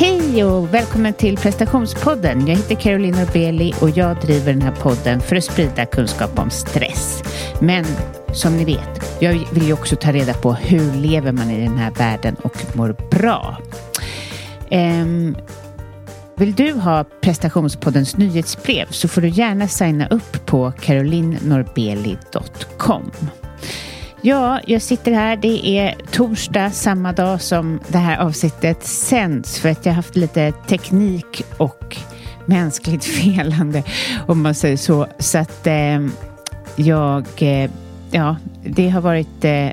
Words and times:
Hej 0.00 0.44
och 0.44 0.74
välkommen 0.74 1.12
till 1.12 1.36
prestationspodden. 1.36 2.46
Jag 2.46 2.56
heter 2.56 2.74
Caroline 2.74 3.16
Norbeli 3.16 3.74
och 3.80 3.90
jag 3.90 4.20
driver 4.20 4.52
den 4.52 4.62
här 4.62 4.74
podden 4.74 5.20
för 5.20 5.36
att 5.36 5.44
sprida 5.44 5.86
kunskap 5.86 6.38
om 6.38 6.50
stress. 6.50 7.22
Men 7.60 7.84
som 8.32 8.56
ni 8.56 8.64
vet, 8.64 9.16
jag 9.20 9.32
vill 9.52 9.66
ju 9.66 9.72
också 9.72 9.96
ta 9.96 10.12
reda 10.12 10.34
på 10.34 10.52
hur 10.52 10.94
lever 10.94 11.32
man 11.32 11.50
i 11.50 11.60
den 11.60 11.78
här 11.78 11.90
världen 11.90 12.34
och 12.34 12.66
mår 12.74 12.96
bra. 13.10 13.58
Um, 14.70 15.36
vill 16.36 16.54
du 16.54 16.72
ha 16.72 17.04
prestationspoddens 17.20 18.16
nyhetsbrev 18.16 18.86
så 18.90 19.08
får 19.08 19.20
du 19.20 19.28
gärna 19.28 19.68
signa 19.68 20.08
upp 20.08 20.46
på 20.46 20.72
carolinnorbeli.com. 20.80 23.10
Ja, 24.22 24.60
jag 24.66 24.82
sitter 24.82 25.12
här. 25.12 25.36
Det 25.36 25.66
är 25.78 25.94
torsdag 26.10 26.70
samma 26.70 27.12
dag 27.12 27.42
som 27.42 27.80
det 27.88 27.98
här 27.98 28.18
avsnittet 28.18 28.86
sänds 28.86 29.58
för 29.58 29.68
att 29.68 29.86
jag 29.86 29.92
har 29.92 29.96
haft 29.96 30.16
lite 30.16 30.52
teknik 30.52 31.42
och 31.56 31.96
mänskligt 32.46 33.04
felande 33.22 33.82
om 34.26 34.42
man 34.42 34.54
säger 34.54 34.76
så. 34.76 35.06
Så 35.18 35.38
att 35.38 35.66
eh, 35.66 36.06
jag, 36.76 37.26
eh, 37.36 37.70
ja, 38.10 38.36
det 38.64 38.88
har 38.88 39.00
varit 39.00 39.44
eh, 39.44 39.68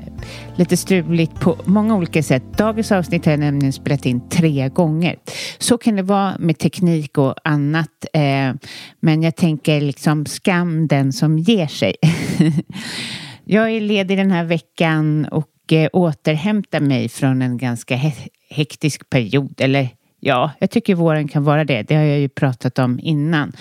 lite 0.56 0.76
struligt 0.76 1.40
på 1.40 1.56
många 1.64 1.96
olika 1.96 2.22
sätt. 2.22 2.42
Dagens 2.56 2.92
avsnitt 2.92 3.24
har 3.24 3.32
jag 3.32 3.40
nämligen 3.40 3.72
spelat 3.72 4.06
in 4.06 4.28
tre 4.28 4.68
gånger. 4.68 5.16
Så 5.58 5.78
kan 5.78 5.96
det 5.96 6.02
vara 6.02 6.34
med 6.38 6.58
teknik 6.58 7.18
och 7.18 7.34
annat. 7.44 8.06
Eh, 8.12 8.54
men 9.00 9.22
jag 9.22 9.36
tänker 9.36 9.80
liksom 9.80 10.26
skam 10.26 10.88
den 10.88 11.12
som 11.12 11.38
ger 11.38 11.66
sig. 11.66 11.94
Jag 13.50 13.70
är 13.70 13.80
ledig 13.80 14.18
den 14.18 14.30
här 14.30 14.44
veckan 14.44 15.24
och 15.24 15.72
eh, 15.72 15.88
återhämtar 15.92 16.80
mig 16.80 17.08
från 17.08 17.42
en 17.42 17.58
ganska 17.58 17.96
he 17.96 18.12
hektisk 18.50 19.10
period. 19.10 19.60
Eller 19.60 19.88
ja, 20.20 20.50
jag 20.58 20.70
tycker 20.70 20.94
våren 20.94 21.28
kan 21.28 21.44
vara 21.44 21.64
det. 21.64 21.82
Det 21.82 21.94
har 21.94 22.02
jag 22.02 22.18
ju 22.18 22.28
pratat 22.28 22.78
om 22.78 23.00
innan. 23.02 23.52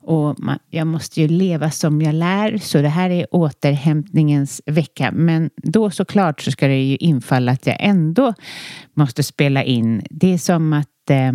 Och 0.00 0.40
man, 0.40 0.58
jag 0.70 0.86
måste 0.86 1.20
ju 1.20 1.28
leva 1.28 1.70
som 1.70 2.02
jag 2.02 2.14
lär, 2.14 2.58
så 2.58 2.82
det 2.82 2.88
här 2.88 3.10
är 3.10 3.26
återhämtningens 3.30 4.62
vecka. 4.66 5.10
Men 5.12 5.50
då 5.56 5.90
såklart 5.90 6.40
så 6.40 6.50
ska 6.50 6.68
det 6.68 6.82
ju 6.82 6.96
infalla 6.96 7.52
att 7.52 7.66
jag 7.66 7.76
ändå 7.80 8.34
måste 8.94 9.22
spela 9.22 9.64
in. 9.64 10.02
Det 10.10 10.34
är 10.34 10.38
som 10.38 10.72
att 10.72 11.10
eh, 11.10 11.32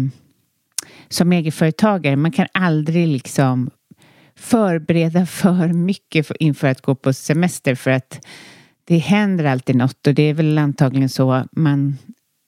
som 1.09 1.33
egenföretagare, 1.33 2.15
man 2.15 2.31
kan 2.31 2.47
aldrig 2.53 3.07
liksom 3.07 3.69
förbereda 4.35 5.25
för 5.25 5.67
mycket 5.67 6.31
inför 6.39 6.67
att 6.67 6.81
gå 6.81 6.95
på 6.95 7.13
semester 7.13 7.75
för 7.75 7.91
att 7.91 8.25
det 8.85 8.97
händer 8.97 9.45
alltid 9.45 9.75
något. 9.75 10.07
Och 10.07 10.13
det 10.13 10.23
är 10.23 10.33
väl 10.33 10.57
antagligen 10.57 11.09
så 11.09 11.47
man 11.51 11.97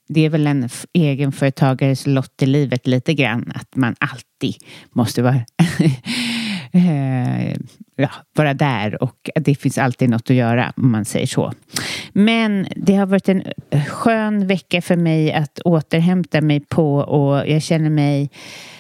det 0.08 0.26
är 0.26 0.30
väl 0.30 0.48
en 0.48 0.70
egenföretagares 0.94 2.08
lott 2.08 2.42
i 2.42 2.46
livet 2.46 2.88
lite 2.88 3.14
grann 3.14 3.52
att 3.56 3.76
man 3.76 3.96
alltid 4.00 4.56
måste 4.92 5.22
vara 5.22 5.36
eh, 6.76 7.56
ja, 7.96 8.10
vara 8.34 8.54
där 8.54 9.04
och 9.04 9.30
det 9.36 9.56
finns 9.56 9.78
alltid 9.78 10.10
något 10.10 10.30
att 10.30 10.36
göra 10.36 10.74
om 10.76 10.92
man 10.92 11.06
säger 11.06 11.28
så. 11.28 11.54
Men 12.14 12.68
det 12.76 12.96
har 12.96 13.06
varit 13.06 13.30
en 13.30 13.44
skön 13.88 14.48
vecka 14.48 14.82
för 14.82 14.96
mig 14.96 15.34
att 15.34 15.60
återhämta 15.60 16.42
mig 16.42 16.60
på 16.60 16.96
och 16.96 17.48
jag 17.48 17.62
känner 17.62 17.90
mig 17.90 18.30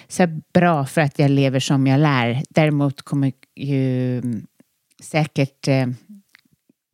så 0.07 0.27
bra 0.53 0.85
för 0.85 1.01
att 1.01 1.19
jag 1.19 1.31
lever 1.31 1.59
som 1.59 1.87
jag 1.87 1.99
lär. 1.99 2.43
Däremot 2.49 3.01
kommer 3.01 3.31
ju 3.55 4.21
säkert 5.03 5.67
eh, 5.67 5.87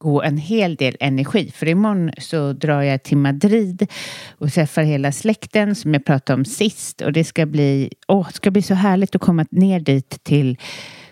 gå 0.01 0.21
en 0.21 0.37
hel 0.37 0.75
del 0.75 0.97
energi. 0.99 1.51
För 1.55 1.67
imorgon 1.67 2.11
så 2.17 2.53
drar 2.53 2.81
jag 2.81 3.03
till 3.03 3.17
Madrid 3.17 3.87
och 4.37 4.53
träffar 4.53 4.83
hela 4.83 5.11
släkten 5.11 5.75
som 5.75 5.93
jag 5.93 6.05
pratade 6.05 6.39
om 6.39 6.45
sist. 6.45 7.01
Och 7.01 7.13
det 7.13 7.23
ska 7.23 7.45
bli, 7.45 7.91
åh, 8.07 8.27
det 8.27 8.33
ska 8.33 8.51
bli 8.51 8.61
så 8.61 8.73
härligt 8.73 9.15
att 9.15 9.21
komma 9.21 9.45
ner 9.51 9.79
dit 9.79 10.23
till 10.23 10.57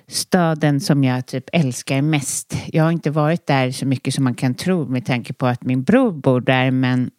staden 0.08 0.80
som 0.80 1.04
jag 1.04 1.26
typ 1.26 1.50
älskar 1.54 2.02
mest. 2.02 2.56
Jag 2.68 2.84
har 2.84 2.92
inte 2.92 3.12
varit 3.12 3.48
där 3.48 3.72
så 3.72 3.86
mycket 3.86 4.14
som 4.14 4.24
man 4.24 4.36
kan 4.36 4.56
tro 4.56 4.86
med 4.86 5.06
tanke 5.06 5.34
på 5.34 5.48
att 5.48 5.64
min 5.64 5.84
bror 5.84 6.12
bor 6.12 6.42
där 6.42 6.72
men 6.72 7.12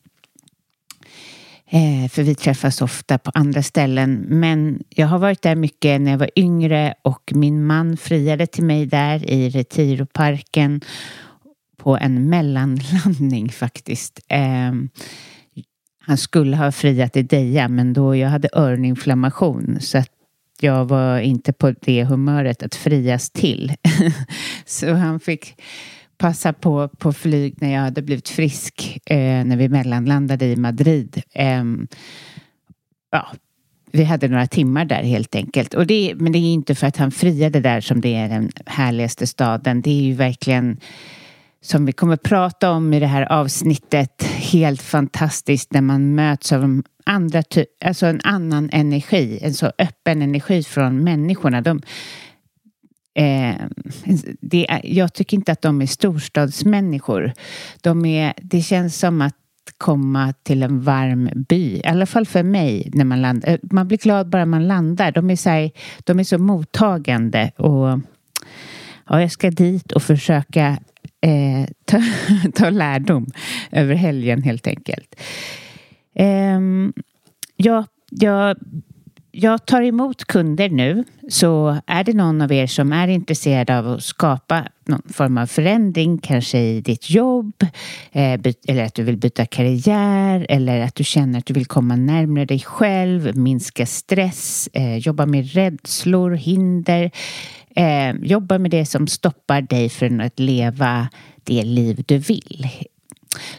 Eh, 1.72 2.09
för 2.09 2.22
vi 2.22 2.34
träffas 2.34 2.83
ofta 2.83 3.19
på 3.19 3.31
andra 3.34 3.62
ställen. 3.62 4.25
Men 4.28 4.83
jag 4.89 5.06
har 5.06 5.19
varit 5.19 5.43
där 5.43 5.55
mycket 5.55 6.00
när 6.00 6.11
jag 6.11 6.19
var 6.19 6.31
yngre 6.37 6.95
och 7.03 7.33
min 7.34 7.66
man 7.66 7.97
friade 7.97 8.47
till 8.47 8.65
mig 8.65 8.87
där 8.87 9.31
i 9.31 9.49
Retiroparken 9.49 10.81
på 11.83 11.97
en 11.97 12.29
mellanlandning 12.29 13.49
faktiskt. 13.53 14.21
Eh, 14.29 14.73
han 16.07 16.19
skulle 16.19 16.57
ha 16.57 16.73
friat 16.73 17.17
i 17.17 17.23
Deja 17.23 17.69
men 17.69 17.93
då 17.93 18.17
jag 18.17 18.29
hade 18.29 18.49
öroninflammation 18.53 19.77
så 19.81 19.99
att 19.99 20.11
jag 20.61 20.85
var 20.85 21.19
inte 21.19 21.53
på 21.53 21.75
det 21.81 22.05
humöret 22.05 22.63
att 22.63 22.75
frias 22.75 23.31
till. 23.31 23.73
så 24.65 24.93
han 24.93 25.21
fick 25.21 25.55
passa 26.19 26.53
på 26.53 26.89
på 26.89 27.13
flyg 27.13 27.55
när 27.61 27.73
jag 27.73 27.81
hade 27.81 28.03
blivit 28.03 28.29
frisk 28.29 28.99
eh, 29.05 29.45
när 29.45 29.57
vi 29.57 29.69
mellanlandade 29.69 30.47
i 30.47 30.57
Madrid. 30.57 31.23
Eh, 31.35 31.65
ja, 33.13 33.27
vi 33.93 34.05
hade 34.05 34.29
några 34.29 34.47
timmar 34.47 34.85
där 34.85 35.03
helt 35.03 35.35
enkelt. 35.35 35.75
Och 35.75 35.87
det, 35.87 36.15
men 36.17 36.33
det 36.33 36.39
är 36.39 36.53
inte 36.53 36.75
för 36.75 36.87
att 36.87 36.97
han 36.97 37.11
friade 37.11 37.61
där 37.61 37.81
som 37.81 38.01
det 38.01 38.15
är 38.15 38.29
den 38.29 38.51
härligaste 38.67 39.27
staden. 39.27 39.83
Det 39.83 39.91
är 39.91 40.03
ju 40.03 40.15
verkligen 40.15 40.81
som 41.62 41.87
vi 41.87 41.93
kommer 41.93 42.16
prata 42.16 42.71
om 42.71 42.93
i 42.93 43.00
det 43.00 43.06
här 43.06 43.32
avsnittet 43.32 44.22
helt 44.22 44.82
fantastiskt 44.82 45.72
när 45.72 45.81
man 45.81 46.15
möts 46.15 46.53
av 46.53 46.82
andra 47.04 47.43
alltså 47.84 48.06
en 48.06 48.21
annan 48.25 48.71
energi, 48.72 49.38
en 49.43 49.54
så 49.54 49.72
öppen 49.78 50.22
energi 50.22 50.62
från 50.62 51.04
människorna. 51.04 51.60
De, 51.60 51.82
Eh, 53.15 53.54
det, 54.41 54.81
jag 54.84 55.15
tycker 55.15 55.37
inte 55.37 55.53
att 55.53 55.62
de 55.62 55.82
är 55.82 55.87
storstadsmänniskor. 55.87 57.32
De 57.81 58.04
är, 58.06 58.32
det 58.37 58.60
känns 58.62 58.98
som 58.98 59.21
att 59.21 59.34
komma 59.78 60.34
till 60.42 60.62
en 60.62 60.81
varm 60.81 61.31
by. 61.48 61.77
I 61.77 61.84
alla 61.84 62.06
fall 62.06 62.27
för 62.27 62.42
mig 62.42 62.91
när 62.94 63.04
man 63.04 63.22
landar. 63.22 63.48
Eh, 63.48 63.59
man 63.62 63.88
blir 63.88 63.98
glad 63.98 64.28
bara 64.28 64.47
man 64.47 64.69
landar. 64.69 65.12
De 65.12 65.31
är 65.31 65.37
så, 65.37 65.50
här, 65.50 65.71
de 65.98 66.21
är 66.21 66.25
så 66.25 66.38
mottagande. 66.38 67.50
Och, 67.56 68.00
ja, 69.09 69.21
jag 69.21 69.32
ska 69.32 69.50
dit 69.50 69.92
och 69.92 70.03
försöka 70.03 70.78
eh, 71.21 71.69
ta, 71.85 72.03
ta 72.55 72.71
lärdom 72.71 73.27
över 73.71 73.95
helgen 73.95 74.43
helt 74.43 74.67
enkelt. 74.67 75.21
Eh, 76.15 76.61
jag, 77.57 77.85
jag 78.11 78.57
jag 79.33 79.67
tar 79.67 79.83
emot 79.83 80.25
kunder 80.25 80.69
nu, 80.69 81.05
så 81.29 81.81
är 81.87 82.05
det 82.05 82.13
någon 82.13 82.41
av 82.41 82.53
er 82.53 82.67
som 82.67 82.93
är 82.93 83.09
intresserad 83.09 83.71
av 83.71 83.89
att 83.89 84.03
skapa 84.03 84.69
någon 84.87 85.03
form 85.13 85.39
av 85.39 85.47
förändring, 85.47 86.19
kanske 86.19 86.59
i 86.59 86.81
ditt 86.81 87.11
jobb, 87.11 87.53
eh, 88.13 88.41
eller 88.69 88.85
att 88.85 88.95
du 88.95 89.03
vill 89.03 89.17
byta 89.17 89.47
karriär, 89.47 90.47
eller 90.49 90.81
att 90.81 90.95
du 90.95 91.05
känner 91.05 91.39
att 91.39 91.47
du 91.47 91.55
vill 91.55 91.67
komma 91.67 91.97
närmare 91.97 92.45
dig 92.45 92.61
själv, 92.61 93.37
minska 93.37 93.87
stress, 93.87 94.69
eh, 94.73 94.97
jobba 94.97 95.27
med 95.27 95.53
rädslor, 95.53 96.31
hinder, 96.31 97.11
eh, 97.77 98.15
jobba 98.23 98.59
med 98.59 98.71
det 98.71 98.87
som 98.87 99.07
stoppar 99.07 99.61
dig 99.63 99.89
från 99.89 100.21
att 100.21 100.39
leva 100.39 101.09
det 101.45 101.63
liv 101.63 102.05
du 102.07 102.19
vill 102.19 102.69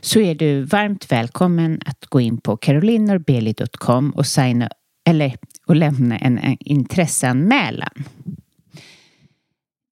så 0.02 0.20
är 0.20 0.36
du 0.36 0.62
varmt 0.62 1.12
välkommen 1.12 1.82
att 1.86 2.06
gå 2.06 2.22
in 2.22 2.38
på 2.38 2.58
carolinorbeli.com 2.58 4.12
och 4.12 4.28
signa 4.28 4.70
eller 5.06 5.36
och 5.66 5.76
lämna 5.76 6.18
en 6.18 6.58
intresseanmälan. 6.60 8.04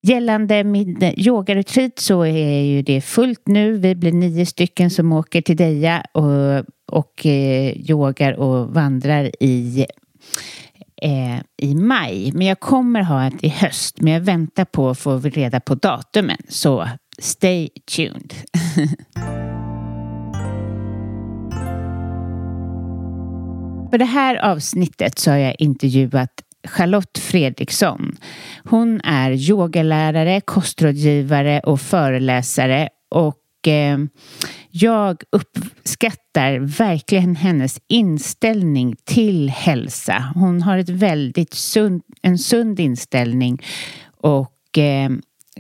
Gällande 0.02 0.64
min 0.64 1.14
yogaretreat 1.18 2.00
så 2.00 2.26
är 2.26 2.62
ju 2.62 2.82
det 2.82 3.02
fullt 3.02 3.48
nu. 3.48 3.78
Vi 3.78 3.96
blir 3.96 4.12
nio 4.12 4.46
stycken 4.46 4.90
som 4.90 5.12
åker 5.12 5.42
till 5.42 5.58
Deja 5.58 6.04
och, 6.12 6.66
och 6.92 7.26
eh, 7.26 7.92
yogar 7.92 8.34
och 8.34 8.74
vandrar 8.74 9.32
i 9.40 9.86
eh, 11.02 11.40
i 11.58 11.76
maj. 11.76 12.32
Men 12.34 12.48
jag 12.48 12.60
kommer 12.60 13.02
ha 13.02 13.28
ett 13.28 13.44
i 13.44 13.50
höst. 13.50 14.02
Men 14.02 14.14
jag 14.14 14.22
väntar 14.22 14.66
på 14.66 14.90
att 14.90 15.00
få 15.00 15.20
reda 15.20 15.60
på 15.60 15.76
datumen. 15.76 16.38
Så 16.50 16.88
stay 17.20 17.70
tuned. 17.96 18.34
För 23.92 23.98
det 23.98 24.06
här 24.06 24.36
avsnittet 24.36 25.20
så 25.20 25.32
har 25.32 25.38
jag 25.38 25.56
intervjuat 25.60 26.32
Charlotte 26.68 27.18
Fredriksson. 27.18 28.18
Hon 28.64 29.02
är 29.02 29.32
yogalärare, 29.32 30.42
kostrådgivare 30.42 31.60
och 31.60 31.82
föreläsare 31.82 32.90
och 33.10 33.68
eh, 33.68 33.98
jag 34.72 35.24
uppskattar 35.32 36.60
verkligen 36.60 37.36
hennes 37.36 37.80
inställning 37.88 38.96
till 39.04 39.50
hälsa. 39.50 40.32
Hon 40.36 40.62
har 40.62 40.78
ett 40.78 40.90
väldigt 40.90 41.54
sund, 41.54 42.02
en 42.22 42.38
sund 42.38 42.80
inställning 42.80 43.64
och 44.18 44.78
eh, 44.78 45.12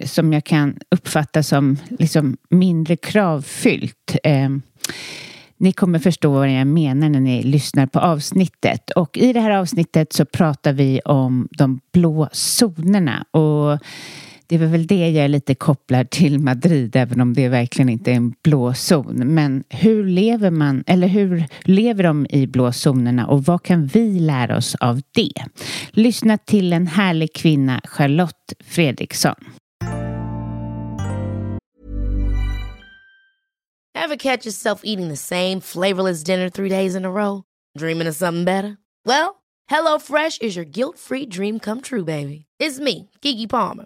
som 0.05 0.33
jag 0.33 0.43
kan 0.43 0.77
uppfatta 0.91 1.43
som 1.43 1.77
liksom 1.99 2.37
mindre 2.49 2.97
kravfyllt. 2.97 4.15
Eh, 4.23 4.49
Ni 5.57 5.71
kommer 5.71 5.99
förstå 5.99 6.31
vad 6.31 6.51
jag 6.51 6.67
menar 6.67 7.09
när 7.09 7.19
ni 7.19 7.43
lyssnar 7.43 7.87
på 7.87 7.99
avsnittet. 7.99 8.91
Och 8.91 9.17
i 9.17 9.33
det 9.33 9.39
här 9.39 9.51
avsnittet 9.51 10.13
så 10.13 10.25
pratar 10.25 10.73
vi 10.73 10.99
om 11.05 11.47
de 11.51 11.79
blå 11.93 12.29
zonerna. 12.31 13.25
Och 13.31 13.79
det 14.49 14.55
är 14.55 14.59
väl 14.59 14.87
det 14.87 15.09
jag 15.09 15.25
är 15.25 15.27
lite 15.27 15.55
kopplad 15.55 16.09
till 16.09 16.39
Madrid, 16.39 16.95
även 16.95 17.21
om 17.21 17.33
det 17.33 17.47
verkligen 17.47 17.89
inte 17.89 18.11
är 18.11 18.15
en 18.15 18.33
blå 18.43 18.73
zon. 18.73 19.15
Men 19.15 19.63
hur 19.69 20.05
lever 20.05 20.51
man, 20.51 20.83
eller 20.87 21.07
hur 21.07 21.45
lever 21.63 22.03
de 22.03 22.27
i 22.29 22.47
blå 22.47 22.71
zonerna 22.71 23.27
och 23.27 23.43
vad 23.43 23.63
kan 23.63 23.85
vi 23.85 24.19
lära 24.19 24.57
oss 24.57 24.75
av 24.75 25.01
det? 25.11 25.33
Lyssna 25.89 26.37
till 26.37 26.73
en 26.73 26.87
härlig 26.87 27.33
kvinna, 27.33 27.81
Charlotte 27.83 28.53
Fredriksson. 28.63 29.35
Have 33.95 34.17
catch 34.17 34.45
yourself 34.45 34.81
eating 34.83 35.09
the 35.09 35.17
same 35.17 35.61
flavorless 35.61 36.23
dinner 36.23 36.49
three 36.49 36.69
days 36.69 36.95
in 36.95 37.05
a 37.05 37.09
row? 37.09 37.43
Dreaming 37.79 38.07
of 38.09 38.15
something 38.15 38.45
better? 38.45 38.77
Well, 39.05 39.35
hello 39.71 39.99
fresh 39.99 40.37
is 40.41 40.57
your 40.57 40.65
guilt 40.65 40.97
free 40.97 41.25
dream 41.25 41.59
come 41.59 41.81
true 41.81 42.03
baby. 42.03 42.45
It's 42.59 42.79
me, 42.79 43.09
Gigi 43.21 43.47
Palmer. 43.47 43.85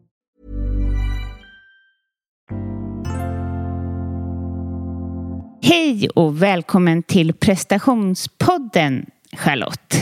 Hej 5.63 6.09
och 6.09 6.43
välkommen 6.43 7.03
till 7.03 7.33
prestationspodden 7.33 9.05
Charlotte. 9.37 9.95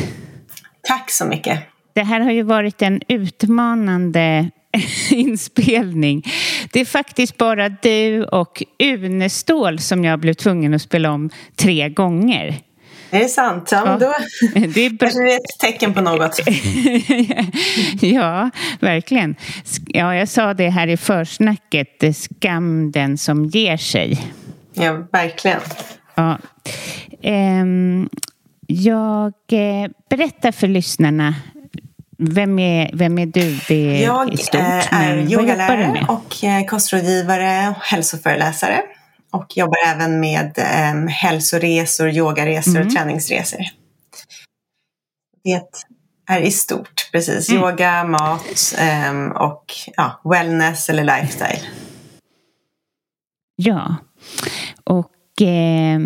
Tack 0.81 1.11
så 1.11 1.25
mycket. 1.25 1.59
Det 1.93 2.03
här 2.03 2.19
har 2.19 2.31
ju 2.31 2.43
varit 2.43 2.81
en 2.81 3.01
utmanande 3.07 4.49
inspelning. 5.11 6.23
Det 6.71 6.79
är 6.79 6.85
faktiskt 6.85 7.37
bara 7.37 7.69
du 7.69 8.23
och 8.23 8.63
Unestål 8.83 9.79
som 9.79 10.03
jag 10.03 10.19
blev 10.19 10.33
tvungen 10.33 10.73
att 10.73 10.81
spela 10.81 11.11
om 11.11 11.29
tre 11.55 11.89
gånger. 11.89 12.57
Är 13.09 13.19
det 13.19 13.29
sant? 13.29 13.69
Ja, 13.71 13.83
ja. 13.85 13.97
Då 13.97 14.13
det 14.67 14.85
är 14.85 14.97
kanske 14.97 15.19
det 15.23 15.33
är 15.33 15.35
ett 15.35 15.59
tecken 15.59 15.93
på 15.93 16.01
något. 16.01 16.39
ja, 18.01 18.49
verkligen. 18.79 19.35
Ja, 19.85 20.15
jag 20.15 20.29
sa 20.29 20.53
det 20.53 20.69
här 20.69 20.87
i 20.87 20.97
försnacket. 20.97 21.99
Det 21.99 22.13
skam 22.13 22.91
den 22.91 23.17
som 23.17 23.45
ger 23.45 23.77
sig. 23.77 24.19
Ja, 24.73 25.07
verkligen. 25.11 25.61
Ja. 26.15 26.37
Um, 27.23 28.09
jag 28.67 29.33
eh, 29.51 29.89
berättar 30.09 30.51
för 30.51 30.67
lyssnarna 30.67 31.35
vem 32.19 32.59
är, 32.59 32.89
vem 32.93 33.19
är 33.19 33.25
du? 33.25 33.59
Det 33.67 34.03
är 34.03 34.03
jag 34.03 34.39
stort, 34.39 34.61
eh, 34.61 34.93
är 34.93 35.17
yogalärare 35.17 36.05
och 36.07 36.43
eh, 36.43 36.65
kostrådgivare 36.65 37.69
och 37.77 37.83
hälsoföreläsare. 37.83 38.81
Och 39.31 39.57
jobbar 39.57 39.77
även 39.85 40.19
med 40.19 40.59
um, 40.93 41.07
hälsoresor, 41.07 42.09
yogaresor 42.09 42.75
mm. 42.75 42.87
och 42.87 42.93
träningsresor. 42.93 43.59
Det 45.43 45.61
är 46.29 46.41
i 46.41 46.51
stort, 46.51 47.09
precis. 47.11 47.49
Mm. 47.49 47.63
Yoga, 47.63 48.03
mat 48.03 48.75
um, 49.09 49.31
och 49.31 49.65
ja, 49.95 50.21
wellness 50.23 50.89
eller 50.89 51.03
lifestyle. 51.03 51.67
Ja, 53.55 53.95
och 54.83 55.41
eh, 55.41 55.99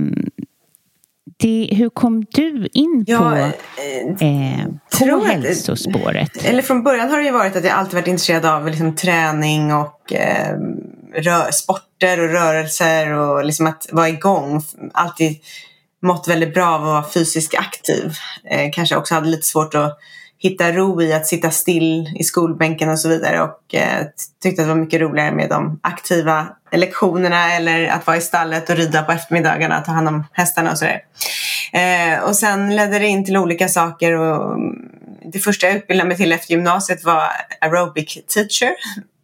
det, 1.39 1.69
hur 1.71 1.89
kom 1.89 2.25
du 2.31 2.67
in 2.73 3.03
ja, 3.07 3.17
på, 3.19 3.35
eh, 4.25 4.67
på 4.99 5.25
hälsospåret? 5.25 6.37
Att, 6.37 6.45
eller 6.45 6.61
från 6.61 6.83
början 6.83 7.09
har 7.09 7.17
det 7.17 7.25
ju 7.25 7.31
varit 7.31 7.55
att 7.55 7.63
jag 7.63 7.73
alltid 7.73 7.93
varit 7.93 8.07
intresserad 8.07 8.45
av 8.45 8.67
liksom, 8.67 8.95
träning 8.95 9.73
och 9.73 10.13
eh, 10.13 10.57
rör, 11.15 11.51
sporter 11.51 12.19
och 12.19 12.29
rörelser 12.29 13.11
och 13.11 13.45
liksom 13.45 13.67
att 13.67 13.87
vara 13.91 14.09
igång. 14.09 14.61
Alltid 14.93 15.37
mått 16.01 16.27
väldigt 16.27 16.53
bra 16.53 16.67
av 16.67 16.81
att 16.81 16.87
vara 16.87 17.09
fysiskt 17.09 17.55
aktiv. 17.55 18.13
Eh, 18.49 18.71
kanske 18.73 18.95
också 18.95 19.13
hade 19.13 19.27
lite 19.27 19.47
svårt 19.47 19.75
att 19.75 19.99
hitta 20.43 20.71
ro 20.71 21.01
i 21.01 21.13
att 21.13 21.27
sitta 21.27 21.51
still 21.51 22.09
i 22.15 22.23
skolbänken 22.23 22.89
och 22.89 22.99
så 22.99 23.09
vidare 23.09 23.41
och 23.41 23.75
eh, 23.75 24.05
tyckte 24.43 24.61
att 24.61 24.67
det 24.67 24.73
var 24.73 24.81
mycket 24.81 25.01
roligare 25.01 25.31
med 25.31 25.49
de 25.49 25.79
aktiva 25.83 26.47
lektionerna 26.71 27.53
eller 27.53 27.87
att 27.87 28.07
vara 28.07 28.17
i 28.17 28.21
stallet 28.21 28.69
och 28.69 28.75
rida 28.75 29.03
på 29.03 29.11
eftermiddagarna, 29.11 29.81
ta 29.81 29.91
hand 29.91 30.07
om 30.07 30.23
hästarna 30.31 30.71
och 30.71 30.77
sådär. 30.77 31.01
Eh, 31.73 32.23
och 32.23 32.35
sen 32.35 32.75
ledde 32.75 32.99
det 32.99 33.07
in 33.07 33.25
till 33.25 33.37
olika 33.37 33.67
saker 33.67 34.13
och 34.13 34.53
mm, 34.53 34.89
det 35.33 35.39
första 35.39 35.67
jag 35.67 35.75
utbildade 35.75 36.07
mig 36.07 36.17
till 36.17 36.31
efter 36.31 36.51
gymnasiet 36.51 37.03
var 37.03 37.23
aerobic 37.61 38.17
teacher. 38.27 38.71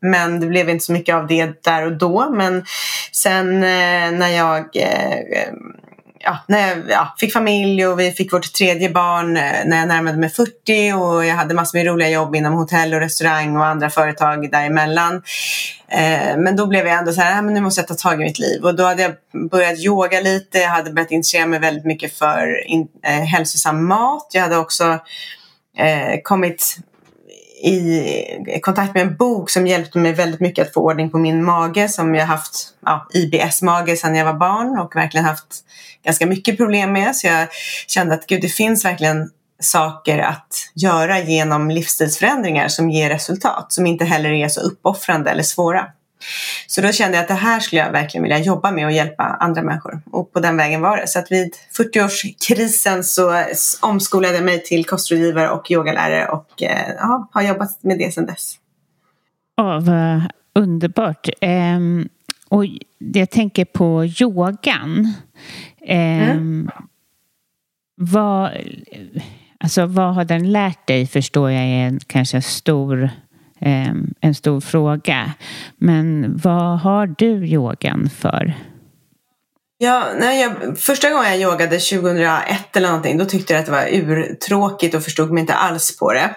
Men 0.02 0.40
det 0.40 0.48
blev 0.48 0.70
inte 0.70 0.86
så 0.86 0.92
mycket 0.92 1.16
av 1.16 1.28
det 1.28 1.64
där 1.64 1.86
och 1.86 1.98
då. 1.98 2.30
Men 2.30 2.66
sen 3.12 3.56
eh, 3.56 4.12
när 4.12 4.30
jag 4.30 4.60
eh, 4.76 5.54
ja, 6.20 6.38
när 6.48 6.68
jag 6.68 6.78
ja, 6.90 7.16
fick 7.18 7.34
familj 7.34 7.88
och 7.88 8.00
vi 8.00 8.12
fick 8.12 8.34
vårt 8.34 8.54
tredje 8.54 8.90
barn 8.90 9.38
eh, 9.38 9.52
när 9.66 9.78
jag 9.78 9.88
närmade 9.88 10.18
mig 10.18 10.30
40 10.30 10.94
och 10.94 11.26
jag 11.26 11.36
hade 11.36 11.54
massor 11.54 11.78
med 11.78 11.88
roliga 11.88 12.10
jobb 12.10 12.36
inom 12.36 12.54
hotell 12.54 12.94
och 12.94 13.00
restaurang 13.00 13.58
och 13.58 13.66
andra 13.66 13.90
företag 13.90 14.52
däremellan. 14.52 15.22
Eh, 15.88 16.38
men 16.38 16.56
då 16.56 16.68
blev 16.68 16.88
jag 16.88 16.98
ändå 16.98 17.14
så 17.14 17.22
här, 17.22 17.40
ah, 17.40 17.42
men 17.42 17.54
nu 17.54 17.62
måste 17.62 17.82
jag 17.82 17.88
ta 17.88 17.96
tag 17.96 18.22
i 18.22 18.24
mitt 18.24 18.40
liv 18.40 18.64
och 18.64 18.76
då 18.76 18.84
hade 18.84 19.02
jag 19.02 19.14
börjat 19.50 19.80
yoga 19.80 20.22
lite, 20.22 20.58
jag 20.58 20.70
hade 20.70 20.92
börjat 20.92 21.12
intressera 21.12 21.46
mig 21.46 21.60
väldigt 21.60 21.86
mycket 21.86 22.18
för 22.18 22.68
in, 22.68 22.88
eh, 23.04 23.12
hälsosam 23.12 23.88
mat. 23.88 24.28
Jag 24.34 24.42
hade 24.42 24.58
också 24.58 25.00
eh, 25.78 26.20
kommit 26.24 26.78
i 27.62 28.60
kontakt 28.62 28.94
med 28.94 29.04
en 29.04 29.16
bok 29.16 29.50
som 29.50 29.68
hjälpte 29.68 29.98
mig 29.98 30.14
väldigt 30.14 30.40
mycket 30.40 30.68
att 30.68 30.74
få 30.74 30.82
ordning 30.82 31.10
på 31.10 31.18
min 31.18 31.44
mage 31.44 31.90
som 31.90 32.16
jag 32.16 32.26
haft 32.26 32.74
ja, 32.86 33.08
IBS-mage 33.14 33.96
sedan 33.96 34.16
jag 34.16 34.26
var 34.26 34.34
barn 34.34 34.80
och 34.80 34.96
verkligen 34.96 35.26
haft 35.26 35.64
ganska 36.04 36.26
mycket 36.26 36.58
problem 36.58 36.94
med. 36.94 37.16
Så 37.16 37.28
jag 37.28 37.48
kände 37.88 38.14
att 38.14 38.28
gud, 38.28 38.42
det 38.42 38.50
finns 38.50 38.86
verkligen 38.86 39.30
saker 39.62 40.20
att 40.20 40.72
göra 40.76 41.20
genom 41.20 41.70
livsstilsförändringar 41.70 42.68
som 42.68 42.90
ger 42.90 43.10
resultat, 43.10 43.74
som 43.74 43.86
inte 43.86 44.06
heller 44.06 44.30
är 44.30 44.48
så 44.48 44.62
uppoffrande 44.62 45.30
eller 45.30 45.44
svåra. 45.44 45.88
Så 46.68 46.82
då 46.82 46.92
kände 46.92 47.18
jag 47.18 47.22
att 47.22 47.28
det 47.28 47.34
här 47.34 47.60
skulle 47.60 47.82
jag 47.82 47.92
verkligen 47.92 48.24
vilja 48.24 48.40
jobba 48.40 48.72
med 48.72 48.86
och 48.86 48.92
hjälpa 48.92 49.24
andra 49.24 49.62
människor. 49.62 50.02
Och 50.12 50.34
på 50.34 50.40
den 50.40 50.58
vägen 50.58 50.82
var 50.82 50.98
det. 50.98 51.08
Så 51.08 51.20
att 51.20 51.32
vid 51.32 51.54
40-årskrisen 51.78 53.02
så 53.02 53.44
omskolade 53.82 54.36
jag 54.36 54.46
mig 54.46 54.64
till 54.64 54.86
kostrådgivare 54.86 55.50
och 55.50 55.72
yogalärare 55.72 56.28
och 56.28 56.64
eh, 56.64 56.94
ja, 56.98 57.30
har 57.32 57.42
jobbat 57.42 57.84
med 57.84 57.98
det 57.98 58.14
sedan 58.14 58.26
dess. 58.26 58.56
Ja, 59.56 59.80
vad 59.80 60.22
underbart. 60.64 61.30
Um, 61.42 62.10
och 62.50 62.66
jag 62.98 63.30
tänker 63.30 63.66
på 63.66 64.06
yogan. 64.06 65.14
Um, 65.82 65.98
mm. 65.98 66.70
vad, 67.96 68.52
alltså, 69.60 69.86
vad 69.86 70.16
har 70.16 70.26
den 70.26 70.52
lärt 70.52 70.88
dig 70.88 71.08
förstår 71.08 71.52
jag 71.52 71.64
är 71.64 71.88
en, 71.88 72.00
kanske 72.08 72.38
en 72.38 72.42
stor 72.42 73.10
Ehm, 73.10 73.29
en 74.22 74.36
stor 74.36 74.62
fråga. 74.62 75.34
Men 75.78 76.38
vad 76.38 76.80
har 76.80 77.08
du 77.18 77.48
yogan 77.48 78.10
för? 78.10 78.54
Ja, 79.78 80.04
när 80.20 80.34
jag, 80.34 80.80
första 80.80 81.10
gången 81.10 81.40
jag 81.40 81.52
yogade 81.52 81.80
2001 81.80 82.78
eller 82.78 82.88
någonting, 82.88 83.18
då 83.18 83.26
tyckte 83.26 83.54
jag 83.54 83.60
att 83.60 83.66
det 83.66 83.72
var 83.72 83.88
urtråkigt 83.92 84.96
och 84.96 85.04
förstod 85.04 85.32
mig 85.32 85.42
inte 85.42 85.54
alls 85.54 85.98
på 85.98 86.14
det. 86.14 86.36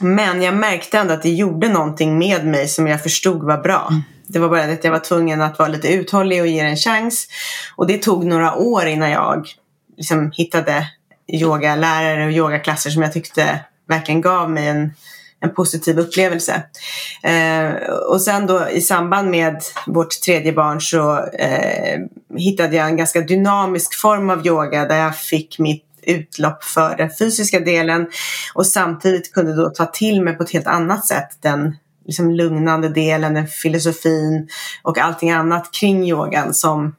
Men 0.00 0.42
jag 0.42 0.54
märkte 0.54 0.98
ändå 0.98 1.14
att 1.14 1.22
det 1.22 1.30
gjorde 1.30 1.68
någonting 1.68 2.18
med 2.18 2.46
mig 2.46 2.68
som 2.68 2.86
jag 2.86 3.02
förstod 3.02 3.42
var 3.42 3.58
bra. 3.58 3.88
Mm. 3.90 4.02
Det 4.26 4.38
var 4.38 4.48
bara 4.48 4.66
det 4.66 4.72
att 4.72 4.84
jag 4.84 4.90
var 4.92 4.98
tvungen 4.98 5.42
att 5.42 5.58
vara 5.58 5.68
lite 5.68 5.88
uthållig 5.88 6.40
och 6.40 6.46
ge 6.46 6.62
det 6.62 6.68
en 6.68 6.76
chans. 6.76 7.28
Och 7.76 7.86
det 7.86 8.02
tog 8.02 8.24
några 8.24 8.54
år 8.54 8.86
innan 8.86 9.10
jag 9.10 9.46
liksom 9.96 10.32
hittade 10.34 10.86
yogalärare 11.32 12.26
och 12.26 12.32
yogaklasser 12.32 12.90
som 12.90 13.02
jag 13.02 13.12
tyckte 13.12 13.60
verkligen 13.88 14.20
gav 14.20 14.50
mig 14.50 14.68
en, 14.68 14.92
en 15.40 15.54
positiv 15.54 15.98
upplevelse. 15.98 16.62
Eh, 17.22 17.72
och 18.10 18.22
sen 18.22 18.46
då 18.46 18.68
i 18.68 18.80
samband 18.80 19.30
med 19.30 19.62
vårt 19.86 20.20
tredje 20.20 20.52
barn 20.52 20.80
så 20.80 21.18
eh, 21.24 21.98
hittade 22.36 22.76
jag 22.76 22.86
en 22.86 22.96
ganska 22.96 23.20
dynamisk 23.20 24.00
form 24.00 24.30
av 24.30 24.46
yoga 24.46 24.84
där 24.84 24.96
jag 24.96 25.18
fick 25.18 25.58
mitt 25.58 25.82
utlopp 26.02 26.64
för 26.64 26.96
den 26.96 27.10
fysiska 27.18 27.60
delen 27.60 28.06
och 28.54 28.66
samtidigt 28.66 29.32
kunde 29.32 29.56
då 29.56 29.70
ta 29.70 29.86
till 29.86 30.22
mig 30.22 30.34
på 30.34 30.42
ett 30.42 30.52
helt 30.52 30.66
annat 30.66 31.06
sätt 31.06 31.28
den 31.40 31.76
liksom 32.06 32.30
lugnande 32.30 32.88
delen, 32.88 33.34
den 33.34 33.46
filosofin 33.46 34.48
och 34.82 34.98
allting 34.98 35.30
annat 35.30 35.72
kring 35.72 36.08
yogan 36.08 36.54
som 36.54 36.94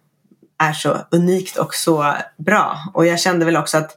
är 0.59 0.73
så 0.73 0.97
unikt 1.11 1.57
och 1.57 1.73
så 1.73 2.13
bra. 2.37 2.77
Och 2.93 3.05
jag 3.05 3.19
kände 3.19 3.45
väl 3.45 3.57
också 3.57 3.77
att 3.77 3.95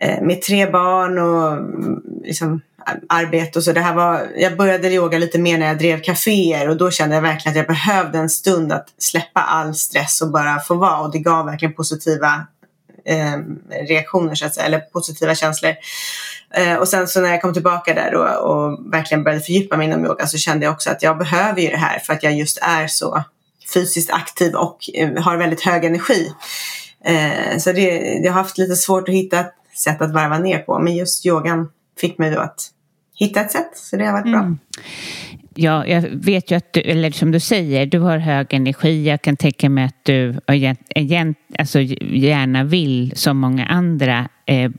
eh, 0.00 0.22
med 0.22 0.42
tre 0.42 0.70
barn 0.70 1.18
och 1.18 1.52
mm, 1.52 2.02
liksom 2.24 2.60
arbete 3.08 3.58
och 3.58 3.64
så. 3.64 3.72
Det 3.72 3.80
här 3.80 3.94
var, 3.94 4.28
jag 4.36 4.56
började 4.56 4.92
yoga 4.92 5.18
lite 5.18 5.38
mer 5.38 5.58
när 5.58 5.66
jag 5.66 5.78
drev 5.78 6.02
kaféer 6.02 6.68
och 6.68 6.76
då 6.76 6.90
kände 6.90 7.14
jag 7.14 7.22
verkligen 7.22 7.52
att 7.52 7.56
jag 7.56 7.66
behövde 7.66 8.18
en 8.18 8.30
stund 8.30 8.72
att 8.72 8.88
släppa 8.98 9.40
all 9.40 9.74
stress 9.74 10.20
och 10.20 10.30
bara 10.30 10.60
få 10.60 10.74
vara 10.74 10.98
och 10.98 11.12
det 11.12 11.18
gav 11.18 11.46
verkligen 11.46 11.74
positiva 11.74 12.46
eh, 13.04 13.36
reaktioner 13.88 14.34
så 14.34 14.46
att 14.46 14.54
säga, 14.54 14.66
eller 14.66 14.78
positiva 14.78 15.34
känslor. 15.34 15.74
Eh, 16.54 16.74
och 16.74 16.88
sen 16.88 17.08
så 17.08 17.20
när 17.20 17.30
jag 17.30 17.42
kom 17.42 17.52
tillbaka 17.52 17.94
där 17.94 18.14
och, 18.14 18.50
och 18.50 18.92
verkligen 18.92 19.24
började 19.24 19.42
fördjupa 19.42 19.76
mig 19.76 19.86
inom 19.86 20.04
yoga 20.04 20.26
så 20.26 20.38
kände 20.38 20.64
jag 20.64 20.72
också 20.72 20.90
att 20.90 21.02
jag 21.02 21.18
behöver 21.18 21.60
ju 21.60 21.70
det 21.70 21.76
här 21.76 21.98
för 21.98 22.12
att 22.12 22.22
jag 22.22 22.34
just 22.34 22.58
är 22.62 22.86
så 22.86 23.24
fysiskt 23.74 24.10
aktiv 24.10 24.54
och 24.54 24.90
eh, 24.94 25.22
har 25.22 25.36
väldigt 25.36 25.60
hög 25.60 25.84
energi. 25.84 26.32
Eh, 27.04 27.58
så 27.58 27.72
det, 27.72 27.98
jag 28.24 28.32
har 28.32 28.42
haft 28.42 28.58
lite 28.58 28.76
svårt 28.76 29.08
att 29.08 29.14
hitta 29.14 29.40
ett 29.40 29.54
sätt 29.76 30.02
att 30.02 30.12
varva 30.12 30.38
ner 30.38 30.58
på 30.58 30.78
men 30.78 30.96
just 30.96 31.26
yogan 31.26 31.68
fick 32.00 32.18
mig 32.18 32.30
då 32.30 32.40
att 32.40 32.70
hitta 33.16 33.40
ett 33.40 33.50
sätt. 33.50 33.70
Så 33.74 33.96
det 33.96 34.04
har 34.04 34.12
varit 34.12 34.32
bra. 34.32 34.40
Mm. 34.40 34.58
Ja, 35.54 35.86
jag 35.86 36.02
vet 36.02 36.50
ju 36.50 36.56
att 36.56 36.72
du, 36.72 36.80
eller 36.80 37.10
som 37.10 37.30
du 37.30 37.40
säger, 37.40 37.86
du 37.86 37.98
har 37.98 38.18
hög 38.18 38.54
energi. 38.54 39.08
Jag 39.08 39.22
kan 39.22 39.36
tänka 39.36 39.68
mig 39.68 39.84
att 39.84 40.04
du 40.04 40.36
alltså, 41.58 41.80
gärna 41.80 42.64
vill, 42.64 43.12
som 43.14 43.38
många 43.38 43.66
andra, 43.66 44.28
eh, 44.46 44.70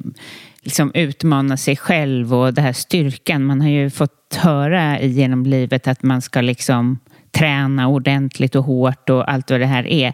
liksom 0.61 0.91
utmana 0.93 1.57
sig 1.57 1.75
själv 1.75 2.33
och 2.33 2.53
det 2.53 2.61
här 2.61 2.73
styrkan. 2.73 3.43
Man 3.43 3.61
har 3.61 3.69
ju 3.69 3.89
fått 3.89 4.35
höra 4.35 5.01
genom 5.01 5.45
livet 5.45 5.87
att 5.87 6.03
man 6.03 6.21
ska 6.21 6.41
liksom 6.41 6.99
träna 7.31 7.87
ordentligt 7.87 8.55
och 8.55 8.63
hårt 8.63 9.09
och 9.09 9.31
allt 9.31 9.51
vad 9.51 9.59
det 9.59 9.65
här 9.65 9.87
är. 9.87 10.13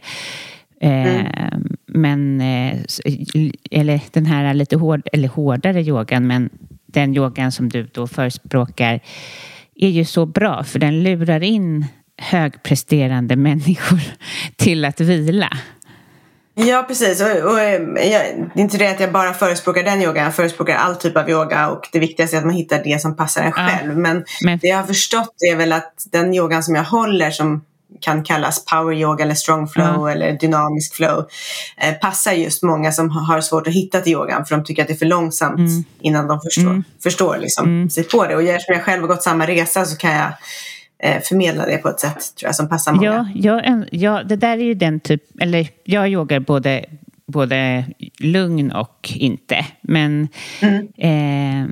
Eh, 0.81 1.15
mm. 1.15 1.77
Men, 1.85 2.41
eh, 2.41 2.79
eller 3.71 4.01
den 4.11 4.25
här 4.25 4.53
lite 4.53 4.75
hård, 4.75 5.01
eller 5.13 5.27
hårdare 5.27 5.81
yogan, 5.81 6.27
men 6.27 6.49
den 6.93 7.15
yogan 7.15 7.51
som 7.51 7.69
du 7.69 7.89
då 7.93 8.07
förespråkar 8.07 8.99
är 9.75 9.89
ju 9.89 10.05
så 10.05 10.25
bra 10.25 10.63
för 10.63 10.79
den 10.79 11.03
lurar 11.03 11.43
in 11.43 11.85
högpresterande 12.17 13.35
människor 13.35 14.01
till 14.55 14.85
att 14.85 14.99
vila. 14.99 15.49
Ja, 16.55 16.85
precis. 16.87 17.21
Och, 17.21 17.51
och, 17.51 17.59
jag, 17.59 17.81
det 17.95 18.59
är 18.59 18.61
inte 18.61 18.77
det 18.77 18.87
att 18.87 18.99
jag 18.99 19.11
bara 19.11 19.33
förespråkar 19.33 19.83
den 19.83 20.01
yogan. 20.01 20.23
Jag 20.23 20.35
förespråkar 20.35 20.75
all 20.75 20.95
typ 20.95 21.17
av 21.17 21.29
yoga 21.29 21.69
och 21.69 21.89
det 21.91 21.99
viktigaste 21.99 22.35
är 22.35 22.39
att 22.39 22.45
man 22.45 22.55
hittar 22.55 22.83
det 22.83 23.01
som 23.01 23.15
passar 23.15 23.43
en 23.43 23.51
själv. 23.51 23.91
Ja, 23.91 23.97
men, 23.97 24.25
men, 24.43 24.59
det 24.59 24.67
jag 24.67 24.77
har 24.77 24.83
förstått 24.83 25.35
är 25.51 25.55
väl 25.55 25.71
att 25.73 26.07
den 26.11 26.33
yogan 26.33 26.63
som 26.63 26.75
jag 26.75 26.83
håller 26.83 27.31
som 27.31 27.65
kan 27.99 28.23
kallas 28.23 28.65
power 28.65 28.93
yoga 28.93 29.23
eller 29.23 29.35
strong 29.35 29.67
flow 29.67 29.95
mm. 29.95 30.07
eller 30.07 30.39
dynamisk 30.39 30.95
flow 30.95 31.27
eh, 31.77 31.93
passar 31.93 32.31
just 32.31 32.63
många 32.63 32.91
som 32.91 33.09
har 33.09 33.41
svårt 33.41 33.67
att 33.67 33.73
hitta 33.73 34.01
till 34.01 34.13
yogan 34.13 34.45
för 34.45 34.55
de 34.55 34.63
tycker 34.63 34.81
att 34.81 34.87
det 34.87 34.93
är 34.93 34.97
för 34.97 35.05
långsamt 35.05 35.59
mm. 35.59 35.83
innan 36.01 36.27
de 36.27 36.41
förstår, 36.41 36.69
mm. 36.69 36.83
förstår 37.03 37.37
liksom, 37.37 37.65
mm. 37.67 37.89
sig 37.89 38.03
på 38.03 38.27
det. 38.27 38.35
Och 38.35 38.43
eftersom 38.43 38.75
jag 38.75 38.83
själv 38.83 39.01
har 39.01 39.07
gått 39.07 39.23
samma 39.23 39.47
resa 39.47 39.85
så 39.85 39.97
kan 39.97 40.11
jag 40.11 40.31
eh, 41.03 41.21
förmedla 41.21 41.65
det 41.65 41.77
på 41.77 41.89
ett 41.89 41.99
sätt 41.99 42.35
tror 42.39 42.47
jag, 42.47 42.55
som 42.55 42.69
passar 42.69 42.93
många. 42.93 43.31
Ja, 43.35 43.61
ja, 43.63 43.83
ja, 43.91 44.23
det 44.23 44.35
där 44.35 44.57
är 44.57 44.63
ju 44.63 44.73
den 44.73 44.99
typ, 44.99 45.23
eller 45.41 45.67
jag 45.83 46.09
yogar 46.09 46.39
både 46.39 46.85
både 47.25 47.85
lugn 48.19 48.71
och 48.71 49.11
inte. 49.15 49.65
Men 49.81 50.27
eh, 50.97 51.67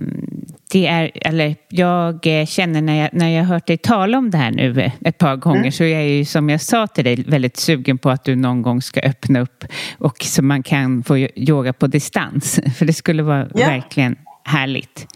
det 0.72 0.88
är, 0.88 1.12
eller 1.16 1.56
jag 1.70 2.20
känner 2.48 2.82
när 2.82 3.02
jag, 3.02 3.10
när 3.14 3.30
jag 3.30 3.44
hört 3.44 3.68
dig 3.68 3.78
tala 3.78 4.18
om 4.18 4.32
det 4.32 4.38
här 4.38 4.52
nu 4.52 4.92
ett 5.02 5.18
par 5.18 5.36
gånger 5.36 5.60
mm. 5.60 5.72
så 5.72 5.84
är 5.84 5.94
jag 5.94 6.10
ju 6.10 6.26
som 6.26 6.50
jag 6.50 6.62
sa 6.62 6.88
till 6.88 7.04
dig 7.04 7.24
väldigt 7.28 7.58
sugen 7.58 7.98
på 7.98 8.10
att 8.10 8.24
du 8.24 8.36
någon 8.36 8.62
gång 8.62 8.82
ska 8.82 9.00
öppna 9.00 9.40
upp 9.40 9.66
och 9.98 10.24
så 10.24 10.44
man 10.44 10.64
kan 10.64 11.04
få 11.04 11.18
yoga 11.18 11.74
på 11.74 11.88
distans. 11.88 12.60
För 12.78 12.86
det 12.86 12.94
skulle 12.94 13.24
vara 13.24 13.48
ja. 13.56 13.68
verkligen 13.68 14.16
härligt. 14.44 15.08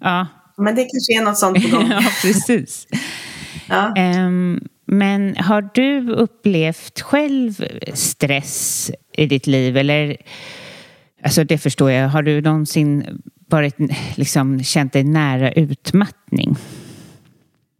Ja. 0.00 0.26
Men 0.56 0.74
det 0.74 0.84
kanske 0.84 1.20
är 1.20 1.24
något 1.24 1.38
sånt 1.38 1.70
på 1.70 1.76
gång. 1.76 1.88
ja, 1.90 2.02
precis. 2.22 2.86
ja. 3.68 3.94
Um, 4.26 4.68
men 4.86 5.36
har 5.36 5.70
du 5.74 6.10
upplevt 6.12 7.00
själv 7.00 7.64
stress 7.94 8.90
i 9.16 9.26
ditt 9.26 9.46
liv? 9.46 9.76
Eller, 9.76 10.16
alltså 11.22 11.44
det 11.44 11.58
förstår 11.58 11.90
jag. 11.90 12.08
Har 12.08 12.22
du 12.22 12.40
någonsin 12.40 13.22
varit, 13.52 13.76
liksom, 14.16 14.62
känt 14.62 14.92
dig 14.92 15.04
nära 15.04 15.52
utmattning? 15.52 16.56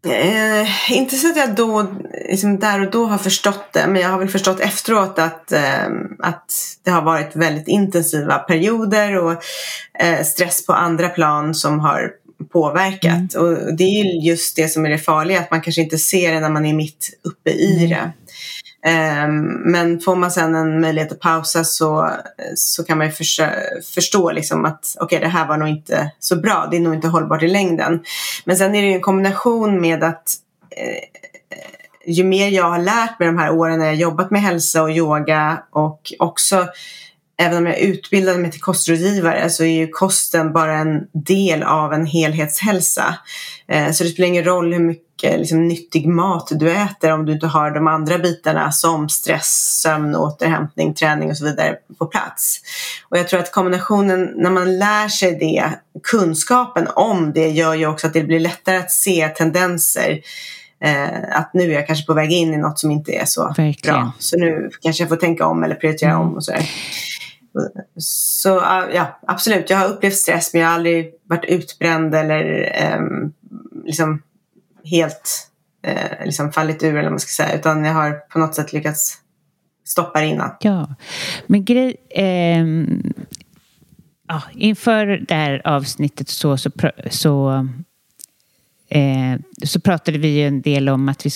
Eh, 0.07 0.93
inte 0.93 1.17
så 1.17 1.29
att 1.29 1.37
jag 1.37 1.55
då, 1.55 1.87
liksom 2.29 2.59
där 2.59 2.81
och 2.81 2.91
då 2.91 3.07
har 3.07 3.19
förstått 3.19 3.73
det, 3.73 3.87
men 3.89 4.03
jag 4.03 4.09
har 4.09 4.19
väl 4.19 4.29
förstått 4.29 4.61
efteråt 4.61 5.19
att, 5.19 5.53
eh, 5.53 5.87
att 6.19 6.53
det 6.85 6.91
har 6.91 7.03
varit 7.03 7.37
väldigt 7.37 7.69
intensiva 7.69 8.39
perioder 8.39 9.19
och 9.19 9.33
eh, 9.99 10.25
stress 10.25 10.67
på 10.67 10.73
andra 10.73 11.09
plan 11.09 11.55
som 11.55 11.81
har 11.81 12.11
påverkat. 12.53 13.35
Mm. 13.35 13.47
Och 13.47 13.77
det 13.77 13.85
är 13.85 14.27
just 14.27 14.57
det 14.57 14.69
som 14.69 14.85
är 14.85 14.91
det 14.91 14.99
farliga, 14.99 15.41
att 15.41 15.51
man 15.51 15.61
kanske 15.61 15.83
inte 15.83 15.99
ser 15.99 16.35
det 16.35 16.41
när 16.41 16.51
man 16.51 16.67
är 16.67 16.75
mitt 16.75 17.21
uppe 17.25 17.51
i 17.51 17.87
det. 17.87 18.13
Ehm, 18.85 19.45
men 19.45 20.01
får 20.01 20.17
man 20.17 20.31
sen 20.31 20.55
en 20.55 20.81
möjlighet 20.81 21.13
att 21.13 21.21
pausa 21.21 21.65
så, 21.65 22.11
så 22.55 22.85
kan 22.85 22.99
man 22.99 23.07
ju 23.07 23.13
förstå 23.95 24.31
liksom 24.31 24.65
att 24.65 24.97
okej, 25.01 25.17
okay, 25.17 25.29
det 25.29 25.33
här 25.33 25.49
var 25.49 25.57
nog 25.57 25.69
inte 25.69 26.13
så 26.19 26.37
bra. 26.37 26.69
Det 26.71 26.77
är 26.77 26.81
nog 26.81 26.95
inte 26.95 27.09
hållbart 27.09 27.43
i 27.43 27.49
längden. 27.49 28.05
Men 28.45 28.57
sen 28.57 28.75
är 28.75 28.83
det 28.83 28.89
ju 28.89 28.95
en 28.95 29.01
kombination 29.01 29.81
med 29.81 30.05
att 30.05 30.35
eh, 30.71 31.05
ju 32.07 32.25
mer 32.25 32.49
jag 32.49 32.71
har 32.71 32.79
lärt 32.79 33.19
mig 33.19 33.29
de 33.29 33.39
här 33.39 33.51
åren 33.51 33.79
när 33.79 33.87
jag 33.87 33.95
jobbat 33.95 34.31
med 34.31 34.43
hälsa 34.43 34.83
och 34.83 34.91
yoga 34.91 35.63
och 35.71 36.13
också 36.19 36.67
även 37.39 37.59
om 37.59 37.67
jag 37.67 37.79
utbildade 37.79 38.39
mig 38.39 38.51
till 38.51 38.61
kostrådgivare 38.61 39.51
så 39.51 39.65
är 39.65 39.77
ju 39.79 39.89
kosten 39.89 40.53
bara 40.53 40.79
en 40.79 41.07
del 41.13 41.63
av 41.63 41.93
en 41.93 42.07
helhetshälsa. 42.07 43.15
Eh, 43.69 43.93
så 43.93 44.05
det 44.05 44.11
spelar 44.11 44.29
ingen 44.29 44.45
roll 44.45 44.73
hur 44.73 44.81
mycket 44.81 45.39
liksom, 45.39 45.69
nyttig 45.69 46.09
mat 46.09 46.49
du 46.51 46.71
äter 46.71 47.13
om 47.13 47.27
du 47.27 47.33
inte 47.33 47.47
har 47.47 47.71
de 47.71 47.87
andra 47.87 48.19
bitarna 48.19 48.73
som 48.73 49.09
stress, 49.09 49.81
sömn, 49.83 50.17
återhämtning, 50.17 50.95
träning 50.95 51.31
och 51.31 51.37
så 51.37 51.45
vidare 51.45 51.77
på 51.99 52.07
plats. 52.07 52.61
Och 53.09 53.19
jag 53.19 53.29
tror 53.29 53.41
att 53.41 53.53
kombinationen, 53.53 54.33
när 54.37 54.51
man 54.51 54.79
lär 54.79 55.09
sig 55.09 55.39
det, 55.39 55.65
kunskapen 56.03 56.89
om 56.95 57.33
det 57.33 57.49
gör 57.49 57.75
ju 57.75 57.87
också 57.87 58.07
att 58.07 58.13
det 58.13 58.23
blir 58.23 58.41
lättare 58.41 58.77
att 58.77 58.91
se 58.91 59.29
tendenser 59.29 60.21
Eh, 60.85 61.39
att 61.39 61.51
nu 61.55 61.71
är 61.71 61.75
jag 61.75 61.87
kanske 61.87 62.07
på 62.07 62.15
väg 62.15 62.33
in 62.33 62.55
i 62.55 62.57
något 62.57 62.79
som 62.79 62.91
inte 62.91 63.13
är 63.13 63.25
så 63.25 63.55
Verkligen. 63.57 63.97
bra. 63.97 64.13
Så 64.19 64.37
nu 64.37 64.71
kanske 64.83 65.03
jag 65.03 65.09
får 65.09 65.17
tänka 65.17 65.47
om 65.47 65.65
eller 65.65 65.75
prioritera 65.75 66.11
mm. 66.11 66.23
om 66.23 66.35
och 66.35 66.45
sådär. 66.45 66.71
Så 67.97 68.49
ja, 68.93 69.19
absolut, 69.27 69.71
jag 69.71 69.77
har 69.77 69.89
upplevt 69.89 70.15
stress 70.15 70.53
men 70.53 70.63
jag 70.63 70.69
har 70.69 70.75
aldrig 70.75 71.15
varit 71.25 71.45
utbränd 71.45 72.15
eller 72.15 72.73
eh, 72.83 73.01
liksom 73.85 74.23
helt 74.85 75.51
eh, 75.83 76.25
liksom 76.25 76.53
fallit 76.53 76.83
ur 76.83 76.89
eller 76.89 77.03
vad 77.03 77.13
man 77.13 77.21
ska 77.21 77.45
säga. 77.45 77.59
Utan 77.59 77.85
jag 77.85 77.95
har 77.95 78.13
på 78.13 78.39
något 78.39 78.55
sätt 78.55 78.73
lyckats 78.73 79.19
stoppa 79.85 80.21
det 80.21 80.27
innan. 80.27 80.51
Ja, 80.61 80.95
men 81.47 81.65
grej... 81.65 81.97
Eh, 82.11 82.67
ja, 84.29 84.43
inför 84.55 85.07
det 85.07 85.35
här 85.35 85.63
avsnittet 85.65 86.29
så, 86.29 86.57
så, 86.57 86.71
så, 87.11 87.69
eh, 88.89 89.41
så 89.65 89.81
pratade 89.81 90.19
vi 90.19 90.29
ju 90.29 90.47
en 90.47 90.63
del 90.63 90.89
om 90.89 91.09
att 91.09 91.27
vi 91.27 91.31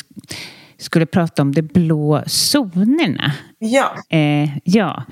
skulle 0.78 1.06
prata 1.06 1.42
om 1.42 1.52
de 1.52 1.62
blå 1.62 2.22
zonerna. 2.26 3.32
Ja. 3.66 4.16
Eh, 4.16 4.48
ja, 4.64 5.04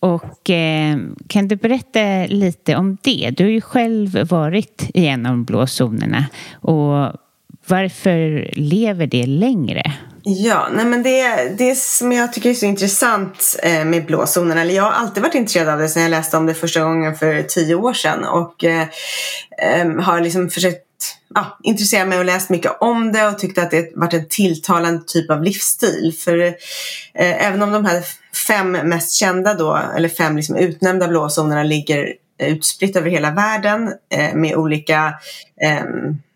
och 0.00 0.50
eh, 0.50 0.98
kan 1.28 1.48
du 1.48 1.56
berätta 1.56 2.26
lite 2.26 2.76
om 2.76 2.96
det? 3.02 3.30
Du 3.36 3.44
har 3.44 3.50
ju 3.50 3.60
själv 3.60 4.28
varit 4.28 4.90
i 4.94 5.06
en 5.06 5.26
av 5.26 5.32
de 5.32 5.44
blå 5.44 5.66
zonerna 5.66 6.26
och 6.52 7.12
varför 7.66 8.50
lever 8.52 9.06
det 9.06 9.26
längre? 9.26 9.82
Ja, 10.22 10.68
nej 10.72 10.84
men 10.84 11.02
det, 11.02 11.48
det 11.58 11.76
som 11.76 12.12
jag 12.12 12.32
tycker 12.32 12.50
är 12.50 12.54
så 12.54 12.66
intressant 12.66 13.56
eh, 13.62 13.84
med 13.84 14.06
blåzonerna, 14.06 14.60
eller 14.60 14.74
jag 14.74 14.82
har 14.82 14.90
alltid 14.90 15.22
varit 15.22 15.34
intresserad 15.34 15.68
av 15.68 15.78
det 15.78 15.88
sedan 15.88 16.02
jag 16.02 16.10
läste 16.10 16.36
om 16.36 16.46
det 16.46 16.54
första 16.54 16.80
gången 16.80 17.14
för 17.14 17.42
tio 17.42 17.74
år 17.74 17.92
sedan 17.92 18.24
och 18.24 18.64
eh, 18.64 18.86
eh, 19.58 20.00
har 20.00 20.20
liksom 20.20 20.50
försökt 20.50 20.89
ja, 21.34 21.58
intresserat 21.62 22.08
mig 22.08 22.18
och 22.18 22.24
läst 22.24 22.50
mycket 22.50 22.72
om 22.80 23.12
det 23.12 23.26
och 23.26 23.38
tyckte 23.38 23.62
att 23.62 23.70
det 23.70 23.92
varit 23.96 24.14
en 24.14 24.28
tilltalande 24.28 25.02
typ 25.06 25.30
av 25.30 25.42
livsstil. 25.42 26.14
För 26.18 26.38
eh, 26.38 26.54
även 27.14 27.62
om 27.62 27.72
de 27.72 27.84
här 27.84 28.04
fem 28.46 28.72
mest 28.72 29.12
kända 29.12 29.54
då, 29.54 29.80
eller 29.96 30.08
fem 30.08 30.36
liksom 30.36 30.56
utnämnda 30.56 31.08
blåzonerna 31.08 31.62
ligger 31.62 32.14
utspritt 32.42 32.96
över 32.96 33.10
hela 33.10 33.30
världen 33.30 33.92
eh, 34.14 34.34
med 34.34 34.56
olika 34.56 35.14
eh, 35.62 35.84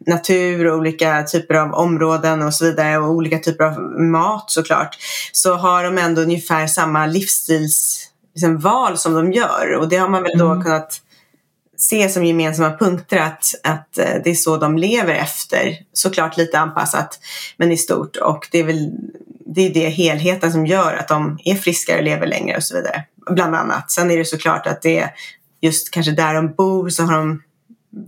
natur 0.07 0.67
och 0.67 0.79
olika 0.79 1.23
typer 1.23 1.55
av 1.55 1.75
områden 1.75 2.43
och 2.43 2.55
så 2.55 2.65
vidare 2.65 2.99
och 2.99 3.11
olika 3.11 3.39
typer 3.39 3.65
av 3.65 3.81
mat 4.01 4.51
såklart. 4.51 4.97
Så 5.33 5.55
har 5.55 5.85
de 5.85 5.99
ändå 5.99 6.23
ungefär 6.23 6.67
samma 6.67 7.07
livsstils 7.07 8.09
liksom, 8.35 8.97
som 8.97 9.15
de 9.15 9.33
gör 9.33 9.75
och 9.79 9.89
det 9.89 9.97
har 9.97 10.09
man 10.09 10.23
väl 10.23 10.39
då 10.39 10.51
mm. 10.51 10.65
kunnat 10.65 11.01
se 11.85 12.09
som 12.09 12.25
gemensamma 12.25 12.77
punkter 12.79 13.19
att, 13.19 13.55
att 13.63 13.99
eh, 13.99 14.15
det 14.25 14.31
är 14.31 14.35
så 14.35 14.57
de 14.57 14.79
lever 14.79 15.15
efter. 15.15 15.79
Såklart 15.93 16.37
lite 16.37 16.59
anpassat 16.59 17.19
men 17.57 17.73
i 17.73 17.77
stort 17.77 18.17
och 18.17 18.49
det 18.51 18.59
är 18.59 18.65
väl 18.65 18.91
det, 19.47 19.61
är 19.61 19.75
det 19.75 19.89
helheten 19.89 20.53
som 20.53 20.67
gör 20.67 20.95
att 20.95 21.09
de 21.09 21.39
är 21.45 21.55
friskare 21.55 21.99
och 21.99 22.05
lever 22.05 22.27
längre 22.27 22.57
och 22.57 22.63
så 22.63 22.77
vidare. 22.77 23.05
Bland 23.31 23.55
annat. 23.55 23.91
Sen 23.91 24.11
är 24.11 24.19
det 24.19 24.25
såklart 24.25 24.67
att 24.67 24.83
det 24.83 24.99
är 24.99 25.11
just 25.61 25.91
kanske 25.91 26.13
där 26.13 26.35
de 26.35 26.55
bor 26.55 26.89
så 26.89 27.03
har 27.03 27.13
de 27.13 27.43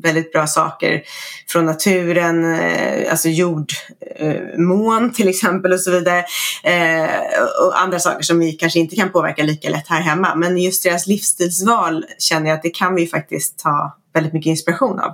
väldigt 0.03 0.33
bra 0.33 0.47
saker 0.47 1.03
från 1.49 1.67
naturen, 1.67 2.55
eh, 2.55 3.11
alltså 3.11 3.29
jordmån 3.29 5.13
till 5.13 5.29
exempel 5.29 5.73
och 5.73 5.81
så 5.81 5.91
vidare. 5.91 6.25
Eh, 6.65 7.11
och 7.67 7.81
andra 7.81 7.99
saker 7.99 8.23
som 8.23 8.39
vi 8.39 8.53
kanske 8.53 8.79
inte 8.79 8.97
kan 8.97 9.13
påverka 9.13 9.43
lika 9.43 9.71
lätt 9.71 9.89
här 9.89 10.01
hemma. 10.01 10.35
Men 10.35 10.59
just 10.59 10.83
deras 10.83 11.07
livsstilsval 11.07 12.05
känner 12.19 12.47
jag 12.47 12.57
att 12.57 12.63
det 12.63 12.71
kan 12.71 12.95
vi 12.95 13.07
faktiskt 13.07 13.59
ta 13.59 13.97
väldigt 14.15 14.33
mycket 14.33 14.51
inspiration 14.51 15.01
av. 15.01 15.13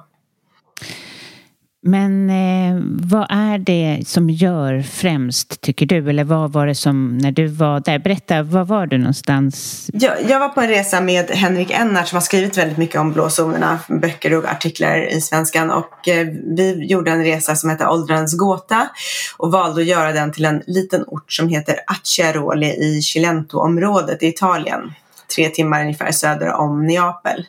Men 1.85 2.31
eh, 2.31 2.83
vad 3.11 3.27
är 3.31 3.59
det 3.59 4.03
som 4.07 4.31
gör 4.31 4.83
främst, 4.83 5.61
tycker 5.61 5.87
du? 5.87 6.11
Eller 6.11 6.25
vad 6.25 6.53
var 6.53 6.67
det 6.67 6.75
som, 6.75 7.19
när 7.19 7.33
du 7.33 7.47
var 7.47 7.81
där, 7.81 7.99
berätta, 7.99 8.43
var 8.43 8.65
var 8.65 8.87
du 8.87 8.99
någonstans? 8.99 9.91
Jag, 9.93 10.15
jag 10.29 10.41
var 10.41 10.49
på 10.49 10.61
en 10.61 10.69
resa 10.69 11.01
med 11.01 11.31
Henrik 11.31 11.71
Ennart 11.71 12.09
som 12.09 12.17
har 12.17 12.21
skrivit 12.21 12.59
väldigt 12.59 12.79
mycket 12.79 13.01
om 13.01 13.13
blåzonerna, 13.13 13.79
böcker 13.89 14.35
och 14.35 14.45
artiklar 14.45 15.09
i 15.17 15.21
Svenskan. 15.21 15.71
Och 15.71 16.09
eh, 16.09 16.27
vi 16.57 16.87
gjorde 16.87 17.11
en 17.11 17.25
resa 17.25 17.57
som 17.57 17.71
heter 17.71 17.89
Åldrarens 17.89 18.39
gåta 18.39 18.89
och 19.37 19.53
valde 19.53 19.81
att 19.81 19.87
göra 19.87 20.13
den 20.13 20.33
till 20.33 20.45
en 20.45 20.63
liten 20.67 21.05
ort 21.07 21.33
som 21.33 21.49
heter 21.49 21.77
Acciaroli 21.87 22.67
i 22.67 23.03
Cilento-området 23.03 24.23
i 24.23 24.27
Italien 24.27 24.93
tre 25.37 25.49
timmar 25.49 25.81
ungefär 25.81 26.13
söder 26.13 26.53
om 26.53 26.87
Neapel. 26.87 27.47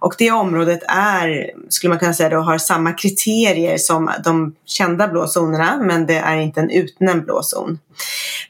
Och 0.00 0.14
det 0.18 0.30
området 0.30 0.80
är, 0.88 1.50
skulle 1.68 1.88
man 1.88 1.98
kunna 1.98 2.14
säga, 2.14 2.28
då, 2.28 2.40
har 2.40 2.58
samma 2.58 2.92
kriterier 2.92 3.78
som 3.78 4.10
de 4.24 4.54
kända 4.66 5.08
blå 5.08 5.26
zonerna, 5.26 5.78
men 5.82 6.06
det 6.06 6.18
är 6.18 6.36
inte 6.36 6.60
en 6.60 6.70
utnämnd 6.70 7.24
blå 7.24 7.42
zon. 7.42 7.78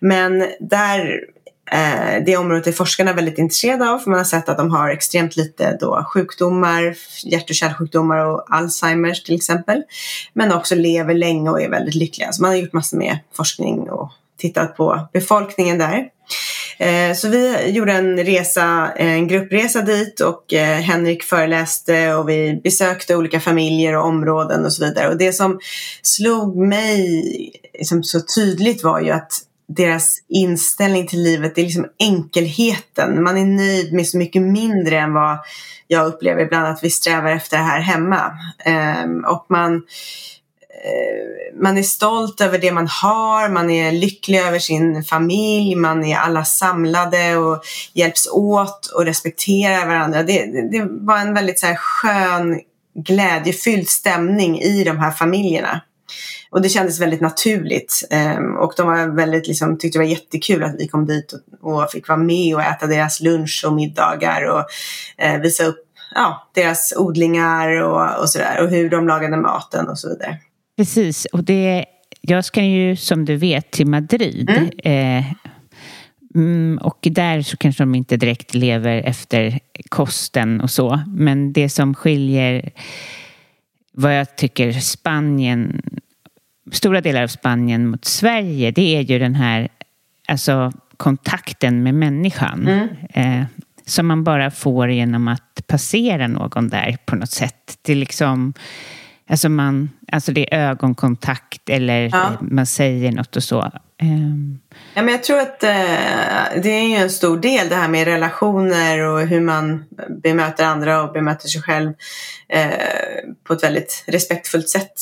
Men 0.00 0.46
där 0.60 1.20
eh, 1.72 2.24
det 2.26 2.36
området 2.36 2.66
är 2.66 2.72
forskarna 2.72 3.12
väldigt 3.12 3.38
intresserade 3.38 3.90
av 3.90 3.98
för 3.98 4.10
man 4.10 4.18
har 4.18 4.24
sett 4.24 4.48
att 4.48 4.58
de 4.58 4.70
har 4.70 4.90
extremt 4.90 5.36
lite 5.36 5.76
då 5.80 6.04
sjukdomar, 6.14 6.96
hjärt 7.24 7.50
och 7.50 7.56
kärlsjukdomar 7.56 8.18
och 8.18 8.44
Alzheimers 8.48 9.22
till 9.22 9.34
exempel. 9.34 9.82
Men 10.32 10.52
också 10.52 10.74
lever 10.74 11.14
länge 11.14 11.50
och 11.50 11.62
är 11.62 11.70
väldigt 11.70 11.94
lyckliga. 11.94 12.32
Så 12.32 12.42
man 12.42 12.50
har 12.50 12.58
gjort 12.58 12.72
massor 12.72 12.96
med 12.96 13.18
forskning 13.36 13.90
och 13.90 14.12
tittat 14.38 14.76
på 14.76 15.08
befolkningen 15.12 15.78
där. 15.78 16.08
Eh, 16.80 17.14
så 17.14 17.28
vi 17.28 17.70
gjorde 17.70 17.92
en 17.92 18.24
resa, 18.24 18.92
en 18.96 19.28
gruppresa 19.28 19.82
dit 19.82 20.20
och 20.20 20.52
eh, 20.52 20.80
Henrik 20.80 21.22
föreläste 21.22 22.14
och 22.14 22.28
vi 22.28 22.60
besökte 22.64 23.16
olika 23.16 23.40
familjer 23.40 23.96
och 23.96 24.06
områden 24.06 24.64
och 24.64 24.72
så 24.72 24.84
vidare. 24.84 25.08
Och 25.08 25.18
det 25.18 25.32
som 25.32 25.60
slog 26.02 26.56
mig 26.56 27.22
liksom 27.78 28.02
så 28.02 28.20
tydligt 28.34 28.84
var 28.84 29.00
ju 29.00 29.10
att 29.10 29.32
deras 29.76 30.18
inställning 30.28 31.06
till 31.06 31.22
livet 31.22 31.58
är 31.58 31.62
liksom 31.62 31.86
enkelheten. 31.98 33.22
Man 33.22 33.38
är 33.38 33.44
nöjd 33.44 33.92
med 33.92 34.06
så 34.06 34.18
mycket 34.18 34.42
mindre 34.42 34.98
än 34.98 35.12
vad 35.12 35.38
jag 35.86 36.06
upplever 36.06 36.42
ibland 36.42 36.66
att 36.66 36.84
vi 36.84 36.90
strävar 36.90 37.30
efter 37.30 37.56
här 37.56 37.80
hemma. 37.80 38.32
Ehm, 38.64 39.24
och 39.24 39.46
man 39.48 39.82
Eh, 40.84 41.60
man 41.62 41.78
är 41.78 41.82
stolt 41.82 42.40
över 42.40 42.58
det 42.58 42.72
man 42.72 42.88
har, 42.88 43.48
man 43.48 43.70
är 43.70 43.92
lycklig 43.92 44.38
över 44.38 44.58
sin 44.58 45.04
familj, 45.04 45.74
man 45.74 46.04
är 46.04 46.16
alla 46.16 46.44
samlade 46.44 47.36
och 47.36 47.62
hjälps 47.92 48.28
åt 48.32 48.86
och 48.86 49.04
respekterar 49.04 49.86
varandra. 49.86 50.22
Det, 50.22 50.70
det 50.70 50.86
var 50.90 51.18
en 51.18 51.34
väldigt 51.34 51.60
så 51.60 51.66
här 51.66 51.76
skön, 51.76 52.60
glädjefylld 52.94 53.88
stämning 53.88 54.60
i 54.60 54.84
de 54.84 54.98
här 54.98 55.10
familjerna. 55.10 55.80
Och 56.50 56.62
det 56.62 56.68
kändes 56.68 57.00
väldigt 57.00 57.20
naturligt. 57.20 58.06
Ehm, 58.10 58.56
och 58.56 58.72
de 58.76 58.86
var 58.86 59.16
väldigt, 59.16 59.48
liksom, 59.48 59.78
tyckte 59.78 59.98
det 59.98 60.04
var 60.04 60.10
jättekul 60.10 60.64
att 60.64 60.74
vi 60.78 60.88
kom 60.88 61.06
dit 61.06 61.34
och, 61.62 61.90
fick 61.90 62.08
vara 62.08 62.18
med 62.18 62.54
och 62.54 62.62
äta 62.62 62.86
deras 62.86 63.20
lunch 63.20 63.64
och 63.66 63.72
middagar 63.72 64.44
och 64.44 64.64
eh, 65.24 65.40
visa 65.40 65.64
upp 65.64 65.86
ja, 66.14 66.50
deras 66.54 66.92
odlingar 66.96 67.82
och, 67.82 68.20
och 68.20 68.30
sådär 68.30 68.62
och 68.62 68.70
hur 68.70 68.90
de 68.90 69.08
lagade 69.08 69.36
maten 69.36 69.88
och 69.88 69.98
så 69.98 70.08
vidare. 70.08 70.38
Precis, 70.80 71.24
och 71.24 71.44
det, 71.44 71.84
jag 72.20 72.44
ska 72.44 72.62
ju 72.62 72.96
som 72.96 73.24
du 73.24 73.36
vet 73.36 73.70
till 73.70 73.86
Madrid. 73.86 74.50
Mm. 74.50 74.70
Eh, 74.84 75.32
mm, 76.34 76.78
och 76.82 76.98
där 77.02 77.42
så 77.42 77.56
kanske 77.56 77.82
de 77.82 77.94
inte 77.94 78.16
direkt 78.16 78.54
lever 78.54 79.02
efter 79.02 79.60
kosten 79.88 80.60
och 80.60 80.70
så. 80.70 81.00
Men 81.06 81.52
det 81.52 81.68
som 81.68 81.94
skiljer 81.94 82.70
vad 83.92 84.18
jag 84.18 84.36
tycker 84.36 84.72
Spanien, 84.72 85.82
stora 86.72 87.00
delar 87.00 87.22
av 87.22 87.28
Spanien 87.28 87.86
mot 87.86 88.04
Sverige, 88.04 88.70
det 88.70 88.96
är 88.96 89.00
ju 89.00 89.18
den 89.18 89.34
här 89.34 89.68
alltså, 90.28 90.72
kontakten 90.96 91.82
med 91.82 91.94
människan. 91.94 92.68
Mm. 92.68 92.88
Eh, 93.40 93.46
som 93.86 94.06
man 94.06 94.24
bara 94.24 94.50
får 94.50 94.90
genom 94.90 95.28
att 95.28 95.62
passera 95.66 96.26
någon 96.26 96.68
där 96.68 96.96
på 97.04 97.16
något 97.16 97.30
sätt. 97.30 97.78
Det 97.82 97.92
är 97.92 97.96
liksom 97.96 98.54
Alltså, 99.30 99.48
man, 99.48 99.90
alltså 100.12 100.32
det 100.32 100.54
är 100.54 100.70
ögonkontakt 100.70 101.68
eller 101.68 102.10
ja. 102.12 102.32
man 102.40 102.66
säger 102.66 103.12
något 103.12 103.36
och 103.36 103.42
så. 103.42 103.72
Um. 104.02 104.60
Ja, 104.94 105.02
men 105.02 105.08
jag 105.08 105.22
tror 105.22 105.38
att 105.38 105.64
eh, 105.64 106.62
det 106.62 106.70
är 106.70 106.88
ju 106.88 106.94
en 106.94 107.10
stor 107.10 107.38
del 107.38 107.68
det 107.68 107.74
här 107.74 107.88
med 107.88 108.04
relationer 108.04 108.98
och 108.98 109.20
hur 109.20 109.40
man 109.40 109.84
bemöter 110.22 110.64
andra 110.64 111.02
och 111.02 111.12
bemöter 111.12 111.48
sig 111.48 111.62
själv 111.62 111.92
eh, 112.48 112.70
på 113.44 113.52
ett 113.52 113.62
väldigt 113.62 114.04
respektfullt 114.06 114.68
sätt. 114.68 114.92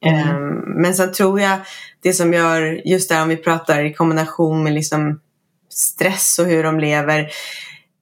Mm. 0.00 0.18
Eh, 0.18 0.34
men 0.66 0.94
sen 0.94 1.12
tror 1.12 1.40
jag 1.40 1.58
det 2.02 2.12
som 2.12 2.32
gör, 2.32 2.80
just 2.84 3.08
där 3.08 3.22
om 3.22 3.28
vi 3.28 3.36
pratar 3.36 3.84
i 3.84 3.94
kombination 3.94 4.62
med 4.62 4.72
liksom 4.72 5.20
stress 5.70 6.38
och 6.38 6.46
hur 6.46 6.62
de 6.62 6.80
lever, 6.80 7.30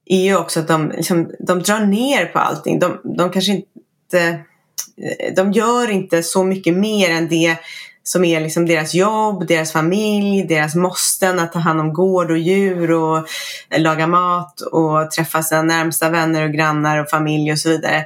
är 0.05 0.23
ju 0.23 0.37
också 0.37 0.59
att 0.59 0.67
de, 0.67 0.91
liksom, 0.91 1.31
de 1.39 1.61
drar 1.61 1.79
ner 1.79 2.25
på 2.25 2.39
allting. 2.39 2.79
De, 2.79 3.01
de 3.17 3.29
kanske 3.29 3.51
inte 3.51 4.45
Eh, 5.01 5.33
de 5.35 5.51
gör 5.51 5.91
inte 5.91 6.23
så 6.23 6.43
mycket 6.43 6.73
mer 6.73 7.09
än 7.11 7.27
det 7.27 7.57
som 8.03 8.25
är 8.25 8.41
liksom 8.41 8.65
deras 8.65 8.93
jobb, 8.93 9.47
deras 9.47 9.71
familj, 9.71 10.43
deras 10.43 10.75
måsten 10.75 11.39
att 11.39 11.53
ta 11.53 11.59
hand 11.59 11.79
om 11.79 11.93
gård 11.93 12.31
och 12.31 12.37
djur 12.37 12.91
och 12.91 13.17
eh, 13.69 13.81
laga 13.81 14.07
mat 14.07 14.61
och 14.61 15.11
träffa 15.11 15.43
sina 15.43 15.61
närmsta 15.61 16.09
vänner 16.09 16.43
och 16.43 16.53
grannar 16.53 17.01
och 17.01 17.09
familj 17.09 17.51
och 17.51 17.59
så 17.59 17.69
vidare. 17.69 18.05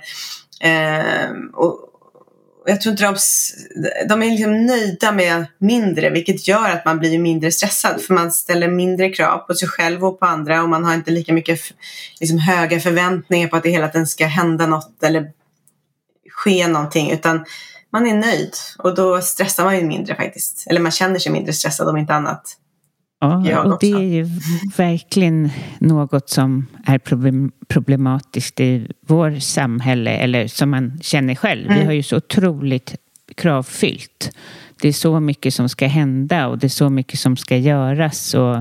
Eh, 0.61 1.31
och 1.53 1.85
jag 2.65 2.81
tror 2.81 2.91
inte 2.91 3.03
de, 3.03 3.15
de 4.09 4.23
är 4.23 4.31
liksom 4.31 4.65
nöjda 4.65 5.11
med 5.11 5.45
mindre 5.57 6.09
vilket 6.09 6.47
gör 6.47 6.69
att 6.69 6.85
man 6.85 6.99
blir 6.99 7.19
mindre 7.19 7.51
stressad 7.51 8.01
för 8.01 8.13
man 8.13 8.31
ställer 8.31 8.67
mindre 8.67 9.09
krav 9.09 9.37
på 9.37 9.53
sig 9.53 9.67
själv 9.67 10.05
och 10.05 10.19
på 10.19 10.25
andra 10.25 10.63
och 10.63 10.69
man 10.69 10.83
har 10.83 10.93
inte 10.93 11.11
lika 11.11 11.33
mycket 11.33 11.59
liksom, 12.19 12.39
höga 12.39 12.79
förväntningar 12.79 13.47
på 13.47 13.55
att 13.55 13.63
det 13.63 13.69
hela 13.69 13.87
tiden 13.87 14.07
ska 14.07 14.25
hända 14.25 14.67
något 14.67 15.03
eller 15.03 15.31
ske 16.43 16.67
någonting 16.67 17.11
utan 17.11 17.45
man 17.91 18.07
är 18.07 18.13
nöjd 18.13 18.53
och 18.77 18.95
då 18.95 19.21
stressar 19.21 19.63
man 19.63 19.77
ju 19.77 19.85
mindre 19.85 20.15
faktiskt. 20.15 20.67
Eller 20.69 20.79
man 20.79 20.91
känner 20.91 21.19
sig 21.19 21.31
mindre 21.31 21.53
stressad 21.53 21.87
om 21.87 21.97
inte 21.97 22.13
annat. 22.13 22.55
Ja, 23.21 23.63
och 23.63 23.77
det 23.79 23.91
är 23.91 23.99
ju 23.99 24.27
verkligen 24.77 25.49
något 25.79 26.29
som 26.29 26.67
är 26.85 26.97
problematiskt 27.67 28.59
i 28.59 28.91
vår 29.07 29.39
samhälle, 29.39 30.11
eller 30.11 30.47
som 30.47 30.69
man 30.69 30.99
känner 31.01 31.35
själv. 31.35 31.65
Mm. 31.65 31.79
Vi 31.79 31.85
har 31.85 31.93
ju 31.93 32.03
så 32.03 32.17
otroligt 32.17 32.95
kravfyllt. 33.35 34.31
Det 34.81 34.87
är 34.87 34.93
så 34.93 35.19
mycket 35.19 35.53
som 35.53 35.69
ska 35.69 35.87
hända 35.87 36.47
och 36.47 36.57
det 36.57 36.67
är 36.67 36.69
så 36.69 36.89
mycket 36.89 37.19
som 37.19 37.37
ska 37.37 37.57
göras. 37.57 38.33
Och... 38.33 38.57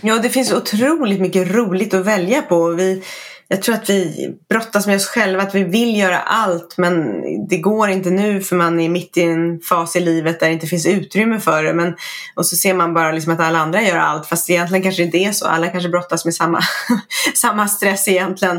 Ja, 0.00 0.18
det 0.18 0.28
finns 0.28 0.52
otroligt 0.52 1.20
mycket 1.20 1.54
roligt 1.54 1.94
att 1.94 2.06
välja 2.06 2.42
på. 2.42 2.68
Vi, 2.68 3.02
jag 3.50 3.62
tror 3.62 3.74
att 3.74 3.90
vi 3.90 4.30
brottas 4.48 4.86
med 4.86 4.96
oss 4.96 5.06
själva, 5.06 5.42
att 5.42 5.54
vi 5.54 5.64
vill 5.64 5.96
göra 5.98 6.18
allt 6.18 6.74
men 6.78 7.22
det 7.48 7.58
går 7.58 7.88
inte 7.88 8.10
nu 8.10 8.40
för 8.40 8.56
man 8.56 8.80
är 8.80 8.88
mitt 8.88 9.16
i 9.16 9.22
en 9.22 9.60
fas 9.60 9.96
i 9.96 10.00
livet 10.00 10.40
där 10.40 10.46
det 10.46 10.52
inte 10.52 10.66
finns 10.66 10.86
utrymme 10.86 11.40
för 11.40 11.62
det. 11.62 11.72
Men, 11.72 11.96
och 12.34 12.46
så 12.46 12.56
ser 12.56 12.74
man 12.74 12.94
bara 12.94 13.12
liksom 13.12 13.32
att 13.32 13.40
alla 13.40 13.58
andra 13.58 13.82
gör 13.82 13.96
allt 13.96 14.26
fast 14.26 14.50
egentligen 14.50 14.82
kanske 14.82 15.02
det 15.02 15.06
inte 15.06 15.18
är 15.18 15.32
så. 15.32 15.46
Alla 15.46 15.68
kanske 15.68 15.88
brottas 15.88 16.24
med 16.24 16.34
samma, 16.34 16.60
samma 17.34 17.68
stress 17.68 18.08
egentligen. 18.08 18.56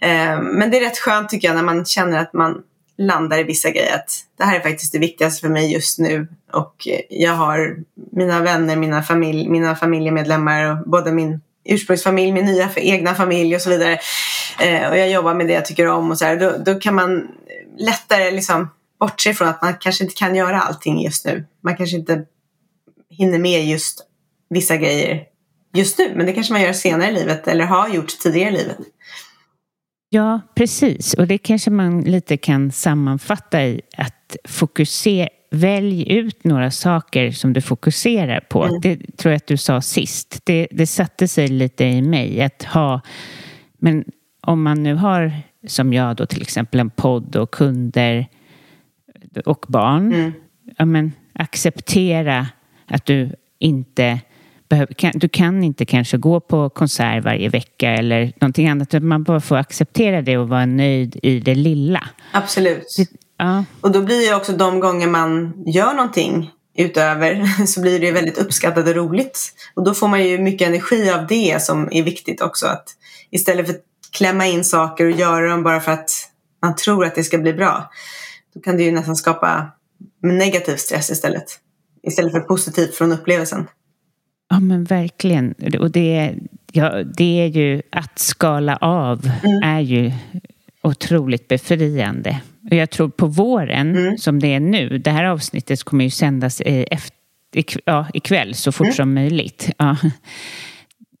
Eh, 0.00 0.40
men 0.40 0.70
det 0.70 0.76
är 0.76 0.80
rätt 0.80 0.98
skönt 0.98 1.28
tycker 1.28 1.48
jag 1.48 1.54
när 1.54 1.62
man 1.62 1.84
känner 1.84 2.18
att 2.18 2.32
man 2.32 2.62
landar 2.98 3.38
i 3.38 3.42
vissa 3.42 3.70
grejer. 3.70 3.94
Att 3.94 4.10
det 4.38 4.44
här 4.44 4.56
är 4.56 4.60
faktiskt 4.60 4.92
det 4.92 4.98
viktigaste 4.98 5.40
för 5.40 5.48
mig 5.48 5.72
just 5.72 5.98
nu. 5.98 6.28
Och 6.52 6.88
jag 7.08 7.32
har 7.32 7.76
mina 8.12 8.40
vänner, 8.40 8.76
mina, 8.76 9.02
familj, 9.02 9.48
mina 9.48 9.74
familjemedlemmar, 9.76 10.82
både 10.86 11.12
min 11.12 11.40
ursprungsfamilj, 11.64 12.32
min 12.32 12.44
nya 12.44 12.70
egna 12.76 13.14
familj 13.14 13.56
och 13.56 13.62
så 13.62 13.70
vidare. 13.70 13.98
Eh, 14.60 14.90
och 14.90 14.98
jag 14.98 15.10
jobbar 15.10 15.34
med 15.34 15.46
det 15.46 15.52
jag 15.52 15.66
tycker 15.66 15.86
om 15.86 16.10
och 16.10 16.18
så 16.18 16.24
här. 16.24 16.36
Då, 16.36 16.54
då 16.64 16.74
kan 16.80 16.94
man 16.94 17.28
lättare 17.78 18.30
liksom 18.30 18.70
bortse 19.00 19.34
från 19.34 19.48
att 19.48 19.62
man 19.62 19.74
kanske 19.80 20.04
inte 20.04 20.16
kan 20.16 20.34
göra 20.34 20.60
allting 20.60 21.02
just 21.02 21.26
nu. 21.26 21.44
Man 21.62 21.76
kanske 21.76 21.96
inte 21.96 22.24
hinner 23.10 23.38
med 23.38 23.66
just 23.66 24.06
vissa 24.50 24.76
grejer 24.76 25.22
just 25.74 25.98
nu. 25.98 26.12
Men 26.16 26.26
det 26.26 26.32
kanske 26.32 26.52
man 26.52 26.62
gör 26.62 26.72
senare 26.72 27.10
i 27.10 27.14
livet 27.14 27.48
eller 27.48 27.64
har 27.64 27.88
gjort 27.88 28.18
tidigare 28.18 28.50
i 28.50 28.52
livet. 28.52 28.78
Ja, 30.08 30.40
precis. 30.54 31.14
Och 31.14 31.26
det 31.26 31.38
kanske 31.38 31.70
man 31.70 32.00
lite 32.00 32.36
kan 32.36 32.72
sammanfatta 32.72 33.62
i 33.62 33.80
att 33.96 34.36
fokusera 34.44 35.28
Välj 35.54 36.12
ut 36.12 36.44
några 36.44 36.70
saker 36.70 37.30
som 37.30 37.52
du 37.52 37.60
fokuserar 37.60 38.40
på. 38.40 38.64
Mm. 38.64 38.80
Det 38.80 39.16
tror 39.16 39.32
jag 39.32 39.36
att 39.36 39.46
du 39.46 39.56
sa 39.56 39.80
sist. 39.80 40.40
Det, 40.44 40.68
det 40.70 40.86
satte 40.86 41.28
sig 41.28 41.48
lite 41.48 41.84
i 41.84 42.02
mig 42.02 42.42
att 42.42 42.62
ha... 42.62 43.00
Men 43.78 44.04
om 44.40 44.62
man 44.62 44.82
nu 44.82 44.94
har, 44.94 45.32
som 45.66 45.92
jag 45.92 46.16
då 46.16 46.26
till 46.26 46.42
exempel, 46.42 46.80
en 46.80 46.90
podd 46.90 47.36
och 47.36 47.50
kunder 47.50 48.26
och 49.44 49.64
barn. 49.68 50.12
Mm. 50.12 50.32
Ja, 50.78 50.84
men 50.84 51.12
acceptera 51.32 52.46
att 52.86 53.06
du 53.06 53.30
inte 53.58 54.20
behöver, 54.68 55.18
du 55.18 55.28
kan 55.28 55.64
inte 55.64 55.84
kanske 55.84 56.16
gå 56.16 56.40
på 56.40 56.70
konsert 56.70 57.24
varje 57.24 57.48
vecka 57.48 57.90
eller 57.90 58.32
någonting 58.40 58.68
annat. 58.68 59.02
Man 59.02 59.22
bara 59.22 59.40
får 59.40 59.56
acceptera 59.56 60.22
det 60.22 60.38
och 60.38 60.48
vara 60.48 60.66
nöjd 60.66 61.18
i 61.22 61.40
det 61.40 61.54
lilla. 61.54 62.08
Absolut. 62.32 62.94
Det, 62.96 63.06
ja. 63.42 63.64
Och 63.80 63.92
då 63.92 64.02
blir 64.02 64.30
det 64.30 64.36
också 64.36 64.52
de 64.52 64.80
gånger 64.80 65.06
man 65.06 65.52
gör 65.66 65.94
någonting 65.94 66.50
utöver 66.76 67.46
så 67.66 67.80
blir 67.80 68.00
det 68.00 68.12
väldigt 68.12 68.38
uppskattat 68.38 68.88
och 68.88 68.94
roligt. 68.94 69.52
Och 69.74 69.84
då 69.84 69.94
får 69.94 70.08
man 70.08 70.24
ju 70.24 70.38
mycket 70.38 70.68
energi 70.68 71.10
av 71.10 71.26
det 71.26 71.62
som 71.62 71.88
är 71.92 72.02
viktigt 72.02 72.40
också. 72.40 72.66
Att 72.66 72.88
istället 73.30 73.66
för 73.66 73.74
att 73.74 73.82
klämma 74.12 74.46
in 74.46 74.64
saker 74.64 75.04
och 75.04 75.10
göra 75.10 75.48
dem 75.48 75.62
bara 75.62 75.80
för 75.80 75.92
att 75.92 76.10
man 76.62 76.76
tror 76.76 77.04
att 77.04 77.14
det 77.14 77.24
ska 77.24 77.38
bli 77.38 77.52
bra. 77.52 77.90
Då 78.54 78.60
kan 78.60 78.76
det 78.76 78.82
ju 78.82 78.92
nästan 78.92 79.16
skapa 79.16 79.70
negativ 80.22 80.76
stress 80.76 81.10
istället. 81.10 81.58
Istället 82.02 82.32
för 82.32 82.40
positivt 82.40 82.94
från 82.94 83.12
upplevelsen. 83.12 83.66
Ja 84.50 84.60
men 84.60 84.84
verkligen. 84.84 85.54
Och 85.80 85.90
det, 85.90 86.34
ja, 86.72 87.02
det 87.02 87.40
är 87.40 87.46
ju 87.46 87.82
att 87.92 88.18
skala 88.18 88.76
av 88.76 89.30
mm. 89.44 89.62
är 89.62 89.80
ju 89.80 90.12
otroligt 90.82 91.48
befriande. 91.48 92.40
Och 92.72 92.76
jag 92.76 92.90
tror 92.90 93.08
på 93.08 93.26
våren 93.26 93.96
mm. 93.96 94.18
som 94.18 94.40
det 94.40 94.54
är 94.54 94.60
nu, 94.60 94.98
det 94.98 95.10
här 95.10 95.24
avsnittet 95.24 95.82
kommer 95.82 96.04
ju 96.04 96.10
sändas 96.10 96.60
efter, 96.60 97.16
ja, 97.84 98.06
ikväll 98.14 98.54
så 98.54 98.72
fort 98.72 98.84
mm. 98.84 98.94
som 98.94 99.14
möjligt. 99.14 99.70
Ja. 99.78 99.96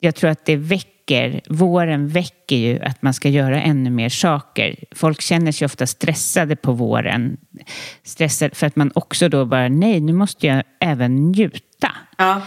Jag 0.00 0.14
tror 0.14 0.30
att 0.30 0.46
det 0.46 0.56
väcker, 0.56 1.40
våren 1.48 2.08
väcker 2.08 2.56
ju 2.56 2.80
att 2.80 3.02
man 3.02 3.14
ska 3.14 3.28
göra 3.28 3.62
ännu 3.62 3.90
mer 3.90 4.08
saker. 4.08 4.76
Folk 4.92 5.20
känner 5.20 5.52
sig 5.52 5.66
ofta 5.66 5.86
stressade 5.86 6.56
på 6.56 6.72
våren. 6.72 7.36
Stressade 8.02 8.54
för 8.54 8.66
att 8.66 8.76
man 8.76 8.92
också 8.94 9.28
då 9.28 9.44
bara, 9.44 9.68
nej 9.68 10.00
nu 10.00 10.12
måste 10.12 10.46
jag 10.46 10.62
även 10.80 11.14
njuta. 11.16 11.90
Ja. 12.18 12.42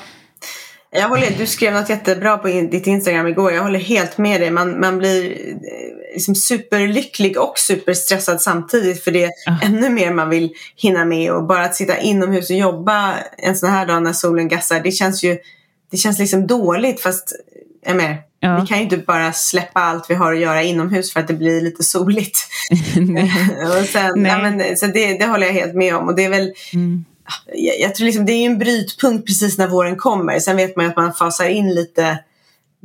Jag 0.96 1.10
håller, 1.10 1.32
du 1.38 1.48
skrev 1.48 1.74
något 1.74 1.90
jättebra 1.90 2.38
på 2.38 2.48
ditt 2.48 2.88
Instagram 2.88 3.28
igår. 3.28 3.52
Jag 3.52 3.64
håller 3.64 3.80
helt 3.80 4.18
med 4.18 4.42
dig. 4.42 4.52
Man, 4.52 4.80
man 4.80 4.98
blir 4.98 5.32
eh, 5.32 6.14
liksom 6.14 6.36
superlycklig 6.36 7.40
och 7.40 7.54
superstressad 7.60 8.42
samtidigt. 8.42 9.04
För 9.04 9.12
det 9.12 9.24
är 9.24 9.32
uh. 9.50 9.66
ännu 9.66 9.90
mer 9.90 10.14
man 10.14 10.30
vill 10.30 10.54
hinna 10.76 11.06
med. 11.06 11.32
Och 11.32 11.44
bara 11.44 11.66
att 11.66 11.76
sitta 11.76 11.98
inomhus 11.98 12.50
och 12.50 12.56
jobba 12.56 13.14
en 13.38 13.56
sån 13.56 13.70
här 13.70 13.86
dag 13.86 14.04
när 14.04 14.14
solen 14.14 14.48
gassar. 14.48 14.80
Det 14.80 14.92
känns 14.92 15.24
ju 15.24 15.38
det 15.92 15.98
känns 15.98 16.20
liksom 16.20 16.48
dåligt. 16.48 17.02
Fast 17.02 17.36
jag 17.86 17.98
med, 17.98 18.18
ja. 18.40 18.60
vi 18.62 18.68
kan 18.68 18.78
ju 18.78 18.84
inte 18.84 18.98
bara 18.98 19.34
släppa 19.34 19.80
allt 19.80 20.10
vi 20.10 20.16
har 20.16 20.34
att 20.34 20.40
göra 20.40 20.64
inomhus 20.64 21.14
för 21.14 21.20
att 21.20 21.28
det 21.28 21.34
blir 21.34 21.62
lite 21.62 21.84
soligt. 21.84 22.40
och 23.80 23.86
sen, 23.86 24.26
ja, 24.26 24.38
men, 24.38 24.78
så 24.78 24.86
det, 24.86 25.18
det 25.18 25.26
håller 25.26 25.46
jag 25.46 25.54
helt 25.54 25.76
med 25.76 25.96
om. 25.96 26.08
Och 26.08 26.16
det 26.16 26.26
är 26.26 26.30
väl 26.30 26.54
mm 26.74 27.06
jag 27.80 27.96
tror 27.96 28.06
liksom 28.06 28.26
det 28.26 28.32
är 28.32 28.46
en 28.46 28.60
brytpunkt 28.60 29.28
precis 29.28 29.58
när 29.58 29.68
våren 29.68 29.96
kommer. 29.96 30.40
Sen 30.40 30.58
vet 30.58 30.76
man 30.76 30.86
ju 30.86 30.92
att 30.92 30.98
man 30.98 31.14
fasar 31.14 31.46
in 31.46 31.74
lite 31.74 32.20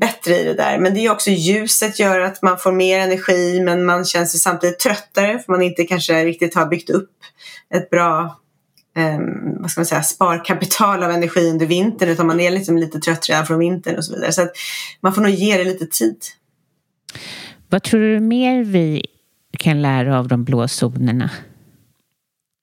bättre 0.01 0.39
i 0.39 0.45
det 0.45 0.55
där. 0.55 0.79
Men 0.79 0.95
det 0.95 1.07
är 1.07 1.13
också 1.13 1.31
ljuset 1.31 1.99
gör 1.99 2.21
att 2.21 2.43
man 2.43 2.59
får 2.59 2.73
mer 2.73 2.99
energi 2.99 3.61
men 3.61 3.85
man 3.85 4.05
känner 4.05 4.27
sig 4.27 4.41
samtidigt 4.41 4.79
tröttare 4.79 5.39
för 5.39 5.53
man 5.53 5.63
inte 5.63 5.85
kanske 5.85 6.25
riktigt 6.25 6.55
har 6.55 6.67
byggt 6.67 6.91
upp 6.91 7.11
ett 7.75 7.91
bra 7.91 8.41
um, 8.97 9.57
vad 9.61 9.71
ska 9.71 9.81
man 9.81 9.87
säga, 9.87 10.03
sparkapital 10.03 11.03
av 11.03 11.11
energi 11.11 11.51
under 11.51 11.67
vintern 11.67 12.09
utan 12.09 12.27
man 12.27 12.41
är 12.41 12.51
liksom 12.51 12.79
lite 12.79 13.01
trött 13.01 13.29
redan 13.29 13.47
från 13.47 13.59
vintern 13.59 13.97
och 13.97 14.05
så 14.05 14.15
vidare. 14.15 14.33
Så 14.33 14.43
att 14.43 14.53
man 15.01 15.15
får 15.15 15.23
nog 15.23 15.31
ge 15.31 15.57
det 15.57 15.65
lite 15.65 15.87
tid. 15.87 16.17
Vad 17.69 17.83
tror 17.83 18.01
du 18.01 18.21
mer 18.21 18.65
vi 18.65 19.07
kan 19.59 19.83
lära 19.83 20.19
av 20.19 20.29
de 20.29 20.45
blå 20.45 20.69
zonerna? 20.69 21.31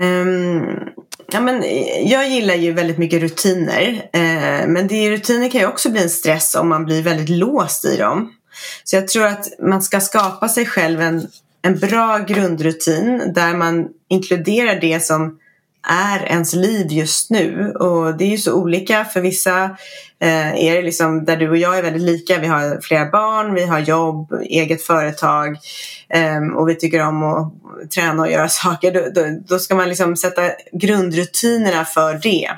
Um, 0.04 0.90
Ja, 1.32 1.42
men 1.42 1.64
eh, 1.64 2.12
jag 2.12 2.30
gillar 2.30 2.56
ju 2.56 2.74
väldigt 2.74 2.98
mycket 2.98 3.22
rutiner. 3.22 4.10
Eh, 4.14 4.68
men 4.68 4.88
det, 4.88 5.12
rutiner 5.12 5.50
kan 5.50 5.62
ju 5.62 5.68
också 5.68 5.90
bli 5.90 6.04
en 6.04 6.10
stress 6.10 6.56
om 6.56 6.70
man 6.70 6.86
blir 6.86 7.04
väldigt 7.04 7.30
låst 7.30 7.86
i 7.86 7.98
dem. 7.98 8.34
Så 8.84 8.96
jag 8.96 9.08
tror 9.08 9.26
att 9.26 9.48
man 9.60 9.82
ska 9.82 10.00
skapa 10.00 10.50
sig 10.50 10.66
själv 10.66 11.02
en, 11.02 11.28
en 11.62 11.80
bra 11.80 12.18
grundrutin 12.18 13.34
där 13.36 13.54
man 13.54 13.88
inkluderar 14.10 14.82
det 14.82 15.04
som 15.04 15.40
är 15.88 16.26
ens 16.26 16.54
liv 16.54 16.88
just 16.92 17.30
nu. 17.30 17.72
Och 17.72 18.18
det 18.18 18.24
är 18.24 18.30
ju 18.30 18.38
så 18.38 18.54
olika. 18.54 19.06
För 19.06 19.22
vissa 19.22 19.64
eh, 20.20 20.66
är 20.66 20.76
det 20.76 20.82
liksom 20.82 21.26
där 21.26 21.38
du 21.38 21.50
och 21.50 21.58
jag 21.58 21.78
är 21.78 21.84
väldigt 21.84 22.02
lika. 22.02 22.40
Vi 22.40 22.48
har 22.48 22.82
flera 22.82 23.06
barn, 23.06 23.54
vi 23.54 23.66
har 23.66 23.80
jobb, 23.80 24.34
eget 24.50 24.84
företag 24.84 25.58
eh, 26.10 26.56
och 26.56 26.70
vi 26.70 26.76
tycker 26.76 27.08
om 27.08 27.24
att 27.24 27.54
träna 27.92 28.22
och 28.22 28.32
göra 28.32 28.50
saker. 28.50 28.94
Då, 28.94 29.22
då, 29.22 29.40
då 29.48 29.60
ska 29.60 29.76
man 29.76 29.90
liksom 29.90 30.16
sätta 30.16 30.42
grundrutinerna 30.72 31.86
för 31.86 32.14
det. 32.14 32.50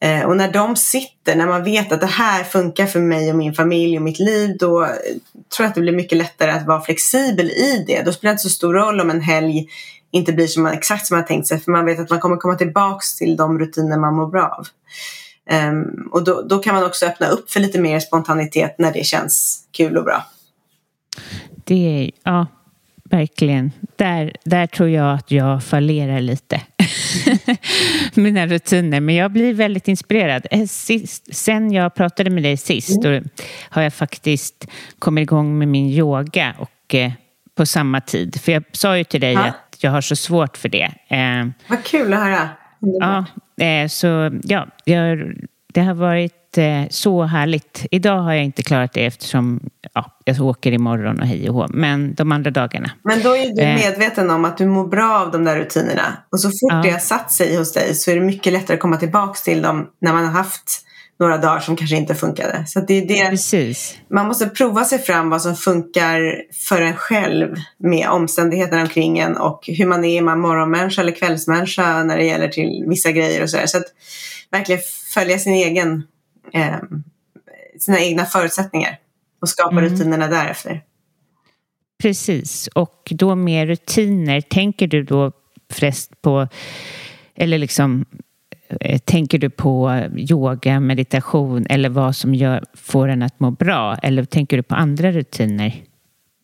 Eh, 0.00 0.22
och 0.22 0.36
när 0.36 0.52
de 0.52 0.76
sitter, 0.76 1.36
när 1.36 1.46
man 1.46 1.64
vet 1.64 1.92
att 1.92 2.00
det 2.00 2.06
här 2.06 2.44
funkar 2.44 2.86
för 2.86 3.00
mig 3.00 3.30
och 3.30 3.36
min 3.36 3.54
familj 3.54 3.96
och 3.96 4.02
mitt 4.02 4.18
liv, 4.18 4.56
då 4.58 4.82
eh, 4.82 4.88
tror 5.56 5.64
jag 5.64 5.66
att 5.66 5.74
det 5.74 5.80
blir 5.80 5.92
mycket 5.92 6.18
lättare 6.18 6.50
att 6.50 6.66
vara 6.66 6.80
flexibel 6.80 7.50
i 7.50 7.84
det. 7.86 8.02
Då 8.02 8.12
spelar 8.12 8.30
det 8.30 8.34
inte 8.34 8.42
så 8.42 8.48
stor 8.48 8.74
roll 8.74 9.00
om 9.00 9.10
en 9.10 9.20
helg 9.20 9.68
inte 10.14 10.32
blir 10.32 10.46
som 10.46 10.62
man, 10.62 10.72
exakt 10.72 11.06
som 11.06 11.16
man 11.16 11.26
tänkt 11.26 11.46
sig. 11.46 11.60
För 11.60 11.72
man 11.72 11.84
vet 11.84 12.00
att 12.00 12.10
man 12.10 12.20
kommer 12.20 12.36
komma 12.36 12.54
tillbaks 12.54 13.16
till 13.16 13.36
de 13.36 13.58
rutiner 13.58 13.98
man 13.98 14.14
mår 14.14 14.26
bra 14.26 14.56
av. 14.58 14.66
Um, 15.70 16.08
och 16.12 16.24
då, 16.24 16.42
då, 16.42 16.58
kan 16.58 16.74
man 16.74 16.84
också 16.84 17.06
öppna 17.06 17.26
upp 17.26 17.50
för 17.50 17.60
lite 17.60 17.80
mer 17.80 18.00
spontanitet 18.00 18.78
när 18.78 18.92
det 18.92 19.04
känns 19.04 19.64
kul 19.72 19.96
och 19.96 20.04
bra. 20.04 20.24
Det 21.64 22.04
är, 22.04 22.10
ja, 22.22 22.46
verkligen. 23.04 23.72
Där, 23.96 24.36
där 24.44 24.66
tror 24.66 24.88
jag 24.88 25.14
att 25.14 25.30
jag 25.30 25.64
fallerar 25.64 26.20
lite. 26.20 26.60
Mina 28.14 28.46
rutiner. 28.46 29.00
Men 29.00 29.14
jag 29.14 29.32
blir 29.32 29.54
väldigt 29.54 29.88
inspirerad. 29.88 30.46
Eh, 30.50 30.66
sist, 30.66 31.34
sen 31.34 31.72
jag 31.72 31.94
pratade 31.94 32.30
med 32.30 32.42
dig 32.42 32.56
sist 32.56 33.04
mm. 33.04 33.28
har 33.70 33.82
jag 33.82 33.94
faktiskt 33.94 34.68
kommit 34.98 35.22
igång 35.22 35.58
med 35.58 35.68
min 35.68 35.86
yoga 35.86 36.54
och 36.58 36.94
eh, 36.94 37.12
på 37.54 37.66
samma 37.66 38.00
tid. 38.00 38.40
För 38.40 38.52
jag 38.52 38.64
sa 38.72 38.98
ju 38.98 39.04
till 39.04 39.20
dig 39.20 39.32
ja. 39.32 39.44
att 39.44 39.63
jag 39.84 39.90
har 39.90 40.00
så 40.00 40.16
svårt 40.16 40.56
för 40.56 40.68
det. 40.68 40.92
Eh, 41.08 41.46
Vad 41.68 41.84
kul 41.84 42.12
att 42.12 42.20
höra. 42.20 42.48
Ja, 42.80 43.24
eh, 43.64 43.88
så 43.88 44.30
ja, 44.42 44.66
jag, 44.84 45.34
det 45.72 45.80
har 45.80 45.94
varit 45.94 46.58
eh, 46.58 46.82
så 46.90 47.22
härligt. 47.22 47.86
Idag 47.90 48.18
har 48.18 48.32
jag 48.32 48.44
inte 48.44 48.62
klarat 48.62 48.92
det 48.92 49.06
eftersom 49.06 49.60
ja, 49.94 50.18
jag 50.24 50.40
åker 50.40 50.72
imorgon 50.72 51.20
och 51.20 51.26
hej 51.26 51.48
och 51.48 51.54
hå. 51.54 51.66
Men 51.68 52.14
de 52.14 52.32
andra 52.32 52.50
dagarna. 52.50 52.90
Men 53.02 53.22
då 53.22 53.36
är 53.36 53.54
du 53.54 53.62
eh. 53.62 53.74
medveten 53.74 54.30
om 54.30 54.44
att 54.44 54.56
du 54.56 54.66
mår 54.66 54.86
bra 54.86 55.18
av 55.18 55.30
de 55.30 55.44
där 55.44 55.56
rutinerna. 55.56 56.16
Och 56.32 56.40
så 56.40 56.48
fort 56.48 56.72
ja. 56.72 56.82
det 56.82 56.90
har 56.90 56.98
satt 56.98 57.32
sig 57.32 57.56
hos 57.56 57.72
dig 57.72 57.94
så 57.94 58.10
är 58.10 58.14
det 58.14 58.20
mycket 58.20 58.52
lättare 58.52 58.74
att 58.74 58.80
komma 58.80 58.96
tillbaka 58.96 59.34
till 59.44 59.62
dem 59.62 59.86
när 60.00 60.12
man 60.12 60.24
har 60.24 60.32
haft 60.32 60.84
några 61.24 61.38
dagar 61.38 61.60
som 61.60 61.76
kanske 61.76 61.96
inte 61.96 62.14
funkade. 62.14 62.64
Så 62.66 62.80
det 62.80 62.94
är 62.94 63.06
det. 63.06 63.30
Precis. 63.30 63.98
Man 64.10 64.26
måste 64.26 64.46
prova 64.46 64.84
sig 64.84 64.98
fram 64.98 65.30
vad 65.30 65.42
som 65.42 65.56
funkar 65.56 66.42
för 66.68 66.82
en 66.82 66.96
själv 66.96 67.56
med 67.78 68.08
omständigheterna 68.08 68.82
omkring 68.82 69.18
en 69.18 69.36
och 69.36 69.64
hur 69.66 69.86
man 69.86 70.04
är, 70.04 70.18
är 70.18 70.22
man 70.22 70.40
morgonmänniska 70.40 71.00
eller 71.00 71.12
kvällsmänniska 71.12 72.04
när 72.04 72.16
det 72.16 72.24
gäller 72.24 72.48
till 72.48 72.84
vissa 72.88 73.12
grejer 73.12 73.42
och 73.42 73.50
sådär. 73.50 73.66
Så 73.66 73.78
att 73.78 73.86
verkligen 74.50 74.80
följa 75.14 75.38
sin 75.38 75.54
egen, 75.54 76.02
eh, 76.52 76.76
sina 77.78 78.00
egna 78.00 78.24
förutsättningar 78.24 78.98
och 79.40 79.48
skapa 79.48 79.78
mm. 79.78 79.84
rutinerna 79.84 80.26
därefter. 80.26 80.82
Precis, 82.02 82.68
och 82.74 83.08
då 83.10 83.34
med 83.34 83.68
rutiner, 83.68 84.40
tänker 84.40 84.86
du 84.86 85.02
då 85.02 85.32
flest 85.72 86.22
på, 86.22 86.48
eller 87.34 87.58
liksom 87.58 88.04
tänker 89.04 89.38
du 89.38 89.50
på 89.50 90.02
yoga, 90.16 90.80
meditation 90.80 91.66
eller 91.70 91.88
vad 91.88 92.16
som 92.16 92.34
gör, 92.34 92.64
får 92.74 93.08
en 93.08 93.22
att 93.22 93.40
må 93.40 93.50
bra? 93.50 93.96
Eller 94.02 94.24
tänker 94.24 94.56
du 94.56 94.62
på 94.62 94.74
andra 94.74 95.12
rutiner? 95.12 95.82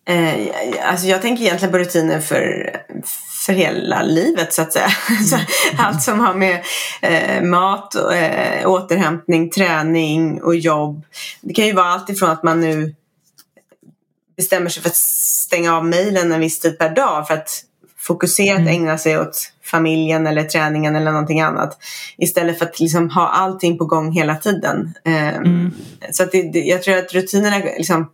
Eh, 0.09 0.35
alltså 0.91 1.07
jag 1.07 1.23
tänker 1.23 1.45
egentligen 1.45 1.73
på 1.73 1.79
rutiner 1.79 2.21
för, 2.21 2.77
för 3.47 3.53
hela 3.53 4.03
livet 4.03 4.53
så 4.53 4.63
att 4.63 4.73
säga. 4.73 4.89
Mm. 5.73 5.87
Allt 5.87 6.03
som 6.03 6.21
har 6.21 6.35
med 6.35 6.65
eh, 7.03 7.43
mat, 7.43 7.95
eh, 7.95 8.71
återhämtning, 8.71 9.51
träning 9.51 10.43
och 10.43 10.57
jobb. 10.57 11.05
Det 11.41 11.55
kan 11.55 11.67
ju 11.67 11.73
vara 11.73 11.87
allt 11.87 12.11
ifrån 12.11 12.31
att 12.31 12.43
man 12.43 12.61
nu 12.61 12.95
bestämmer 14.37 14.71
sig 14.71 14.83
för 14.83 14.89
att 14.89 14.97
stänga 14.97 15.77
av 15.77 15.87
mejlen 15.87 16.33
en 16.33 16.41
viss 16.41 16.61
tid 16.61 16.79
per 16.79 16.95
dag 16.95 17.27
för 17.27 17.35
att 17.35 17.65
fokuserat 18.01 18.59
mm. 18.59 18.69
ägna 18.69 18.99
sig 18.99 19.19
åt 19.19 19.53
familjen 19.65 20.27
eller 20.27 20.45
träningen 20.45 20.97
eller 20.97 21.13
någonting 21.13 21.41
annat. 21.41 21.79
Istället 22.19 22.59
för 22.59 22.67
att 22.67 22.81
liksom 22.81 23.11
ha 23.11 23.29
allting 23.29 23.79
på 23.79 23.85
gång 23.85 24.13
hela 24.13 24.37
tiden. 24.37 24.95
Ehm, 25.05 25.35
mm. 25.35 25.73
Så 26.11 26.23
att 26.23 26.33
det, 26.33 26.53
det, 26.53 26.61
jag 26.61 26.83
tror 26.83 26.97
att 26.97 27.13
rutinerna 27.13 27.59
liksom, 27.59 28.11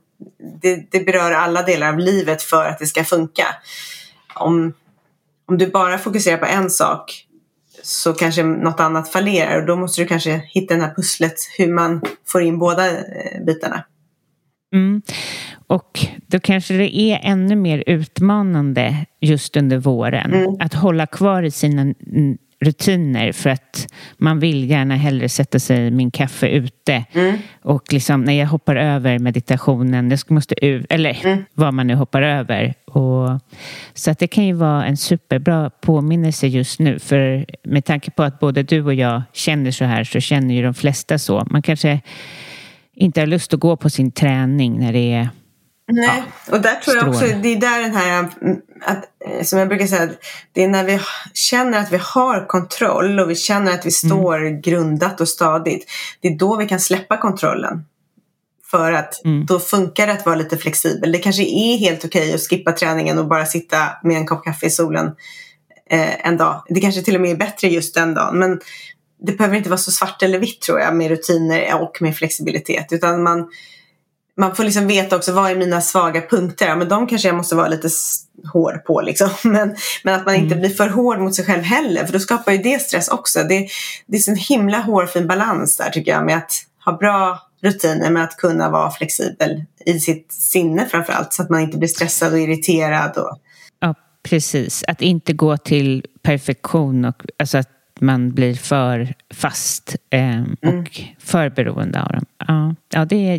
det, 0.62 0.90
det, 0.90 1.00
berör 1.00 1.32
alla 1.32 1.62
delar 1.62 1.88
av 1.88 1.98
livet 1.98 2.42
för 2.42 2.64
att 2.64 2.78
det 2.78 2.86
ska 2.86 3.04
funka. 3.04 3.46
Om, 4.34 4.72
om 5.48 5.58
du 5.58 5.66
bara 5.66 5.98
fokuserar 5.98 6.38
på 6.38 6.46
en 6.46 6.70
sak 6.70 7.26
så 7.82 8.12
kanske 8.12 8.42
något 8.42 8.80
annat 8.80 9.12
fallerar 9.12 9.60
och 9.60 9.66
då 9.66 9.76
måste 9.76 10.02
du 10.02 10.06
kanske 10.06 10.42
hitta 10.48 10.74
det 10.74 10.82
här 10.82 10.94
pusslet 10.94 11.34
hur 11.58 11.72
man 11.72 12.02
får 12.26 12.42
in 12.42 12.58
båda 12.58 12.90
eh, 12.90 13.44
bitarna. 13.46 13.84
Mm. 14.72 15.02
Och 15.66 16.06
då 16.26 16.40
kanske 16.40 16.74
det 16.74 16.96
är 16.96 17.20
ännu 17.22 17.56
mer 17.56 17.84
utmanande 17.86 19.06
just 19.20 19.56
under 19.56 19.78
våren 19.78 20.32
mm. 20.32 20.56
att 20.60 20.74
hålla 20.74 21.06
kvar 21.06 21.42
i 21.42 21.50
sina 21.50 21.94
rutiner 22.60 23.32
för 23.32 23.50
att 23.50 23.88
man 24.18 24.38
vill 24.40 24.70
gärna 24.70 24.96
hellre 24.96 25.28
sätta 25.28 25.58
sig 25.58 25.90
min 25.90 26.10
kaffe 26.10 26.48
ute 26.48 27.04
mm. 27.12 27.38
och 27.62 27.92
liksom 27.92 28.24
när 28.24 28.32
jag 28.32 28.46
hoppar 28.46 28.76
över 28.76 29.18
meditationen, 29.18 30.08
det 30.08 30.30
måste 30.30 30.66
ut, 30.66 30.86
eller 30.88 31.26
mm. 31.26 31.44
vad 31.54 31.74
man 31.74 31.86
nu 31.86 31.94
hoppar 31.94 32.22
över. 32.22 32.74
Och, 32.84 33.40
så 33.94 34.10
att 34.10 34.18
det 34.18 34.26
kan 34.26 34.44
ju 34.44 34.52
vara 34.52 34.86
en 34.86 34.96
superbra 34.96 35.70
påminnelse 35.70 36.46
just 36.46 36.80
nu 36.80 36.98
för 36.98 37.46
med 37.62 37.84
tanke 37.84 38.10
på 38.10 38.22
att 38.22 38.40
både 38.40 38.62
du 38.62 38.84
och 38.84 38.94
jag 38.94 39.22
känner 39.32 39.70
så 39.70 39.84
här 39.84 40.04
så 40.04 40.20
känner 40.20 40.54
ju 40.54 40.62
de 40.62 40.74
flesta 40.74 41.18
så. 41.18 41.46
Man 41.50 41.62
kanske 41.62 42.00
inte 42.94 43.20
har 43.20 43.26
lust 43.26 43.54
att 43.54 43.60
gå 43.60 43.76
på 43.76 43.90
sin 43.90 44.10
träning 44.10 44.78
när 44.78 44.92
det 44.92 45.12
är 45.12 45.28
Nej, 45.88 46.22
ja, 46.46 46.54
och 46.54 46.60
där 46.60 46.74
tror 46.74 46.96
jag 46.96 47.08
också, 47.08 47.26
det 47.26 47.48
är 47.48 47.60
där 47.60 47.82
den 47.82 47.94
här, 47.94 48.28
att, 48.82 49.04
eh, 49.26 49.42
som 49.42 49.58
jag 49.58 49.68
brukar 49.68 49.86
säga, 49.86 50.08
det 50.52 50.64
är 50.64 50.68
när 50.68 50.84
vi 50.84 51.00
känner 51.34 51.78
att 51.78 51.92
vi 51.92 51.98
har 52.02 52.46
kontroll 52.46 53.20
och 53.20 53.30
vi 53.30 53.34
känner 53.34 53.72
att 53.72 53.86
vi 53.86 53.92
mm. 54.04 54.16
står 54.16 54.46
mm. 54.46 54.60
grundat 54.60 55.20
och 55.20 55.28
stadigt. 55.28 55.90
Det 56.20 56.28
är 56.28 56.38
då 56.38 56.56
vi 56.56 56.68
kan 56.68 56.80
släppa 56.80 57.16
kontrollen. 57.16 57.84
För 58.70 58.92
att 58.92 59.24
mm. 59.24 59.46
då 59.46 59.58
funkar 59.58 60.06
det 60.06 60.12
att 60.12 60.26
vara 60.26 60.36
lite 60.36 60.58
flexibel. 60.58 61.12
Det 61.12 61.18
kanske 61.18 61.42
är 61.42 61.78
helt 61.78 62.04
okej 62.04 62.34
att 62.34 62.40
skippa 62.40 62.72
träningen 62.72 63.18
och 63.18 63.26
bara 63.26 63.46
sitta 63.46 63.76
med 64.02 64.16
en 64.16 64.26
kopp 64.26 64.44
kaffe 64.44 64.66
i 64.66 64.70
solen 64.70 65.06
eh, 65.90 66.26
en 66.26 66.36
dag. 66.36 66.62
Det 66.68 66.80
kanske 66.80 67.02
till 67.02 67.14
och 67.14 67.20
med 67.20 67.30
är 67.30 67.36
bättre 67.36 67.68
just 67.68 67.94
den 67.94 68.14
dagen. 68.14 68.38
Men 68.38 68.60
det 69.22 69.32
behöver 69.32 69.56
inte 69.56 69.68
vara 69.68 69.78
så 69.78 69.90
svart 69.90 70.22
eller 70.22 70.38
vitt 70.38 70.60
tror 70.60 70.80
jag 70.80 70.96
med 70.96 71.08
rutiner 71.08 71.82
och 71.82 71.98
med 72.00 72.16
flexibilitet. 72.16 72.92
Utan 72.92 73.22
man 73.22 73.48
man 74.36 74.56
får 74.56 74.64
liksom 74.64 74.86
veta 74.86 75.16
också 75.16 75.32
vad 75.32 75.50
är 75.50 75.56
mina 75.56 75.80
svaga 75.80 76.20
punkter. 76.20 76.66
Ja, 76.66 76.76
men 76.76 76.88
de 76.88 77.06
kanske 77.06 77.28
jag 77.28 77.36
måste 77.36 77.54
vara 77.54 77.68
lite 77.68 77.88
hård 78.52 78.84
på. 78.84 79.00
Liksom. 79.00 79.30
Men, 79.50 79.76
men 80.04 80.14
att 80.14 80.26
man 80.26 80.34
inte 80.34 80.54
mm. 80.54 80.60
blir 80.60 80.70
för 80.70 80.88
hård 80.88 81.18
mot 81.18 81.34
sig 81.34 81.44
själv 81.44 81.62
heller. 81.62 82.04
För 82.04 82.12
då 82.12 82.18
skapar 82.18 82.52
ju 82.52 82.58
det 82.58 82.82
stress 82.82 83.08
också. 83.08 83.42
Det, 83.42 83.68
det 84.06 84.16
är 84.16 84.30
en 84.30 84.36
himla 84.36 84.78
hårfin 84.78 85.26
balans 85.26 85.76
där 85.76 85.90
tycker 85.90 86.12
jag. 86.12 86.26
Med 86.26 86.36
att 86.36 86.52
ha 86.84 86.96
bra 86.96 87.42
rutiner 87.62 88.10
men 88.10 88.22
att 88.22 88.36
kunna 88.36 88.70
vara 88.70 88.90
flexibel 88.90 89.64
i 89.86 90.00
sitt 90.00 90.32
sinne 90.32 90.86
framförallt. 90.86 91.32
Så 91.32 91.42
att 91.42 91.50
man 91.50 91.60
inte 91.60 91.78
blir 91.78 91.88
stressad 91.88 92.32
och 92.32 92.38
irriterad. 92.38 93.16
Och... 93.16 93.38
Ja, 93.80 93.94
precis. 94.22 94.84
Att 94.88 95.02
inte 95.02 95.32
gå 95.32 95.56
till 95.56 96.06
perfektion. 96.22 97.04
Och, 97.04 97.22
alltså 97.38 97.58
att 97.58 97.70
man 98.00 98.30
blir 98.34 98.54
för 98.54 99.14
fast 99.34 99.96
eh, 100.10 100.42
och 100.62 100.68
mm. 100.68 100.84
för 101.18 101.50
beroende 101.50 102.02
av 102.02 102.12
dem. 102.12 102.24
Ja, 102.46 102.74
ja 102.92 103.04
det 103.04 103.16
är 103.16 103.38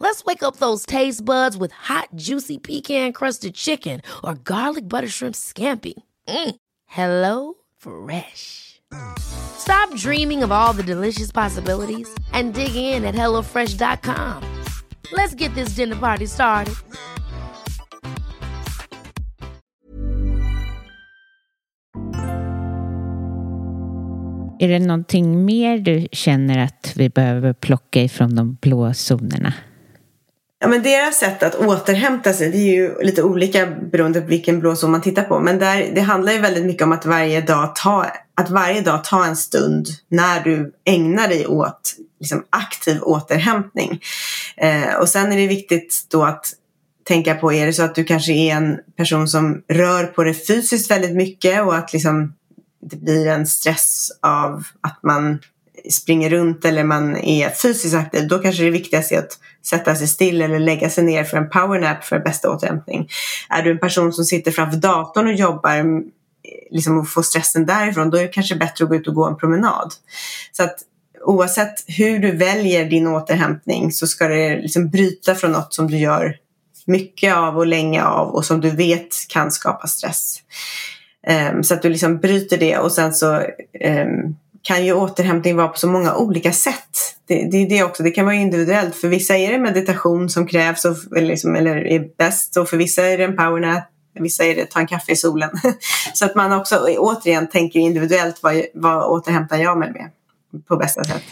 Let's 0.00 0.24
wake 0.24 0.42
up 0.42 0.56
those 0.56 0.86
taste 0.86 1.22
buds 1.26 1.58
with 1.58 1.72
hot, 1.72 2.08
juicy 2.14 2.56
pecan 2.56 3.12
crusted 3.12 3.54
chicken 3.54 4.00
or 4.24 4.34
garlic 4.34 4.88
butter 4.88 5.08
shrimp 5.08 5.34
scampi. 5.34 5.92
Mm. 6.26 6.56
Hello 6.86 7.54
Fresh. 7.76 8.80
Stop 9.18 9.94
dreaming 9.94 10.42
of 10.42 10.50
all 10.50 10.72
the 10.72 10.82
delicious 10.82 11.30
possibilities 11.30 12.08
and 12.32 12.54
dig 12.54 12.74
in 12.74 13.04
at 13.04 13.14
HelloFresh.com. 13.14 14.42
Let's 15.12 15.34
get 15.34 15.54
this 15.54 15.76
dinner 15.76 15.96
party 15.96 16.26
started. 16.26 16.74
Är 24.62 24.68
det 24.68 24.78
någonting 24.78 25.44
mer 25.44 25.78
du 25.78 26.08
känner 26.12 26.58
att 26.58 26.92
vi 26.96 27.08
behöver 27.08 27.52
plocka 27.52 28.02
ifrån 28.02 28.34
de 28.36 28.54
blå 28.60 28.92
zonerna? 28.94 29.52
Ja, 30.62 30.68
men 30.68 30.82
deras 30.82 31.16
sätt 31.16 31.42
att 31.42 31.54
återhämta 31.54 32.32
sig 32.32 32.50
det 32.50 32.58
är 32.58 32.74
ju 32.74 33.02
lite 33.02 33.22
olika 33.22 33.66
beroende 33.66 34.20
på 34.20 34.26
vilken 34.26 34.60
blåzon 34.60 34.90
man 34.90 35.00
tittar 35.00 35.22
på. 35.22 35.40
Men 35.40 35.58
där, 35.58 35.90
det 35.94 36.00
handlar 36.00 36.32
ju 36.32 36.38
väldigt 36.38 36.64
mycket 36.64 36.82
om 36.82 36.92
att 36.92 37.06
varje 37.06 37.40
dag 37.40 37.76
ta, 37.76 38.06
att 38.34 38.50
varje 38.50 38.80
dag 38.80 39.04
ta 39.04 39.26
en 39.26 39.36
stund 39.36 39.86
när 40.08 40.40
du 40.40 40.72
ägnar 40.84 41.28
dig 41.28 41.46
åt 41.46 41.94
liksom, 42.20 42.44
aktiv 42.50 43.02
återhämtning. 43.02 44.00
Eh, 44.56 44.94
och 44.94 45.08
sen 45.08 45.32
är 45.32 45.36
det 45.36 45.46
viktigt 45.46 46.06
då 46.10 46.24
att 46.24 46.46
tänka 47.04 47.34
på, 47.34 47.52
är 47.52 47.66
det 47.66 47.72
så 47.72 47.82
att 47.82 47.94
du 47.94 48.04
kanske 48.04 48.32
är 48.32 48.56
en 48.56 48.78
person 48.96 49.28
som 49.28 49.62
rör 49.68 50.04
på 50.04 50.24
dig 50.24 50.34
fysiskt 50.34 50.90
väldigt 50.90 51.16
mycket 51.16 51.62
och 51.62 51.76
att 51.76 51.92
liksom, 51.92 52.34
det 52.82 52.96
blir 52.96 53.26
en 53.26 53.46
stress 53.46 54.10
av 54.22 54.64
att 54.80 54.98
man 55.02 55.38
springer 55.90 56.30
runt 56.30 56.64
eller 56.64 56.84
man 56.84 57.16
är 57.16 57.50
fysiskt 57.50 57.94
aktiv, 57.94 58.28
då 58.28 58.38
kanske 58.38 58.64
det 58.64 58.70
viktigaste 58.70 59.14
är 59.14 59.18
att 59.18 59.38
sätta 59.66 59.94
sig 59.94 60.06
still 60.06 60.42
eller 60.42 60.58
lägga 60.58 60.90
sig 60.90 61.04
ner 61.04 61.24
för 61.24 61.36
en 61.36 61.50
powernap 61.50 62.04
för 62.04 62.18
bästa 62.18 62.50
återhämtning. 62.50 63.08
Är 63.48 63.62
du 63.62 63.70
en 63.70 63.78
person 63.78 64.12
som 64.12 64.24
sitter 64.24 64.50
framför 64.50 64.78
datorn 64.78 65.26
och 65.26 65.34
jobbar 65.34 65.76
mm, 65.76 66.04
liksom 66.70 66.98
och 66.98 67.08
får 67.08 67.22
stressen 67.22 67.66
därifrån, 67.66 68.10
då 68.10 68.18
är 68.18 68.22
det 68.22 68.28
kanske 68.28 68.56
bättre 68.56 68.84
att 68.84 68.88
gå 68.88 68.96
ut 68.96 69.08
och 69.08 69.14
gå 69.14 69.26
en 69.26 69.36
promenad. 69.36 69.92
Så 70.52 70.62
att 70.62 70.76
oavsett 71.24 71.84
hur 71.86 72.18
du 72.18 72.36
väljer 72.36 72.84
din 72.84 73.06
återhämtning 73.06 73.92
så 73.92 74.06
ska 74.06 74.28
det 74.28 74.56
liksom 74.56 74.90
bryta 74.90 75.34
från 75.34 75.52
något 75.52 75.74
som 75.74 75.90
du 75.90 75.98
gör 75.98 76.36
mycket 76.86 77.34
av 77.34 77.56
och 77.56 77.66
länge 77.66 78.04
av 78.04 78.28
och 78.28 78.44
som 78.44 78.60
du 78.60 78.70
vet 78.70 79.28
kan 79.28 79.52
skapa 79.52 79.86
stress. 79.86 80.36
Um, 81.52 81.64
så 81.64 81.74
att 81.74 81.82
du 81.82 81.88
liksom 81.88 82.18
bryter 82.18 82.58
det 82.58 82.78
och 82.78 82.92
sen 82.92 83.14
så 83.14 83.36
um, 83.84 84.36
kan 84.62 84.84
ju 84.84 84.92
återhämtning 84.92 85.56
vara 85.56 85.68
på 85.68 85.78
så 85.78 85.88
många 85.88 86.16
olika 86.16 86.52
sätt. 86.52 87.16
Det, 87.28 87.48
det 87.50 87.66
det 87.66 87.84
också, 87.84 88.02
det 88.02 88.10
kan 88.10 88.24
vara 88.24 88.34
individuellt. 88.34 88.96
För 88.96 89.08
vissa 89.08 89.36
är 89.36 89.52
det 89.52 89.58
meditation 89.58 90.28
som 90.28 90.46
krävs 90.46 90.84
och, 90.84 91.16
eller, 91.16 91.28
liksom, 91.28 91.56
eller 91.56 91.76
är 91.86 92.08
bäst 92.18 92.56
och 92.56 92.68
för 92.68 92.76
vissa 92.76 93.06
är 93.06 93.18
det 93.18 93.24
en 93.24 93.36
powernap 93.36 93.84
Vissa 94.14 94.44
är 94.44 94.54
det 94.54 94.66
ta 94.66 94.80
en 94.80 94.86
kaffe 94.86 95.12
i 95.12 95.16
solen. 95.16 95.50
så 96.14 96.24
att 96.24 96.34
man 96.34 96.52
också 96.52 96.76
återigen 96.98 97.48
tänker 97.48 97.80
individuellt 97.80 98.42
vad, 98.42 98.62
vad 98.74 99.04
återhämtar 99.04 99.56
jag 99.56 99.78
mig 99.78 99.92
med 99.92 100.10
på 100.68 100.76
bästa 100.76 101.04
sätt. 101.04 101.22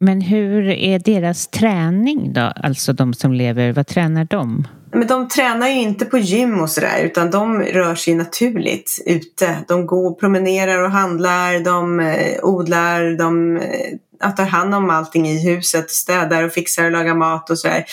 Men 0.00 0.20
hur 0.20 0.68
är 0.68 0.98
deras 0.98 1.46
träning 1.46 2.32
då? 2.32 2.52
Alltså 2.56 2.92
de 2.92 3.14
som 3.14 3.32
lever, 3.32 3.72
vad 3.72 3.86
tränar 3.86 4.24
de? 4.24 4.68
Men 4.94 5.06
de 5.06 5.28
tränar 5.28 5.68
ju 5.68 5.80
inte 5.80 6.04
på 6.04 6.18
gym 6.18 6.60
och 6.60 6.70
sådär 6.70 6.98
utan 7.02 7.30
de 7.30 7.62
rör 7.62 7.94
sig 7.94 8.14
naturligt 8.14 9.02
ute. 9.06 9.58
De 9.68 9.86
går 9.86 10.10
och 10.10 10.20
promenerar 10.20 10.82
och 10.82 10.90
handlar, 10.90 11.60
de 11.60 12.00
eh, 12.00 12.44
odlar, 12.44 13.18
de 13.18 13.56
eh, 13.56 14.34
tar 14.36 14.44
hand 14.44 14.74
om 14.74 14.90
allting 14.90 15.28
i 15.28 15.50
huset, 15.50 15.90
städar 15.90 16.42
och 16.42 16.52
fixar 16.52 16.84
och 16.84 16.90
lagar 16.90 17.14
mat 17.14 17.50
och 17.50 17.58
sådär. 17.58 17.84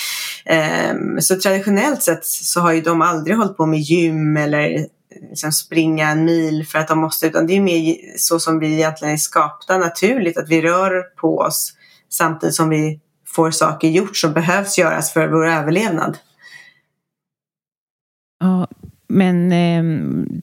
Eh, 0.46 0.96
så 1.20 1.40
traditionellt 1.40 2.04
sett 2.04 2.26
så 2.26 2.60
har 2.60 2.72
ju 2.72 2.82
de 2.82 3.02
aldrig 3.02 3.38
hållit 3.38 3.58
på 3.58 3.66
med 3.66 3.80
gym 3.80 4.38
eller 4.38 4.76
eh, 4.76 4.82
liksom 5.30 5.52
springa 5.52 6.10
en 6.10 6.26
mil 6.26 6.68
för 6.68 6.80
att 6.80 6.88
de 6.88 7.00
måste 7.00 7.28
utan 7.28 7.48
det 7.48 7.58
är 7.58 7.62
mer 7.62 7.96
så 8.18 8.40
som 8.40 8.60
vi 8.60 8.74
egentligen 8.74 9.14
är 9.14 9.18
skapta 9.18 9.78
naturligt 9.78 10.38
att 10.38 10.50
vi 10.50 10.62
rör 10.62 11.02
på 11.02 11.38
oss 11.38 11.74
samtidigt 12.10 12.56
som 12.56 12.70
vi 12.70 13.00
får 13.28 13.52
saker 13.52 13.88
gjort 13.88 14.18
som 14.18 14.34
behövs 14.34 14.78
göras 14.78 15.14
för 15.14 15.28
vår 15.28 15.48
överlevnad. 15.48 16.18
Ja, 18.41 18.67
men 19.08 19.51
eh, 19.51 19.84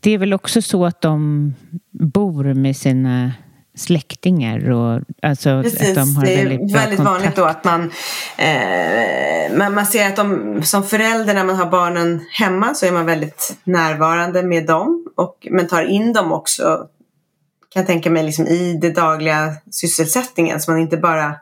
det 0.00 0.10
är 0.10 0.18
väl 0.18 0.34
också 0.34 0.62
så 0.62 0.86
att 0.86 1.00
de 1.00 1.54
bor 1.90 2.54
med 2.54 2.76
sina 2.76 3.32
släktingar 3.76 4.70
och 4.70 5.02
alltså 5.22 5.62
Precis, 5.62 5.88
att 5.88 5.94
de 5.94 6.16
har 6.16 6.24
det 6.24 6.34
är 6.34 6.48
väldigt, 6.48 6.74
väldigt 6.74 7.00
vanligt 7.00 7.36
då 7.36 7.44
att 7.44 7.64
man, 7.64 7.90
eh, 8.36 9.56
man, 9.56 9.74
man 9.74 9.86
ser 9.86 10.06
att 10.06 10.16
de 10.16 10.62
som 10.62 10.84
förälder 10.84 11.34
när 11.34 11.44
man 11.44 11.56
har 11.56 11.70
barnen 11.70 12.20
hemma 12.32 12.74
så 12.74 12.86
är 12.86 12.92
man 12.92 13.06
väldigt 13.06 13.56
närvarande 13.64 14.42
med 14.42 14.66
dem 14.66 15.06
och, 15.16 15.46
men 15.50 15.68
tar 15.68 15.82
in 15.82 16.12
dem 16.12 16.32
också 16.32 16.62
kan 17.72 17.80
jag 17.80 17.86
tänka 17.86 18.10
mig 18.10 18.22
liksom 18.22 18.46
i 18.46 18.78
det 18.80 18.90
dagliga 18.90 19.54
sysselsättningen 19.70 20.60
så 20.60 20.70
man 20.70 20.80
inte 20.80 20.96
bara 20.96 21.34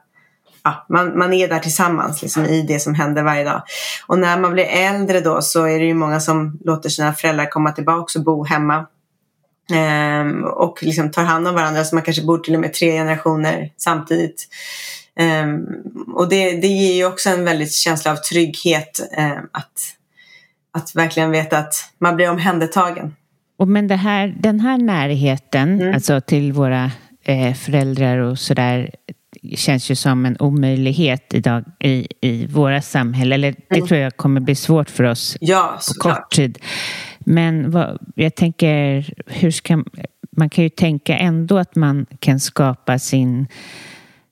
ja, 0.66 0.86
man, 0.88 1.18
man 1.18 1.32
är 1.32 1.48
där 1.48 1.58
tillsammans 1.58 2.22
liksom, 2.22 2.44
i 2.44 2.62
det 2.62 2.78
som 2.78 2.94
händer 2.94 3.22
varje 3.22 3.44
dag. 3.44 3.62
Och 4.06 4.18
när 4.18 4.38
man 4.38 4.52
blir 4.52 4.64
äldre 4.64 5.20
då 5.20 5.42
så 5.42 5.64
är 5.64 5.78
det 5.78 5.84
ju 5.84 5.94
många 5.94 6.20
som 6.20 6.58
låter 6.64 6.88
sina 6.88 7.12
föräldrar 7.12 7.50
komma 7.50 7.72
tillbaka 7.72 8.18
och 8.18 8.24
bo 8.24 8.44
hemma. 8.44 8.86
Ehm, 9.72 10.44
och 10.44 10.82
liksom 10.82 11.10
tar 11.10 11.24
hand 11.24 11.48
om 11.48 11.54
varandra 11.54 11.84
så 11.84 11.94
man 11.94 12.02
kanske 12.02 12.24
bor 12.24 12.38
till 12.38 12.54
och 12.54 12.60
med 12.60 12.72
tre 12.72 12.92
generationer 12.92 13.70
samtidigt. 13.76 14.48
Ehm, 15.18 15.66
och 16.14 16.28
det, 16.28 16.60
det 16.60 16.68
ger 16.68 16.94
ju 16.94 17.06
också 17.06 17.30
en 17.30 17.44
väldigt 17.44 17.72
känsla 17.72 18.12
av 18.12 18.16
trygghet 18.16 19.00
eh, 19.16 19.38
att, 19.52 19.72
att 20.72 20.94
verkligen 20.94 21.30
veta 21.30 21.58
att 21.58 21.74
man 21.98 22.16
blir 22.16 22.30
omhändertagen. 22.30 23.14
Och 23.58 23.68
men 23.68 23.90
här, 23.90 24.34
den 24.38 24.60
här 24.60 24.78
närheten, 24.78 25.80
mm. 25.80 25.94
alltså 25.94 26.20
till 26.20 26.52
våra 26.52 26.90
eh, 27.24 27.54
föräldrar 27.54 28.18
och 28.18 28.38
sådär, 28.38 28.90
känns 29.56 29.90
ju 29.90 29.94
som 29.94 30.26
en 30.26 30.36
omöjlighet 30.38 31.34
idag 31.34 31.64
i, 31.80 32.06
i 32.20 32.46
våra 32.46 32.82
samhällen. 32.82 33.32
Eller 33.32 33.54
det 33.68 33.76
mm. 33.76 33.88
tror 33.88 34.00
jag 34.00 34.16
kommer 34.16 34.40
bli 34.40 34.54
svårt 34.54 34.90
för 34.90 35.04
oss 35.04 35.36
ja, 35.40 35.78
på 35.88 36.08
kort 36.08 36.30
tid. 36.30 36.58
Men 37.18 37.70
vad, 37.70 37.98
jag 38.14 38.34
tänker, 38.34 39.06
hur 39.26 39.50
ska, 39.50 39.84
man 40.30 40.50
kan 40.50 40.64
ju 40.64 40.70
tänka 40.70 41.16
ändå 41.16 41.58
att 41.58 41.76
man 41.76 42.06
kan 42.18 42.40
skapa 42.40 42.98
sin, 42.98 43.46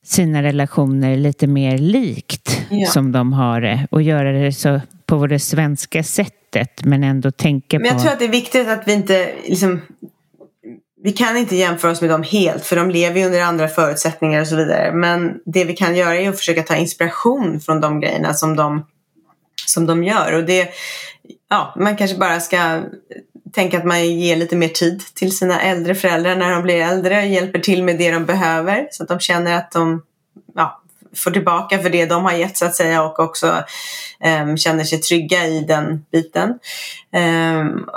sina 0.04 0.42
relationer 0.42 1.16
lite 1.16 1.46
mer 1.46 1.78
likt 1.78 2.62
ja. 2.70 2.86
som 2.86 3.12
de 3.12 3.32
har 3.32 3.60
det 3.60 3.86
och 3.90 4.02
göra 4.02 4.32
det 4.32 4.52
så 4.52 4.80
på 5.06 5.26
det 5.26 5.38
svenska 5.38 6.02
sättet 6.02 6.84
men 6.84 7.04
ändå 7.04 7.30
tänka 7.30 7.78
på... 7.78 7.82
Men 7.82 7.92
jag 7.92 8.02
tror 8.02 8.12
att 8.12 8.18
det 8.18 8.24
är 8.24 8.32
viktigt 8.32 8.68
att 8.68 8.88
vi 8.88 8.92
inte 8.92 9.34
liksom 9.48 9.80
vi 11.04 11.12
kan 11.12 11.36
inte 11.36 11.56
jämföra 11.56 11.90
oss 11.90 12.00
med 12.00 12.10
dem 12.10 12.22
helt 12.22 12.66
för 12.66 12.76
de 12.76 12.90
lever 12.90 13.20
ju 13.20 13.26
under 13.26 13.40
andra 13.40 13.68
förutsättningar 13.68 14.40
och 14.40 14.46
så 14.46 14.56
vidare. 14.56 14.92
Men 14.92 15.40
det 15.44 15.64
vi 15.64 15.76
kan 15.76 15.96
göra 15.96 16.16
är 16.16 16.28
att 16.28 16.38
försöka 16.38 16.62
ta 16.62 16.76
inspiration 16.76 17.60
från 17.60 17.80
de 17.80 18.00
grejerna 18.00 18.34
som 18.34 18.56
de, 18.56 18.86
som 19.66 19.86
de 19.86 20.04
gör. 20.04 20.32
Och 20.32 20.44
det, 20.44 20.68
ja, 21.50 21.74
man 21.76 21.96
kanske 21.96 22.16
bara 22.16 22.40
ska 22.40 22.82
tänka 23.52 23.78
att 23.78 23.84
man 23.84 24.18
ger 24.18 24.36
lite 24.36 24.56
mer 24.56 24.68
tid 24.68 25.02
till 25.14 25.36
sina 25.36 25.60
äldre 25.60 25.94
föräldrar 25.94 26.36
när 26.36 26.50
de 26.50 26.62
blir 26.62 26.80
äldre. 26.80 27.26
Hjälper 27.26 27.58
till 27.58 27.82
med 27.82 27.98
det 27.98 28.10
de 28.10 28.24
behöver 28.24 28.88
så 28.90 29.02
att 29.02 29.08
de 29.08 29.20
känner 29.20 29.56
att 29.56 29.72
de 29.72 30.02
ja, 30.54 30.82
får 31.16 31.30
tillbaka 31.30 31.78
för 31.78 31.90
det 31.90 32.06
de 32.06 32.24
har 32.24 32.32
gett 32.32 32.56
så 32.56 32.64
att 32.66 32.74
säga 32.74 33.02
och 33.02 33.18
också 33.18 33.64
um, 34.42 34.56
känner 34.56 34.84
sig 34.84 35.00
trygga 35.00 35.46
i 35.46 35.60
den 35.60 36.04
biten. 36.12 36.58
Um, 37.12 37.88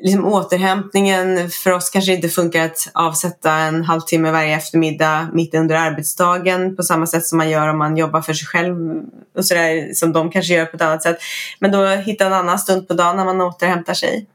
liksom 0.00 0.26
återhämtningen 0.26 1.50
för 1.50 1.72
oss 1.72 1.90
kanske 1.90 2.14
inte 2.14 2.28
funkar 2.28 2.64
att 2.64 2.90
avsätta 2.94 3.52
en 3.52 3.84
halvtimme 3.84 4.30
varje 4.30 4.56
eftermiddag 4.56 5.28
mitt 5.32 5.54
under 5.54 5.76
arbetsdagen 5.76 6.76
på 6.76 6.82
samma 6.82 7.06
sätt 7.06 7.26
som 7.26 7.38
man 7.38 7.50
gör 7.50 7.68
om 7.68 7.78
man 7.78 7.96
jobbar 7.96 8.20
för 8.20 8.32
sig 8.32 8.46
själv 8.46 9.02
och 9.36 9.44
sådär 9.44 9.94
som 9.94 10.12
de 10.12 10.30
kanske 10.30 10.54
gör 10.54 10.66
på 10.66 10.76
ett 10.76 10.82
annat 10.82 11.02
sätt. 11.02 11.16
Men 11.58 11.72
då 11.72 11.86
hitta 11.86 12.26
en 12.26 12.32
annan 12.32 12.58
stund 12.58 12.88
på 12.88 12.94
dagen 12.94 13.16
när 13.16 13.24
man 13.24 13.40
återhämtar 13.40 13.94
sig. 13.94 14.26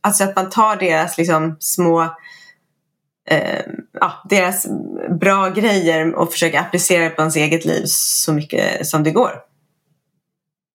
Alltså 0.00 0.24
att 0.24 0.36
man 0.36 0.50
tar 0.50 0.76
deras 0.76 1.18
liksom 1.18 1.56
små 1.60 2.02
eh, 3.30 3.62
ja, 4.00 4.22
deras 4.30 4.66
bra 5.20 5.48
grejer 5.48 6.14
och 6.14 6.32
försöker 6.32 6.58
applicera 6.58 7.04
det 7.04 7.10
på 7.10 7.22
ens 7.22 7.36
eget 7.36 7.64
liv 7.64 7.82
så 7.86 8.32
mycket 8.32 8.86
som 8.86 9.02
det 9.02 9.10
går. 9.10 9.32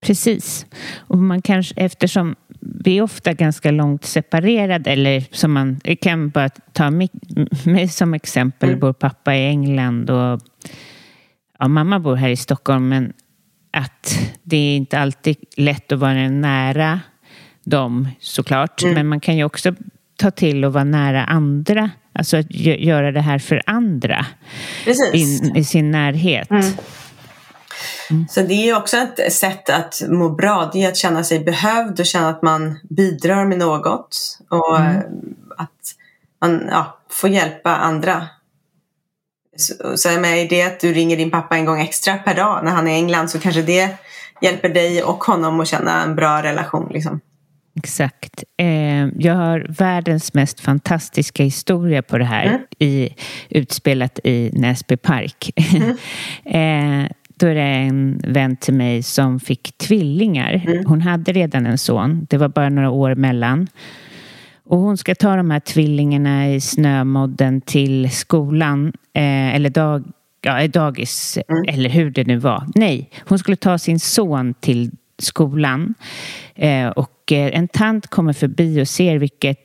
Precis. 0.06 0.66
Och 1.08 1.18
man 1.18 1.42
kanske, 1.42 1.74
eftersom 1.78 2.36
vi 2.84 2.98
är 2.98 3.02
ofta 3.02 3.34
ganska 3.34 3.72
långt 3.72 4.06
separerade 4.06 4.92
eller 4.92 5.24
som 5.32 5.54
man 5.54 5.80
kan 6.02 6.30
bara 6.30 6.50
ta 6.50 6.92
mig, 6.92 7.10
mig 7.66 7.88
som 7.88 8.14
exempel. 8.14 8.70
Mm. 8.70 8.80
Vår 8.80 8.94
pappa 8.94 9.36
i 9.36 9.48
England 9.48 10.10
och 10.10 10.42
ja, 11.60 11.68
mamma 11.68 12.00
bor 12.00 12.16
här 12.16 12.30
i 12.30 12.36
Stockholm 12.36 12.90
men 12.90 13.14
att 13.72 14.20
det 14.44 14.58
är 14.58 14.76
inte 14.76 15.00
alltid 15.00 15.38
lätt 15.58 15.92
att 15.92 16.00
vara 16.00 16.30
nära 16.30 17.00
dem 17.64 18.08
såklart. 18.20 18.84
Mm. 18.84 18.94
Men 18.96 19.08
man 19.08 19.20
kan 19.20 19.38
ju 19.38 19.44
också 19.44 19.76
ta 20.15 20.32
till 20.32 20.65
och 20.65 20.74
vara 20.74 20.84
nära 20.84 21.24
andra. 21.24 21.90
Alltså 22.13 22.38
att 22.38 22.52
göra 22.56 23.12
det 23.12 23.22
här 23.22 23.40
för 23.40 23.62
andra 23.65 24.26
in, 25.13 25.56
i 25.56 25.63
sin 25.63 25.92
närhet. 25.92 26.52
Mm. 26.52 26.63
Mm. 28.10 28.28
Så 28.30 28.42
det 28.42 28.69
är 28.69 28.78
också 28.78 28.98
ett 28.98 29.34
sätt 29.34 29.69
att 29.69 30.02
må 30.10 30.30
bra. 30.30 30.69
Det 30.73 30.84
är 30.84 30.90
att 30.90 30.98
känna 30.98 31.23
sig 31.23 31.40
behövd 31.40 32.00
och 32.00 32.06
känna 32.06 32.30
att 32.30 32.42
man 32.42 32.80
bidrar 32.90 33.46
med 33.46 33.58
något. 33.58 34.40
Och 34.50 34.80
mm. 34.80 35.02
att 35.58 35.96
man 36.42 36.67
ja, 36.71 37.00
får 37.10 37.30
hjälpa 37.30 37.75
andra. 37.75 38.28
Så, 39.58 39.98
så 39.98 40.10
med 40.10 40.50
det 40.50 40.63
att 40.63 40.80
du 40.80 40.94
ringer 40.94 41.17
din 41.17 41.32
pappa 41.32 41.58
en 41.58 41.65
gång 41.65 41.82
extra 41.82 42.17
per 42.17 42.36
dag 42.36 42.63
när 42.63 42.71
han 42.71 42.88
är 42.88 42.92
i 42.92 42.96
England 42.96 43.30
så 43.30 43.40
kanske 43.40 43.62
det 43.62 43.98
hjälper 44.42 44.69
dig 44.69 45.04
och 45.04 45.23
honom 45.23 45.60
att 45.60 45.67
känna 45.67 46.04
en 46.04 46.15
bra 46.15 46.44
relation. 46.44 46.90
Liksom. 46.94 47.19
Exakt. 47.78 48.44
Eh, 48.58 49.08
jag 49.08 49.34
har 49.34 49.65
världens 49.69 50.34
mest 50.34 50.60
fantastiska 50.60 51.44
historia 51.44 52.02
på 52.02 52.17
det 52.17 52.25
här 52.25 52.46
mm. 52.46 52.62
i, 52.80 53.15
utspelat 53.50 54.19
i 54.23 54.52
Näsby 54.54 54.98
park. 54.98 55.52
Mm. 55.75 55.98
då 57.38 57.48
är 57.48 57.56
det 57.56 57.62
en 57.62 58.21
vän 58.27 58.56
till 58.56 58.73
mig 58.73 59.04
som 59.04 59.40
fick 59.40 59.77
tvillingar. 59.77 60.63
Mm. 60.67 60.85
Hon 60.85 61.02
hade 61.02 61.31
redan 61.31 61.65
en 61.65 61.77
son. 61.77 62.27
Det 62.29 62.38
var 62.38 62.48
bara 62.48 62.69
några 62.69 62.90
år 62.90 63.15
mellan. 63.15 63.67
Och 64.63 64.77
hon 64.77 64.98
ska 64.98 65.15
ta 65.15 65.35
de 65.35 65.52
här 65.52 65.60
tvillingarna 65.60 66.50
i 66.50 66.62
snömodden 66.62 67.62
till 67.62 68.12
skolan. 68.12 68.94
Eh, 69.13 69.56
eller 69.56 69.69
dag, 69.69 70.04
ja, 70.42 70.67
dagis. 70.67 71.38
Mm. 71.48 71.63
Eller 71.67 71.90
hur 71.90 72.12
det 72.12 72.23
nu 72.23 72.38
var. 72.38 72.63
Nej, 72.75 73.10
hon 73.19 73.40
skulle 73.40 73.58
ta 73.58 73.77
sin 73.77 74.00
son 74.00 74.54
till 74.54 74.92
skolan. 75.17 75.94
Eh, 76.56 76.88
och 76.88 77.31
eh, 77.31 77.58
en 77.58 77.67
tant 77.67 78.08
kommer 78.08 78.33
förbi 78.33 78.81
och 78.81 78.88
ser 78.88 79.17
vilket, 79.17 79.60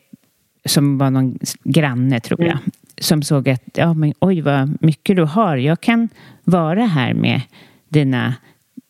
som 0.64 0.98
var 0.98 1.10
någon 1.10 1.38
granne 1.64 2.20
tror 2.20 2.40
jag, 2.40 2.50
mm. 2.50 2.70
som 3.00 3.22
såg 3.22 3.48
att 3.48 3.62
ja, 3.74 3.94
men, 3.94 4.14
oj 4.20 4.40
vad 4.40 4.82
mycket 4.82 5.16
du 5.16 5.24
har. 5.24 5.56
Jag 5.56 5.80
kan 5.80 6.08
vara 6.44 6.84
här 6.86 7.14
med 7.14 7.40
dina 7.88 8.34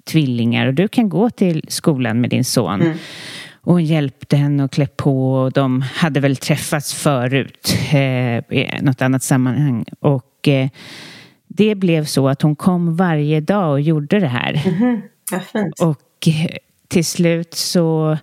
tvillingar 0.05 0.67
och 0.67 0.75
du 0.75 0.89
kan 0.89 1.09
gå 1.09 1.31
till 1.31 1.65
skolan 1.69 2.21
med 2.21 2.31
din 2.31 2.45
son. 2.45 2.81
Mm. 2.83 2.97
Och 3.65 3.73
hon 3.73 3.85
hjälpte 3.85 4.37
henne 4.37 4.65
att 4.65 4.71
klä 4.71 4.87
på 4.87 5.35
och 5.35 5.53
de 5.53 5.83
hade 5.83 6.21
väl 6.21 6.37
träffats 6.37 6.95
förut 6.95 7.77
eh, 7.93 8.39
i 8.59 8.79
något 8.83 9.03
annat 9.03 9.23
sammanhang. 9.23 9.85
Och 10.01 10.49
eh, 10.49 10.69
det 11.47 11.75
blev 11.75 12.05
så 12.05 12.29
att 12.29 12.43
hon 12.43 12.57
kom 12.57 12.97
varje 12.97 13.41
dag 13.41 13.71
och 13.71 13.81
gjorde 13.81 14.21
det 14.21 14.27
här. 14.27 14.63
Mm 14.67 15.01
-hmm. 15.31 15.71
Och 15.81 16.29
eh, 16.29 16.57
till 16.89 17.05
slut 17.05 17.55
så 17.55 18.19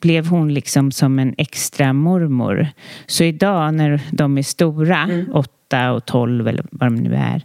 blev 0.00 0.26
hon 0.26 0.54
liksom 0.54 0.92
som 0.92 1.18
en 1.18 1.34
extra 1.38 1.92
mormor. 1.92 2.68
Så 3.06 3.24
idag 3.24 3.74
när 3.74 4.00
de 4.12 4.38
är 4.38 4.42
stora, 4.42 5.02
mm. 5.02 5.32
Åtta 5.66 5.92
och 5.92 6.06
tolv 6.06 6.48
eller 6.48 6.64
vad 6.70 6.86
de 6.86 6.94
nu 6.94 7.14
är, 7.14 7.42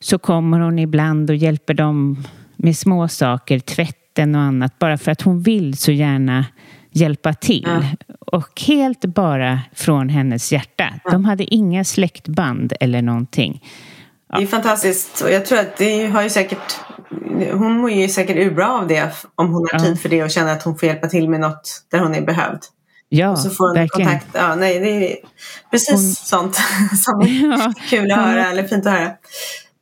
så 0.00 0.18
kommer 0.18 0.60
hon 0.60 0.78
ibland 0.78 1.30
och 1.30 1.36
hjälper 1.36 1.74
dem 1.74 2.24
med 2.56 2.76
små 2.76 3.08
saker, 3.08 3.58
tvätten 3.58 4.34
och 4.34 4.40
annat, 4.40 4.78
bara 4.78 4.98
för 4.98 5.12
att 5.12 5.22
hon 5.22 5.42
vill 5.42 5.76
så 5.76 5.92
gärna 5.92 6.46
hjälpa 6.90 7.34
till. 7.34 7.66
Ja. 7.66 8.14
Och 8.18 8.60
helt 8.66 9.04
bara 9.04 9.60
från 9.74 10.08
hennes 10.08 10.52
hjärta. 10.52 10.88
Ja. 11.04 11.10
De 11.10 11.24
hade 11.24 11.54
inga 11.54 11.84
släktband 11.84 12.72
eller 12.80 13.02
någonting. 13.02 13.64
Ja. 14.28 14.38
Det 14.38 14.44
är 14.44 14.46
fantastiskt. 14.46 15.20
Och 15.20 15.30
jag 15.30 15.46
tror 15.46 15.58
att 15.58 15.76
det 15.76 16.06
har 16.06 16.22
ju 16.22 16.30
säkert 16.30 16.76
hon 17.52 17.78
mår 17.78 17.90
ju 17.90 18.08
säkert 18.08 18.36
ur 18.36 18.50
bra 18.50 18.78
av 18.80 18.88
det 18.88 19.12
om 19.34 19.52
hon 19.52 19.68
har 19.72 19.78
tid 19.78 20.00
för 20.00 20.08
det 20.08 20.24
och 20.24 20.30
känner 20.30 20.52
att 20.52 20.62
hon 20.62 20.78
får 20.78 20.88
hjälpa 20.88 21.06
till 21.06 21.28
med 21.28 21.40
något 21.40 21.86
där 21.90 21.98
hon 21.98 22.14
är 22.14 22.22
behövd. 22.22 22.60
Ja, 23.08 23.30
och 23.30 23.38
så 23.38 23.50
får 23.50 23.66
hon 23.66 23.74
verkligen. 23.74 24.10
kontakt. 24.10 24.30
Ja, 24.34 24.54
nej, 24.54 24.80
det 24.80 25.12
är 25.12 25.16
precis 25.70 25.90
hon... 25.90 26.00
sånt 26.00 26.54
som 27.04 27.20
ja, 27.58 27.72
kul 27.90 28.10
att 28.10 28.18
höra 28.18 28.50
eller 28.50 28.62
fint 28.62 28.86
att 28.86 28.92
höra. 28.92 29.10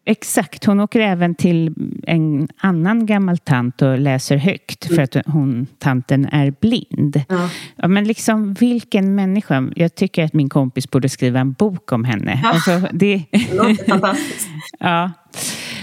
Exakt, 0.06 0.64
hon 0.64 0.80
åker 0.80 1.00
även 1.00 1.34
till 1.34 1.74
en 2.06 2.48
annan 2.56 3.06
gammal 3.06 3.38
tant 3.38 3.82
och 3.82 3.98
läser 3.98 4.36
högt 4.36 4.94
för 4.94 5.02
att 5.02 5.16
hon, 5.26 5.66
tanten 5.78 6.28
är 6.32 6.54
blind. 6.60 7.22
Ja. 7.28 7.50
ja. 7.76 7.88
men 7.88 8.04
liksom 8.04 8.54
vilken 8.54 9.14
människa. 9.14 9.70
Jag 9.76 9.94
tycker 9.94 10.24
att 10.24 10.32
min 10.32 10.48
kompis 10.48 10.90
borde 10.90 11.08
skriva 11.08 11.40
en 11.40 11.52
bok 11.52 11.92
om 11.92 12.04
henne. 12.04 12.40
Ja. 12.42 12.50
Alltså, 12.50 12.88
det... 12.92 13.22
det 13.30 13.54
låter 13.54 13.88
fantastiskt. 13.88 14.48
ja. 14.78 15.12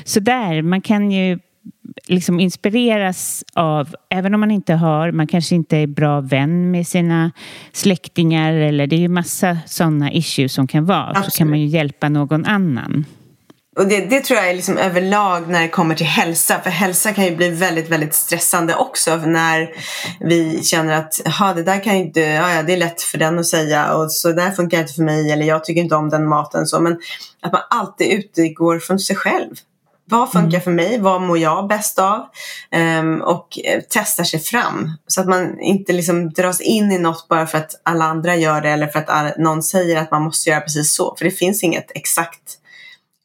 Så 0.03 0.19
där, 0.19 0.61
man 0.61 0.81
kan 0.81 1.11
ju 1.11 1.39
liksom 2.07 2.39
inspireras 2.39 3.43
av, 3.53 3.95
även 4.09 4.33
om 4.33 4.39
man 4.39 4.51
inte 4.51 4.73
har, 4.73 5.11
man 5.11 5.27
kanske 5.27 5.55
inte 5.55 5.77
är 5.77 5.87
bra 5.87 6.21
vän 6.21 6.71
med 6.71 6.87
sina 6.87 7.31
släktingar 7.71 8.53
eller 8.53 8.87
det 8.87 8.95
är 8.95 8.99
ju 8.99 9.07
massa 9.07 9.57
sådana 9.65 10.11
issues 10.11 10.53
som 10.53 10.67
kan 10.67 10.85
vara, 10.85 11.09
Absolut. 11.09 11.33
så 11.33 11.37
kan 11.37 11.49
man 11.49 11.59
ju 11.59 11.65
hjälpa 11.65 12.09
någon 12.09 12.45
annan. 12.45 13.05
Och 13.77 13.87
det, 13.87 14.05
det, 14.05 14.19
tror 14.19 14.39
jag 14.39 14.49
är 14.49 14.53
liksom 14.53 14.77
överlag 14.77 15.49
när 15.49 15.61
det 15.61 15.67
kommer 15.67 15.95
till 15.95 16.05
hälsa. 16.05 16.59
För 16.59 16.69
hälsa 16.69 17.13
kan 17.13 17.25
ju 17.25 17.35
bli 17.35 17.49
väldigt, 17.49 17.89
väldigt 17.89 18.13
stressande 18.13 18.75
också. 18.75 19.15
När 19.15 19.69
vi 20.19 20.63
känner 20.63 20.93
att 20.93 21.21
det 21.55 21.63
där 21.63 21.83
kan 21.83 21.95
inte, 21.95 22.19
ja, 22.19 22.63
det 22.63 22.73
är 22.73 22.77
lätt 22.77 23.01
för 23.01 23.17
den 23.17 23.39
att 23.39 23.45
säga 23.45 23.93
och 23.93 24.11
så 24.11 24.31
där 24.31 24.51
funkar 24.51 24.79
inte 24.79 24.93
för 24.93 25.03
mig 25.03 25.31
eller 25.31 25.45
jag 25.45 25.63
tycker 25.63 25.81
inte 25.81 25.95
om 25.95 26.09
den 26.09 26.27
maten. 26.27 26.65
Så. 26.65 26.79
Men 26.79 26.99
att 27.41 27.51
man 27.51 27.61
alltid 27.69 28.25
utgår 28.35 28.79
från 28.79 28.99
sig 28.99 29.15
själv. 29.15 29.55
Vad 30.12 30.32
funkar 30.32 30.57
mm. 30.57 30.62
för 30.62 30.72
mig? 30.72 30.99
Vad 30.99 31.22
mår 31.22 31.38
jag 31.38 31.68
bäst 31.68 31.99
av? 31.99 32.26
Um, 32.99 33.22
och 33.22 33.59
eh, 33.64 33.82
testar 33.89 34.24
sig 34.24 34.39
fram. 34.39 34.91
Så 35.07 35.22
att 35.22 35.28
man 35.28 35.59
inte 35.59 35.93
liksom 35.93 36.30
dras 36.30 36.62
in 36.62 36.91
i 36.91 36.99
något 36.99 37.28
bara 37.28 37.47
för 37.47 37.57
att 37.57 37.82
alla 37.84 38.05
andra 38.05 38.36
gör 38.36 38.62
det 38.62 38.70
eller 38.70 38.88
för 38.88 38.99
att 38.99 39.38
någon 39.38 39.64
säger 39.64 39.97
att 39.97 40.12
man 40.12 40.22
måste 40.22 40.49
göra 40.49 40.62
precis 40.62 40.93
så. 40.93 41.16
För 41.18 41.26
det 41.26 41.32
finns 41.32 41.64
inget 41.64 41.91
exakt 41.95 42.57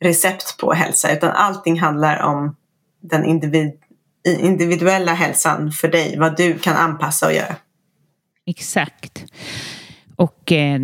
recept 0.00 0.56
på 0.58 0.72
hälsa 0.72 1.12
utan 1.12 1.30
allting 1.30 1.80
handlar 1.80 2.22
om 2.22 2.56
den 3.02 3.24
individ, 3.24 3.72
individuella 4.38 5.14
hälsan 5.14 5.72
för 5.72 5.88
dig. 5.88 6.18
Vad 6.18 6.36
du 6.36 6.58
kan 6.58 6.76
anpassa 6.76 7.26
och 7.26 7.32
göra. 7.32 7.56
Exakt. 8.46 9.24
Och 10.16 10.52
eh, 10.52 10.80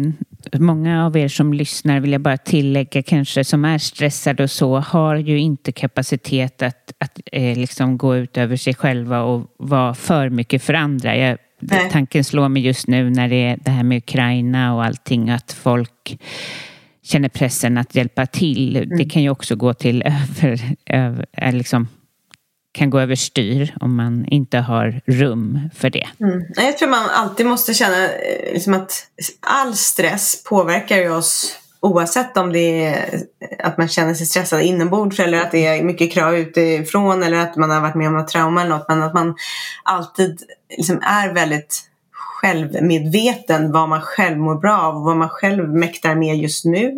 många 0.59 1.07
av 1.07 1.17
er 1.17 1.29
som 1.29 1.53
lyssnar 1.53 2.01
vill 2.01 2.13
jag 2.13 2.21
bara 2.21 2.37
tillägga 2.37 3.03
kanske 3.03 3.45
som 3.45 3.65
är 3.65 3.79
stressade 3.79 4.43
och 4.43 4.51
så 4.51 4.79
har 4.79 5.17
ju 5.17 5.39
inte 5.39 5.73
kapacitet 5.73 6.63
att, 6.63 6.93
att 6.99 7.21
eh, 7.33 7.59
liksom 7.59 7.99
gå 7.99 8.17
ut 8.17 8.37
över 8.37 8.57
sig 8.57 8.75
själva 8.75 9.23
och 9.23 9.55
vara 9.57 9.95
för 9.95 10.29
mycket 10.29 10.63
för 10.63 10.75
andra. 10.75 11.17
Jag, 11.17 11.39
tanken 11.91 12.25
slår 12.25 12.49
mig 12.49 12.63
just 12.63 12.87
nu 12.87 13.11
när 13.11 13.29
det 13.29 13.37
är 13.37 13.59
det 13.65 13.71
här 13.71 13.83
med 13.83 13.99
Ukraina 13.99 14.75
och 14.75 14.85
allting 14.85 15.31
att 15.31 15.53
folk 15.53 16.19
känner 17.03 17.29
pressen 17.29 17.79
att 17.79 17.95
hjälpa 17.95 18.27
till. 18.27 18.77
Mm. 18.77 18.99
Det 18.99 19.05
kan 19.05 19.23
ju 19.23 19.31
också 19.31 19.57
gå 19.57 19.75
till 19.75 20.03
över, 20.07 20.77
över 20.87 21.53
liksom, 21.53 21.89
kan 22.73 22.91
gå 22.91 23.01
överstyr 23.01 23.75
om 23.81 23.97
man 23.97 24.25
inte 24.27 24.59
har 24.59 25.01
rum 25.07 25.71
för 25.75 25.91
det. 25.91 26.09
Mm. 26.21 26.45
Jag 26.57 26.79
tror 26.79 26.89
man 26.89 27.11
alltid 27.11 27.47
måste 27.47 27.75
känna 27.75 28.05
eh, 28.05 28.53
liksom 28.53 28.75
att 28.75 29.07
all 29.41 29.75
stress 29.75 30.45
påverkar 30.45 30.97
ju 30.97 31.11
oss 31.11 31.59
oavsett 31.81 32.37
om 32.37 32.53
det 32.53 32.85
är 32.85 33.15
eh, 33.41 33.67
att 33.67 33.79
man 33.79 33.89
känner 33.89 34.15
sig 34.15 34.27
stressad 34.27 34.63
inombords 34.63 35.21
eller 35.21 35.41
att 35.41 35.51
det 35.51 35.67
är 35.67 35.83
mycket 35.83 36.13
krav 36.13 36.37
utifrån 36.37 37.23
eller 37.23 37.37
att 37.37 37.57
man 37.57 37.71
har 37.71 37.81
varit 37.81 37.95
med 37.95 38.09
om 38.09 38.15
något 38.15 38.29
trauma 38.29 38.61
eller 38.61 38.71
något. 38.71 38.89
Men 38.89 39.03
att 39.03 39.15
man 39.15 39.35
alltid 39.83 40.43
liksom 40.77 41.01
är 41.03 41.35
väldigt 41.35 41.89
självmedveten 42.13 43.73
vad 43.73 43.89
man 43.89 44.01
själv 44.01 44.39
mår 44.39 44.55
bra 44.55 44.79
av 44.79 44.97
och 44.97 45.03
vad 45.03 45.17
man 45.17 45.29
själv 45.29 45.69
mäktar 45.69 46.15
med 46.15 46.37
just 46.37 46.65
nu. 46.65 46.97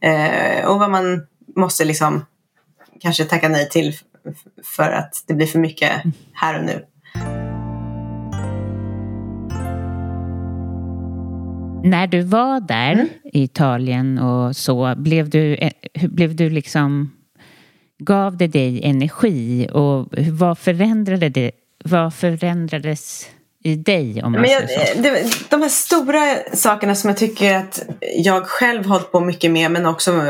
Eh, 0.00 0.66
och 0.66 0.78
vad 0.78 0.90
man 0.90 1.26
måste 1.56 1.84
liksom 1.84 2.24
kanske 3.00 3.24
tacka 3.24 3.48
nej 3.48 3.68
till 3.68 3.96
för 4.64 4.90
att 4.90 5.24
det 5.26 5.34
blir 5.34 5.46
för 5.46 5.58
mycket 5.58 5.92
här 6.32 6.58
och 6.58 6.64
nu. 6.64 6.84
När 11.84 12.06
du 12.06 12.22
var 12.22 12.60
där 12.60 12.92
mm. 12.92 13.08
i 13.24 13.42
Italien 13.42 14.18
och 14.18 14.56
så, 14.56 14.94
blev 14.96 15.30
du, 15.30 15.54
eh, 15.54 15.72
blev 15.94 16.36
du 16.36 16.50
liksom, 16.50 17.12
gav 17.98 18.36
det 18.36 18.46
dig 18.46 18.80
energi 18.84 19.68
och 19.72 20.14
vad 20.32 20.58
förändrade 20.58 21.28
det, 21.28 21.50
vad 21.84 22.14
förändrades 22.14 23.30
i 23.64 23.74
dig? 23.74 24.22
Om 24.22 24.32
man 24.32 24.40
Men 24.40 24.50
jag, 24.50 24.68
säger 24.68 24.94
så. 24.94 25.02
Det, 25.02 25.50
de 25.50 25.62
här 25.62 25.68
stora 25.68 26.36
sakerna 26.52 26.94
som 26.94 27.08
jag 27.08 27.16
tycker 27.16 27.56
att 27.56 27.82
jag 28.16 28.46
själv 28.46 28.84
hållit 28.84 29.12
på 29.12 29.20
mycket 29.20 29.50
med 29.50 29.70
men 29.70 29.86
också 29.86 30.22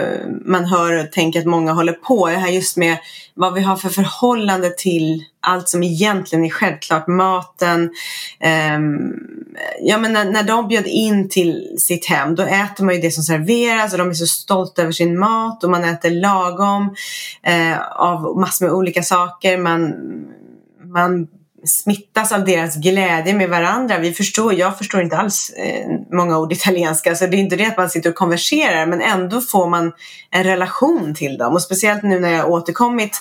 man 0.44 0.64
hör 0.64 1.04
och 1.04 1.12
tänker 1.12 1.40
att 1.40 1.46
många 1.46 1.72
håller 1.72 1.92
på. 1.92 2.26
Det 2.26 2.36
här 2.36 2.48
just 2.48 2.76
med 2.76 2.96
vad 3.34 3.54
vi 3.54 3.60
har 3.60 3.76
för 3.76 3.88
förhållande 3.88 4.70
till 4.70 5.24
allt 5.40 5.68
som 5.68 5.82
egentligen 5.82 6.44
är 6.44 6.50
självklart. 6.50 7.06
Maten. 7.06 7.82
Um, 8.74 9.14
ja, 9.80 9.98
men 9.98 10.12
när, 10.12 10.24
när 10.24 10.42
de 10.42 10.68
bjöd 10.68 10.86
in 10.86 11.28
till 11.28 11.74
sitt 11.78 12.06
hem 12.06 12.34
då 12.34 12.42
äter 12.42 12.84
man 12.84 12.94
ju 12.94 13.00
det 13.00 13.10
som 13.10 13.24
serveras 13.24 13.92
och 13.92 13.98
de 13.98 14.10
är 14.10 14.14
så 14.14 14.26
stolta 14.26 14.82
över 14.82 14.92
sin 14.92 15.18
mat 15.18 15.64
och 15.64 15.70
man 15.70 15.84
äter 15.84 16.10
lagom 16.10 16.82
uh, 17.48 18.00
av 18.00 18.38
massor 18.38 18.64
med 18.64 18.74
olika 18.74 19.02
saker. 19.02 19.58
Man, 19.58 19.94
man 20.84 21.28
smittas 21.64 22.32
av 22.32 22.44
deras 22.44 22.76
glädje 22.76 23.34
med 23.34 23.48
varandra. 23.48 23.98
Vi 23.98 24.12
förstår, 24.12 24.54
jag 24.54 24.78
förstår 24.78 25.02
inte 25.02 25.16
alls 25.16 25.50
eh, 25.50 25.86
många 26.12 26.38
ord 26.38 26.52
italienska 26.52 27.14
så 27.14 27.26
det 27.26 27.36
är 27.36 27.38
inte 27.38 27.56
det 27.56 27.66
att 27.66 27.76
man 27.76 27.90
sitter 27.90 28.10
och 28.10 28.16
konverserar 28.16 28.86
men 28.86 29.00
ändå 29.00 29.40
får 29.40 29.68
man 29.68 29.92
en 30.30 30.44
relation 30.44 31.14
till 31.14 31.38
dem 31.38 31.54
och 31.54 31.62
speciellt 31.62 32.02
nu 32.02 32.20
när 32.20 32.32
jag 32.32 32.50
återkommit, 32.50 33.20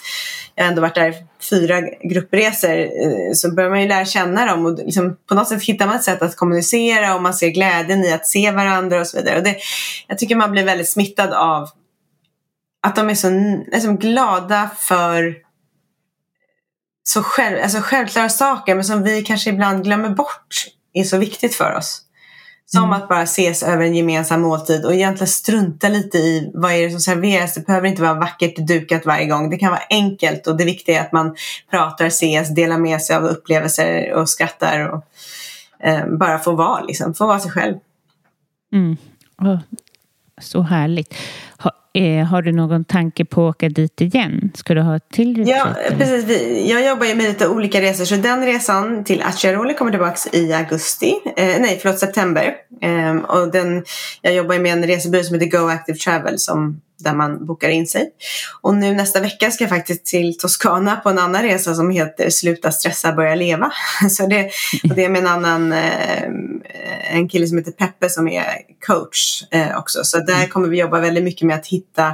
jag 0.55 0.63
har 0.63 0.69
ändå 0.69 0.81
varit 0.81 0.95
där 0.95 1.13
fyra 1.49 1.81
gruppresor 2.03 2.79
eh, 2.79 3.33
så 3.33 3.51
börjar 3.51 3.69
man 3.69 3.81
ju 3.81 3.87
lära 3.87 4.05
känna 4.05 4.45
dem 4.45 4.65
och 4.65 4.77
liksom, 4.77 5.17
på 5.29 5.35
något 5.35 5.47
sätt 5.47 5.63
hittar 5.63 5.87
man 5.87 5.95
ett 5.95 6.03
sätt 6.03 6.21
att 6.21 6.35
kommunicera 6.35 7.15
och 7.15 7.21
man 7.21 7.33
ser 7.33 7.49
glädjen 7.49 8.05
i 8.05 8.13
att 8.13 8.27
se 8.27 8.51
varandra 8.51 8.99
och 8.99 9.07
så 9.07 9.17
vidare. 9.17 9.37
Och 9.37 9.43
det, 9.43 9.55
jag 10.07 10.17
tycker 10.17 10.35
man 10.35 10.51
blir 10.51 10.63
väldigt 10.63 10.89
smittad 10.89 11.33
av 11.33 11.69
att 12.87 12.95
de 12.95 13.09
är 13.09 13.15
så 13.15 13.29
liksom, 13.71 13.97
glada 13.97 14.69
för 14.77 15.46
så 17.07 17.23
själv, 17.23 17.63
alltså 17.63 17.79
självklara 17.81 18.29
saker 18.29 18.75
men 18.75 18.83
som 18.83 19.03
vi 19.03 19.21
kanske 19.21 19.49
ibland 19.49 19.83
glömmer 19.83 20.09
bort 20.09 20.65
är 20.93 21.03
så 21.03 21.17
viktigt 21.17 21.55
för 21.55 21.75
oss. 21.75 22.01
Som 22.65 22.83
mm. 22.83 22.93
att 22.93 23.09
bara 23.09 23.21
ses 23.21 23.63
över 23.63 23.83
en 23.83 23.95
gemensam 23.95 24.41
måltid 24.41 24.85
och 24.85 24.93
egentligen 24.93 25.27
strunta 25.27 25.89
lite 25.89 26.17
i 26.17 26.51
vad 26.53 26.71
är 26.71 26.83
det 26.83 26.91
som 26.91 26.99
serveras. 26.99 27.53
Det 27.53 27.65
behöver 27.65 27.87
inte 27.87 28.01
vara 28.01 28.13
vackert 28.13 28.55
dukat 28.55 29.05
varje 29.05 29.25
gång. 29.25 29.49
Det 29.49 29.57
kan 29.57 29.71
vara 29.71 29.81
enkelt 29.89 30.47
och 30.47 30.57
det 30.57 30.65
viktiga 30.65 30.99
är 30.99 31.05
att 31.05 31.11
man 31.11 31.35
pratar, 31.71 32.05
ses, 32.05 32.55
delar 32.55 32.77
med 32.77 33.01
sig 33.01 33.15
av 33.15 33.23
upplevelser 33.23 34.13
och 34.13 34.29
skrattar 34.29 34.87
och 34.87 35.03
eh, 35.87 36.07
bara 36.07 36.39
får 36.39 36.53
vara, 36.53 36.81
liksom, 36.81 37.13
får 37.13 37.27
vara 37.27 37.39
sig 37.39 37.51
själv. 37.51 37.75
Mm. 38.73 38.97
Oh, 39.37 39.59
så 40.41 40.61
härligt. 40.61 41.13
Eh, 41.97 42.25
har 42.25 42.41
du 42.41 42.51
någon 42.51 42.85
tanke 42.85 43.25
på 43.25 43.47
att 43.47 43.55
åka 43.55 43.69
dit 43.69 44.01
igen? 44.01 44.51
Ska 44.55 44.73
du 44.73 44.81
ha 44.81 44.99
till 44.99 45.37
retreat? 45.37 45.77
Ja, 45.89 45.95
precis. 45.97 46.25
Jag 46.69 46.85
jobbar 46.85 47.05
ju 47.05 47.15
med 47.15 47.25
lite 47.25 47.47
olika 47.47 47.81
resor. 47.81 48.05
Så 48.05 48.15
den 48.15 48.45
resan 48.45 49.03
till 49.03 49.21
Acciaroli 49.21 49.73
kommer 49.73 49.91
tillbaka 49.91 50.17
i 50.33 50.53
augusti. 50.53 51.13
Eh, 51.37 51.45
nej, 51.59 51.79
förlåt, 51.81 51.99
september. 51.99 52.53
Eh, 52.81 53.15
och 53.15 53.51
den, 53.51 53.83
jag 54.21 54.33
jobbar 54.33 54.59
med 54.59 54.71
en 54.71 54.83
resebyrå 54.83 55.23
som 55.23 55.39
heter 55.39 55.57
Go 55.57 55.67
Active 55.67 55.97
Travel 55.97 56.39
som 56.39 56.81
där 56.99 57.13
man 57.13 57.45
bokar 57.45 57.69
in 57.69 57.87
sig. 57.87 58.09
Och 58.61 58.75
nu 58.75 58.95
nästa 58.95 59.19
vecka 59.19 59.51
ska 59.51 59.63
jag 59.63 59.69
faktiskt 59.69 60.05
till 60.05 60.37
Toscana 60.37 60.95
på 60.95 61.09
en 61.09 61.19
annan 61.19 61.43
resa 61.43 61.75
som 61.75 61.89
heter 61.89 62.29
Sluta 62.29 62.71
stressa, 62.71 63.13
börja 63.13 63.35
leva. 63.35 63.71
Så 64.09 64.27
det, 64.27 64.49
och 64.89 64.95
det 64.95 65.05
är 65.05 65.09
med 65.09 65.21
en 65.21 65.27
annan, 65.27 65.73
eh, 65.73 66.23
en 67.11 67.29
kille 67.29 67.47
som 67.47 67.57
heter 67.57 67.71
Peppe 67.71 68.09
som 68.09 68.27
är 68.27 68.45
coach 68.87 69.43
eh, 69.51 69.77
också. 69.77 70.03
Så 70.03 70.17
där 70.17 70.35
mm. 70.35 70.49
kommer 70.49 70.67
vi 70.67 70.79
jobba 70.79 70.99
väldigt 70.99 71.23
mycket 71.23 71.47
med 71.47 71.55
att 71.55 71.67
hitta 71.67 72.13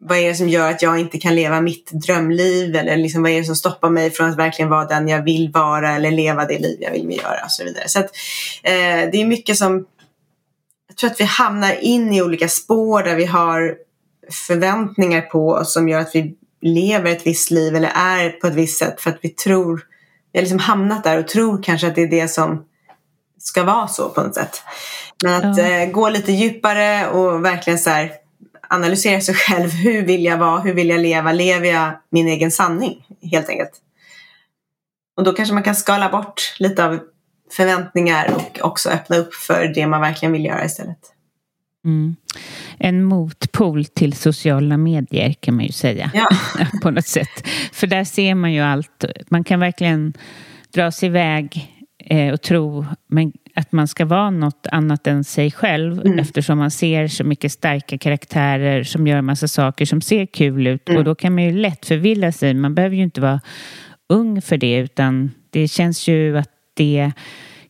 vad 0.00 0.18
är 0.18 0.28
det 0.28 0.34
som 0.34 0.48
gör 0.48 0.70
att 0.70 0.82
jag 0.82 0.98
inte 0.98 1.18
kan 1.18 1.34
leva 1.34 1.60
mitt 1.60 1.90
drömliv 1.92 2.76
eller 2.76 2.96
liksom 2.96 3.22
vad 3.22 3.32
är 3.32 3.38
det 3.38 3.44
som 3.44 3.56
stoppar 3.56 3.90
mig 3.90 4.10
från 4.10 4.30
att 4.30 4.38
verkligen 4.38 4.68
vara 4.68 4.84
den 4.84 5.08
jag 5.08 5.22
vill 5.22 5.50
vara 5.54 5.96
eller 5.96 6.10
leva 6.10 6.44
det 6.44 6.58
liv 6.58 6.78
jag 6.80 6.90
vill 6.90 7.10
göra 7.10 7.44
och 7.44 7.50
så 7.50 7.64
vidare. 7.64 7.88
Så 7.88 7.98
att, 7.98 8.10
eh, 8.62 9.10
det 9.12 9.20
är 9.20 9.26
mycket 9.26 9.56
som 9.56 9.86
jag 10.88 10.96
tror 10.96 11.10
att 11.10 11.20
vi 11.20 11.24
hamnar 11.24 11.84
in 11.84 12.12
i 12.12 12.22
olika 12.22 12.48
spår 12.48 13.02
där 13.02 13.16
vi 13.16 13.24
har 13.24 13.76
förväntningar 14.30 15.20
på 15.20 15.50
oss 15.50 15.72
som 15.72 15.88
gör 15.88 16.00
att 16.00 16.14
vi 16.14 16.34
lever 16.60 17.10
ett 17.10 17.26
visst 17.26 17.50
liv 17.50 17.76
eller 17.76 17.92
är 17.94 18.30
på 18.30 18.46
ett 18.46 18.54
visst 18.54 18.78
sätt 18.78 19.00
för 19.00 19.10
att 19.10 19.18
vi 19.22 19.28
tror, 19.28 19.82
vi 20.32 20.38
har 20.38 20.42
liksom 20.42 20.58
hamnat 20.58 21.04
där 21.04 21.18
och 21.18 21.28
tror 21.28 21.62
kanske 21.62 21.86
att 21.86 21.94
det 21.94 22.02
är 22.02 22.08
det 22.08 22.28
som 22.28 22.64
ska 23.38 23.64
vara 23.64 23.88
så 23.88 24.08
på 24.08 24.22
något 24.22 24.34
sätt. 24.34 24.62
Men 25.22 25.34
att 25.34 25.58
mm. 25.58 25.88
eh, 25.88 25.92
gå 25.92 26.08
lite 26.08 26.32
djupare 26.32 27.08
och 27.10 27.44
verkligen 27.44 27.78
så 27.78 27.90
här, 27.90 28.12
analysera 28.68 29.20
sig 29.20 29.34
själv. 29.48 29.70
Hur 29.70 30.02
vill 30.02 30.24
jag 30.24 30.38
vara? 30.38 30.60
Hur 30.60 30.74
vill 30.74 30.88
jag 30.88 31.00
leva? 31.00 31.32
Lever 31.32 31.68
jag 31.68 31.90
min 32.10 32.28
egen 32.28 32.50
sanning 32.50 33.06
helt 33.22 33.48
enkelt? 33.48 33.72
Och 35.16 35.24
då 35.24 35.32
kanske 35.32 35.54
man 35.54 35.62
kan 35.62 35.74
skala 35.74 36.08
bort 36.08 36.54
lite 36.58 36.84
av 36.84 36.98
förväntningar 37.52 38.34
och 38.34 38.58
också 38.62 38.90
öppna 38.90 39.16
upp 39.16 39.34
för 39.34 39.72
det 39.74 39.86
man 39.86 40.00
verkligen 40.00 40.32
vill 40.32 40.44
göra 40.44 40.64
istället. 40.64 41.12
Mm. 41.84 42.16
En 42.78 43.04
motpol 43.04 43.84
till 43.84 44.12
sociala 44.12 44.76
medier 44.76 45.32
kan 45.32 45.54
man 45.54 45.64
ju 45.64 45.72
säga. 45.72 46.10
Ja. 46.14 46.28
på 46.82 46.90
något 46.90 47.06
sätt. 47.06 47.48
För 47.72 47.86
där 47.86 48.04
ser 48.04 48.34
man 48.34 48.52
ju 48.52 48.60
allt. 48.60 49.04
Man 49.28 49.44
kan 49.44 49.60
verkligen 49.60 50.12
dra 50.74 50.90
sig 50.90 51.06
iväg 51.06 51.74
eh, 52.04 52.32
och 52.32 52.42
tro 52.42 52.86
men 53.08 53.32
att 53.54 53.72
man 53.72 53.88
ska 53.88 54.04
vara 54.04 54.30
något 54.30 54.66
annat 54.72 55.06
än 55.06 55.24
sig 55.24 55.50
själv 55.50 56.00
mm. 56.00 56.18
eftersom 56.18 56.58
man 56.58 56.70
ser 56.70 57.08
så 57.08 57.24
mycket 57.24 57.52
starka 57.52 57.98
karaktärer 57.98 58.82
som 58.82 59.06
gör 59.06 59.20
massa 59.20 59.48
saker 59.48 59.84
som 59.84 60.00
ser 60.00 60.26
kul 60.26 60.66
ut. 60.66 60.88
Mm. 60.88 60.98
Och 60.98 61.04
då 61.04 61.14
kan 61.14 61.34
man 61.34 61.44
ju 61.44 61.52
lätt 61.52 61.86
förvilla 61.86 62.32
sig. 62.32 62.54
Man 62.54 62.74
behöver 62.74 62.96
ju 62.96 63.02
inte 63.02 63.20
vara 63.20 63.40
ung 64.08 64.42
för 64.42 64.56
det 64.56 64.76
utan 64.76 65.30
det 65.50 65.68
känns 65.68 66.08
ju 66.08 66.38
att 66.38 66.50
det 66.74 67.12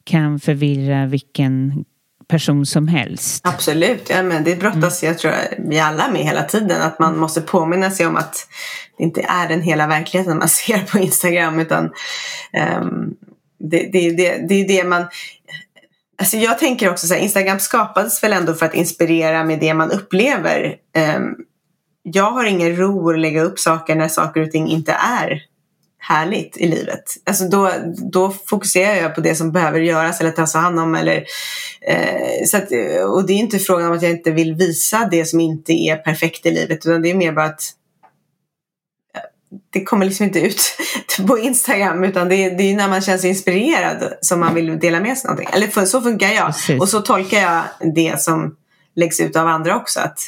kan 0.04 0.40
förvirra 0.40 1.06
vilken 1.06 1.84
person 2.28 2.66
som 2.66 2.88
helst. 2.88 3.46
Absolut, 3.46 4.10
ja, 4.10 4.22
men 4.22 4.44
det 4.44 4.56
brottas 4.56 5.02
mm. 5.02 5.12
jag 5.12 5.18
tror 5.18 5.32
vi 5.58 5.78
alla 5.78 6.10
med 6.10 6.22
hela 6.22 6.42
tiden. 6.42 6.82
Att 6.82 6.98
man 6.98 7.18
måste 7.18 7.40
påminna 7.40 7.90
sig 7.90 8.06
om 8.06 8.16
att 8.16 8.48
det 8.98 9.04
inte 9.04 9.20
är 9.20 9.48
den 9.48 9.62
hela 9.62 9.86
verkligheten 9.86 10.38
man 10.38 10.48
ser 10.48 10.78
på 10.78 10.98
Instagram. 10.98 11.60
Utan 11.60 11.84
um, 12.80 13.14
det, 13.58 13.88
det, 13.92 14.10
det, 14.10 14.46
det 14.48 14.54
är 14.54 14.68
det 14.68 14.84
man... 14.84 15.06
Alltså 16.20 16.36
jag 16.36 16.58
tänker 16.58 16.90
också 16.90 17.06
så 17.06 17.14
här, 17.14 17.20
Instagram 17.20 17.58
skapades 17.58 18.22
väl 18.22 18.32
ändå 18.32 18.54
för 18.54 18.66
att 18.66 18.74
inspirera 18.74 19.44
med 19.44 19.60
det 19.60 19.74
man 19.74 19.90
upplever. 19.90 20.76
Um, 21.16 21.36
jag 22.02 22.30
har 22.30 22.44
ingen 22.44 22.76
ro 22.76 23.10
att 23.10 23.18
lägga 23.18 23.42
upp 23.42 23.58
saker 23.58 23.94
när 23.94 24.08
saker 24.08 24.42
och 24.42 24.50
ting 24.50 24.68
inte 24.68 24.92
är 24.92 25.42
härligt 26.08 26.56
i 26.56 26.66
livet. 26.66 27.02
Alltså 27.26 27.44
då, 27.44 27.70
då 28.12 28.30
fokuserar 28.30 28.94
jag 28.94 29.14
på 29.14 29.20
det 29.20 29.34
som 29.34 29.52
behöver 29.52 29.80
göras 29.80 30.20
eller 30.20 30.30
tas 30.30 30.54
hand 30.54 30.80
om. 30.80 30.94
Eller, 30.94 31.24
eh, 31.80 32.44
så 32.46 32.56
att, 32.56 32.68
och 33.08 33.26
det 33.26 33.32
är 33.32 33.38
inte 33.38 33.58
frågan 33.58 33.86
om 33.86 33.96
att 33.96 34.02
jag 34.02 34.10
inte 34.10 34.30
vill 34.30 34.54
visa 34.54 35.08
det 35.10 35.24
som 35.24 35.40
inte 35.40 35.72
är 35.72 35.96
perfekt 35.96 36.46
i 36.46 36.50
livet 36.50 36.86
utan 36.86 37.02
det 37.02 37.10
är 37.10 37.14
mer 37.14 37.32
bara 37.32 37.46
att 37.46 37.72
det 39.70 39.84
kommer 39.84 40.06
liksom 40.06 40.26
inte 40.26 40.40
ut 40.40 40.60
på 41.26 41.38
Instagram 41.38 42.04
utan 42.04 42.28
det 42.28 42.36
är, 42.36 42.58
det 42.58 42.62
är 42.62 42.76
när 42.76 42.88
man 42.88 43.00
känner 43.00 43.18
sig 43.18 43.30
inspirerad 43.30 44.12
som 44.20 44.40
man 44.40 44.54
vill 44.54 44.78
dela 44.78 45.00
med 45.00 45.18
sig 45.18 45.28
någonting. 45.28 45.48
Eller 45.52 45.66
för, 45.66 45.84
så 45.84 46.00
funkar 46.00 46.28
jag 46.28 46.46
Precis. 46.46 46.80
och 46.80 46.88
så 46.88 47.00
tolkar 47.00 47.38
jag 47.40 47.62
det 47.94 48.20
som 48.20 48.56
läggs 48.96 49.20
ut 49.20 49.36
av 49.36 49.46
andra 49.46 49.76
också. 49.76 50.00
Att 50.00 50.20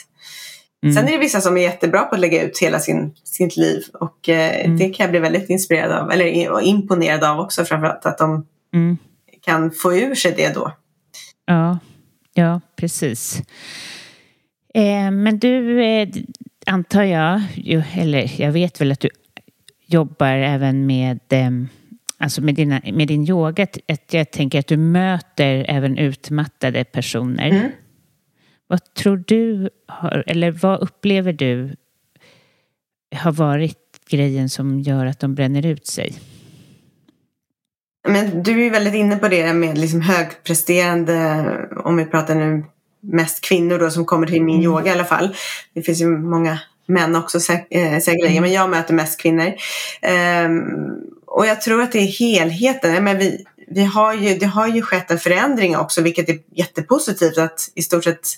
Mm. 0.83 0.95
Sen 0.95 1.09
är 1.09 1.13
det 1.13 1.19
vissa 1.19 1.41
som 1.41 1.57
är 1.57 1.61
jättebra 1.61 2.03
på 2.03 2.15
att 2.15 2.21
lägga 2.21 2.43
ut 2.43 2.59
hela 2.59 2.79
sin, 2.79 3.15
sitt 3.25 3.57
liv 3.57 3.83
och 3.93 4.29
eh, 4.29 4.65
mm. 4.65 4.79
det 4.79 4.91
kan 4.91 5.05
jag 5.05 5.11
bli 5.11 5.21
väldigt 5.21 5.51
inspirerad 5.51 5.93
av, 5.93 6.11
eller 6.11 6.61
imponerad 6.63 7.25
av 7.25 7.41
också 7.41 7.65
framförallt 7.65 8.07
att 8.07 8.19
de 8.19 8.47
mm. 8.75 8.97
kan 9.41 9.71
få 9.71 9.95
ur 9.95 10.15
sig 10.15 10.35
det 10.37 10.55
då. 10.55 10.73
Ja, 11.47 11.79
ja 12.35 12.61
precis. 12.77 13.43
Eh, 14.75 15.11
men 15.11 15.39
du, 15.39 15.85
eh, 15.85 16.09
antar 16.67 17.03
jag, 17.03 17.43
ju, 17.55 17.83
eller 17.95 18.41
jag 18.41 18.53
vet 18.53 18.81
väl 18.81 18.93
att 18.93 19.01
du 19.01 19.09
jobbar 19.87 20.33
även 20.33 20.87
med 20.87 21.21
eh, 21.29 21.51
Alltså 22.23 22.43
med, 22.43 22.55
dina, 22.55 22.81
med 22.93 23.09
din 23.09 23.29
yoga, 23.29 23.67
att 23.89 24.15
jag 24.15 24.31
tänker 24.31 24.59
att 24.59 24.67
du 24.67 24.77
möter 24.77 25.65
även 25.69 25.99
utmattade 25.99 26.85
personer. 26.85 27.73
Vad 28.71 28.95
tror 28.95 29.25
du, 29.27 29.71
har, 29.87 30.25
eller 30.27 30.51
vad 30.51 30.81
upplever 30.81 31.33
du 31.33 31.77
har 33.17 33.33
varit 33.33 33.79
grejen 34.11 34.49
som 34.49 34.81
gör 34.81 35.07
att 35.07 35.21
de 35.21 35.35
bränner 35.35 35.67
ut 35.67 35.87
sig? 35.87 36.19
Men 38.09 38.43
du 38.43 38.67
är 38.67 38.71
väldigt 38.71 38.95
inne 38.95 39.17
på 39.17 39.29
det 39.29 39.53
med 39.53 39.79
liksom 39.79 40.01
högpresterande, 40.01 41.45
om 41.85 41.97
vi 41.97 42.05
pratar 42.05 42.35
nu 42.35 42.65
mest 43.01 43.45
kvinnor 43.45 43.79
då 43.79 43.91
som 43.91 44.05
kommer 44.05 44.27
till 44.27 44.43
min 44.43 44.55
mm. 44.55 44.65
yoga 44.65 44.91
i 44.91 44.95
alla 44.95 45.05
fall. 45.05 45.37
Det 45.75 45.83
finns 45.83 46.01
ju 46.01 46.07
många 46.07 46.59
män 46.87 47.17
också 47.17 47.41
säkerligen, 47.41 48.23
eh, 48.23 48.31
mm. 48.31 48.43
men 48.43 48.53
jag 48.53 48.71
möter 48.71 48.95
mest 48.95 49.21
kvinnor. 49.21 49.53
Um, 50.45 51.11
och 51.27 51.47
jag 51.47 51.61
tror 51.61 51.83
att 51.83 51.93
det 51.93 51.99
är 51.99 52.19
helheten. 52.19 53.05
Men 53.05 53.19
vi, 53.19 53.45
vi 53.69 53.85
har 53.85 54.15
ju, 54.15 54.39
det 54.39 54.47
har 54.47 54.69
ju 54.69 54.83
skett 54.83 55.11
en 55.11 55.19
förändring 55.19 55.77
också, 55.77 56.03
vilket 56.03 56.29
är 56.29 56.39
jättepositivt 56.55 57.39
att 57.39 57.71
i 57.75 57.83
stort 57.83 58.05
sett 58.05 58.29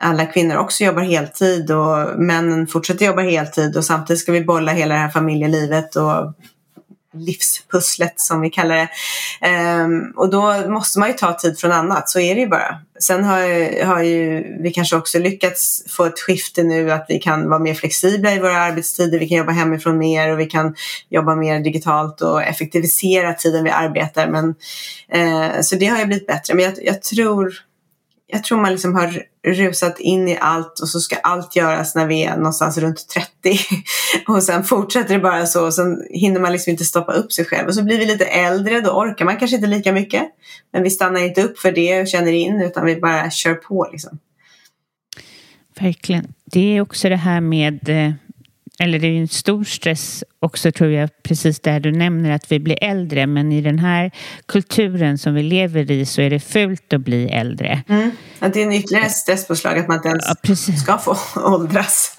alla 0.00 0.26
kvinnor 0.26 0.56
också 0.56 0.84
jobbar 0.84 1.02
heltid 1.02 1.70
och 1.70 2.20
männen 2.20 2.66
fortsätter 2.66 3.06
jobba 3.06 3.22
heltid 3.22 3.76
och 3.76 3.84
samtidigt 3.84 4.20
ska 4.20 4.32
vi 4.32 4.44
bolla 4.44 4.72
hela 4.72 4.94
det 4.94 5.00
här 5.00 5.08
familjelivet 5.08 5.96
och 5.96 6.34
livspusslet 7.14 8.20
som 8.20 8.40
vi 8.40 8.50
kallar 8.50 8.76
det. 8.76 8.88
Um, 9.82 10.12
och 10.16 10.30
då 10.30 10.68
måste 10.68 10.98
man 10.98 11.08
ju 11.08 11.14
ta 11.14 11.32
tid 11.32 11.58
från 11.58 11.72
annat, 11.72 12.10
så 12.10 12.20
är 12.20 12.34
det 12.34 12.40
ju 12.40 12.48
bara. 12.48 12.80
Sen 13.00 13.24
har, 13.24 13.84
har 13.84 14.02
ju 14.02 14.44
vi 14.62 14.70
kanske 14.70 14.96
också 14.96 15.18
lyckats 15.18 15.84
få 15.88 16.04
ett 16.04 16.20
skifte 16.20 16.62
nu 16.62 16.92
att 16.92 17.06
vi 17.08 17.18
kan 17.18 17.48
vara 17.48 17.58
mer 17.58 17.74
flexibla 17.74 18.34
i 18.34 18.38
våra 18.38 18.58
arbetstider, 18.58 19.18
vi 19.18 19.28
kan 19.28 19.38
jobba 19.38 19.52
hemifrån 19.52 19.98
mer 19.98 20.32
och 20.32 20.40
vi 20.40 20.46
kan 20.46 20.74
jobba 21.08 21.34
mer 21.34 21.60
digitalt 21.60 22.20
och 22.20 22.42
effektivisera 22.42 23.34
tiden 23.34 23.64
vi 23.64 23.70
arbetar. 23.70 24.28
Men, 24.28 24.48
uh, 25.16 25.60
så 25.60 25.76
det 25.76 25.86
har 25.86 25.98
ju 25.98 26.06
blivit 26.06 26.26
bättre. 26.26 26.54
Men 26.54 26.64
jag, 26.64 26.74
jag 26.82 27.02
tror 27.02 27.68
jag 28.30 28.44
tror 28.44 28.60
man 28.60 28.72
liksom 28.72 28.94
har 28.94 29.22
rusat 29.54 30.00
in 30.00 30.28
i 30.28 30.38
allt 30.40 30.80
och 30.80 30.88
så 30.88 31.00
ska 31.00 31.16
allt 31.16 31.56
göras 31.56 31.94
när 31.94 32.06
vi 32.06 32.24
är 32.24 32.36
någonstans 32.36 32.78
runt 32.78 33.08
30. 33.08 33.58
och 34.28 34.42
sen 34.42 34.64
fortsätter 34.64 35.14
det 35.14 35.20
bara 35.20 35.46
så 35.46 35.66
och 35.66 35.74
sen 35.74 36.02
hinner 36.10 36.40
man 36.40 36.52
liksom 36.52 36.70
inte 36.70 36.84
stoppa 36.84 37.12
upp 37.12 37.32
sig 37.32 37.44
själv. 37.44 37.68
Och 37.68 37.74
så 37.74 37.82
blir 37.82 37.98
vi 37.98 38.06
lite 38.06 38.24
äldre, 38.24 38.80
då 38.80 38.90
orkar 38.90 39.24
man 39.24 39.36
kanske 39.36 39.56
inte 39.56 39.68
lika 39.68 39.92
mycket. 39.92 40.22
Men 40.72 40.82
vi 40.82 40.90
stannar 40.90 41.20
inte 41.20 41.42
upp 41.42 41.58
för 41.58 41.72
det 41.72 42.00
och 42.00 42.08
känner 42.08 42.32
in 42.32 42.60
utan 42.62 42.86
vi 42.86 42.96
bara 42.96 43.30
kör 43.30 43.54
på 43.54 43.88
liksom. 43.92 44.18
Verkligen. 45.80 46.34
Det 46.44 46.76
är 46.76 46.80
också 46.80 47.08
det 47.08 47.16
här 47.16 47.40
med 47.40 47.88
eh, 47.88 48.12
eller 48.78 48.98
det 48.98 49.06
är 49.06 49.20
en 49.20 49.28
stor 49.28 49.64
stress 49.64 50.24
också 50.40 50.72
tror 50.72 50.90
jag, 50.90 51.22
precis 51.22 51.60
där 51.60 51.80
du 51.80 51.92
nämner 51.92 52.30
att 52.30 52.52
vi 52.52 52.58
blir 52.58 52.84
äldre. 52.84 53.26
Men 53.26 53.52
i 53.52 53.60
den 53.60 53.78
här 53.78 54.10
kulturen 54.46 55.18
som 55.18 55.34
vi 55.34 55.42
lever 55.42 55.90
i 55.90 56.06
så 56.06 56.20
är 56.20 56.30
det 56.30 56.40
fult 56.40 56.92
att 56.92 57.00
bli 57.00 57.28
äldre. 57.28 57.82
Mm. 57.88 58.10
Att 58.38 58.54
det 58.54 58.62
är 58.62 58.66
en 58.66 58.72
ytterligare 58.72 59.08
stresspåslag 59.08 59.78
att 59.78 59.88
man 59.88 59.96
inte 59.96 60.08
ens 60.08 60.24
ja, 60.42 60.74
ska 60.76 60.98
få 60.98 61.16
åldras. 61.54 62.18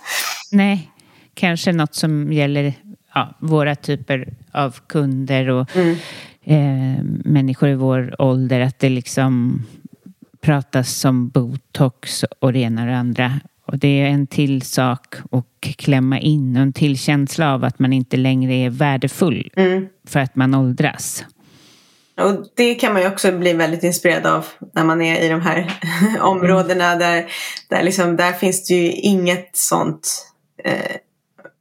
Nej, 0.52 0.92
kanske 1.34 1.72
något 1.72 1.96
som 1.96 2.34
gäller 2.34 2.74
ja, 3.14 3.36
våra 3.40 3.76
typer 3.76 4.34
av 4.52 4.76
kunder 4.88 5.50
och 5.50 5.76
mm. 5.76 5.96
eh, 6.44 7.04
människor 7.32 7.70
i 7.70 7.76
vår 7.76 8.22
ålder 8.22 8.60
att 8.60 8.80
det 8.80 8.90
liksom 8.90 9.64
pratas 10.42 11.06
om 11.06 11.30
botox 11.30 12.24
och 12.40 12.54
det 12.54 12.60
ena 12.60 12.82
och 12.82 12.88
det 12.88 12.98
andra. 12.98 13.40
Och 13.72 13.80
det 13.80 14.02
är 14.02 14.06
en 14.06 14.28
till 14.28 14.62
sak 14.62 15.16
att 15.32 15.46
klämma 15.62 16.20
in 16.20 16.56
och 16.56 16.62
en 16.62 16.74
till 16.74 16.98
känsla 17.00 17.54
av 17.54 17.64
att 17.64 17.80
man 17.80 17.94
inte 17.94 18.18
längre 18.18 18.54
är 18.54 18.70
värdefull 18.70 19.52
Mm. 19.56 19.88
för 20.08 20.20
att 20.20 20.36
man 20.36 20.54
åldras. 20.54 21.26
Och 22.22 22.46
det 22.56 22.76
kan 22.76 22.94
man 22.94 23.02
ju 23.02 23.08
också 23.08 23.32
bli 23.32 23.54
väldigt 23.54 23.84
inspirerad 23.84 24.26
av 24.26 24.46
när 24.74 24.84
man 24.84 25.02
är 25.02 25.22
i 25.22 25.30
de 25.30 25.42
här 25.42 25.80
områdena 26.20 26.96
där, 26.96 27.26
där, 27.70 27.84
liksom, 27.84 28.16
där 28.16 28.34
finns 28.34 28.68
det 28.68 28.74
ju 28.74 28.92
inget 28.92 29.50
sånt, 29.54 30.26
eh, 30.64 30.96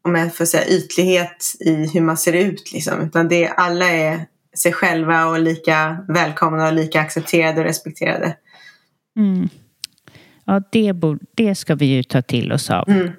om 0.05 0.15
jag 0.15 0.35
får 0.35 0.45
säga 0.45 0.67
ytlighet 0.67 1.55
i 1.61 1.75
hur 1.95 2.01
man 2.01 2.17
ser 2.17 2.33
ut 2.33 2.73
liksom. 2.73 3.01
Utan 3.01 3.29
det, 3.29 3.49
alla 3.49 3.89
är 3.89 4.27
sig 4.57 4.73
själva 4.73 5.27
och 5.27 5.41
lika 5.41 6.05
välkomna 6.09 6.67
och 6.67 6.73
lika 6.73 7.01
accepterade 7.01 7.61
och 7.61 7.67
respekterade. 7.67 8.37
Mm. 9.17 9.49
Ja, 10.49 10.63
det, 10.73 10.93
borde, 10.93 11.25
det 11.35 11.55
ska 11.55 11.75
vi 11.75 11.87
ju 11.87 12.03
ta 12.03 12.23
till 12.23 12.53
oss 12.53 12.71
av. 12.71 12.89
Mm. 12.89 13.13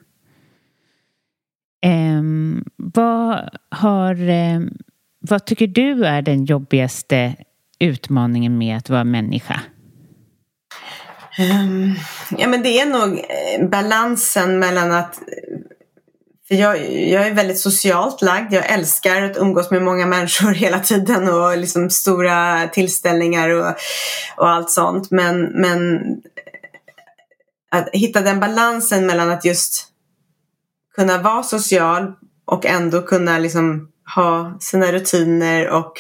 Ehm, 1.82 2.64
vad, 2.76 3.50
har, 3.70 4.30
ehm, 4.30 4.78
vad 5.20 5.46
tycker 5.46 5.68
du 5.68 6.06
är 6.06 6.22
den 6.22 6.46
jobbigaste 6.46 7.36
utmaningen 7.80 8.58
med 8.58 8.78
att 8.78 8.90
vara 8.90 9.04
människa? 9.04 9.62
Ehm, 11.38 11.96
ja 12.38 12.48
men 12.48 12.64
det 12.64 12.80
är 12.80 12.86
nog 12.86 13.20
eh, 13.20 13.70
balansen 13.70 14.60
mellan 14.60 14.92
att 14.92 15.20
för 16.48 16.56
jag, 16.56 16.94
jag 16.94 17.28
är 17.28 17.34
väldigt 17.34 17.60
socialt 17.60 18.22
lagd. 18.22 18.54
Jag 18.54 18.70
älskar 18.70 19.22
att 19.22 19.38
umgås 19.38 19.72
med 19.72 19.82
många 19.82 20.06
människor 20.06 20.52
hela 20.54 20.80
tiden 20.80 21.30
och 21.30 21.58
liksom 21.58 21.90
stora 21.90 22.68
tillställningar 22.68 23.50
och, 23.50 23.76
och 24.38 24.50
allt 24.50 24.72
sånt. 24.72 25.12
Men, 25.12 25.42
men 25.42 26.02
att 27.70 27.90
hitta 27.94 28.22
den 28.22 28.40
balansen 28.40 29.06
mellan 29.06 29.30
att 29.30 29.46
just 29.46 29.86
kunna 30.96 31.18
vara 31.18 31.44
social 31.44 32.14
och 32.46 32.66
ändå 32.66 33.02
kunna 33.02 33.40
liksom 33.40 33.90
ha 34.16 34.58
sina 34.60 34.92
rutiner 34.92 35.70
och 35.70 35.94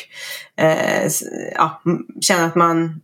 eh, 0.57 1.11
ja, 1.55 1.81
känna 2.21 2.45
att 2.45 2.55
man 2.55 3.01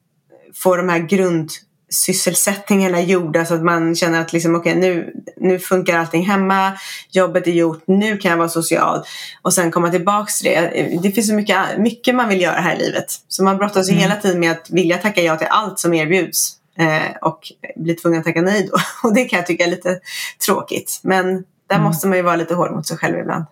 får 0.54 0.78
de 0.78 0.90
här 0.90 1.00
grundsysselsättningarna 1.00 3.02
gjorda 3.02 3.46
så 3.46 3.54
att 3.54 3.64
man 3.64 3.96
känner 3.96 4.22
att 4.22 4.34
liksom, 4.34 4.56
okay, 4.56 4.76
nu, 4.76 5.14
nu 5.38 5.60
funkar 5.60 5.98
allting 5.98 6.26
hemma, 6.26 6.72
jobbet 7.12 7.48
är 7.48 7.52
gjort, 7.52 7.84
nu 7.88 8.18
kan 8.18 8.32
jag 8.32 8.38
vara 8.38 8.50
social. 8.50 9.04
Och 9.42 9.54
sen 9.54 9.72
komma 9.72 9.90
tillbaks 9.92 10.40
till 10.40 10.52
det. 10.52 11.00
Det 11.04 11.12
finns 11.12 11.28
så 11.28 11.34
mycket, 11.34 11.58
mycket 11.78 12.16
man 12.16 12.30
vill 12.30 12.42
göra 12.42 12.60
här 12.60 12.76
i 12.76 12.80
livet. 12.80 13.06
Så 13.28 13.44
man 13.44 13.58
brottas 13.58 13.88
ju 13.90 13.92
Mm. 13.92 14.02
hela 14.02 14.16
tiden 14.22 14.40
med 14.40 14.52
att 14.52 14.70
vilja 14.70 14.98
tacka 14.98 15.22
ja 15.22 15.38
till 15.38 15.48
allt 15.50 15.80
som 15.80 15.94
erbjuds. 15.94 16.52
Eh, 16.80 17.16
och 17.22 17.40
bli 17.76 17.94
tvungen 17.96 18.20
att 18.20 18.26
tacka 18.26 18.42
nej 18.42 18.70
då. 18.72 18.78
Och 19.08 19.14
det 19.16 19.26
kan 19.26 19.38
jag 19.38 19.48
tycka 19.48 19.64
är 19.64 19.70
lite 19.70 20.00
tråkigt. 20.46 21.00
Men 21.04 21.26
där 21.70 21.76
Mm. 21.76 21.84
måste 21.84 22.08
man 22.08 22.18
ju 22.18 22.24
vara 22.24 22.36
lite 22.36 22.54
hård 22.56 22.72
mot 22.72 22.88
sig 22.88 22.98
själv 22.98 23.18
ibland. 23.20 23.46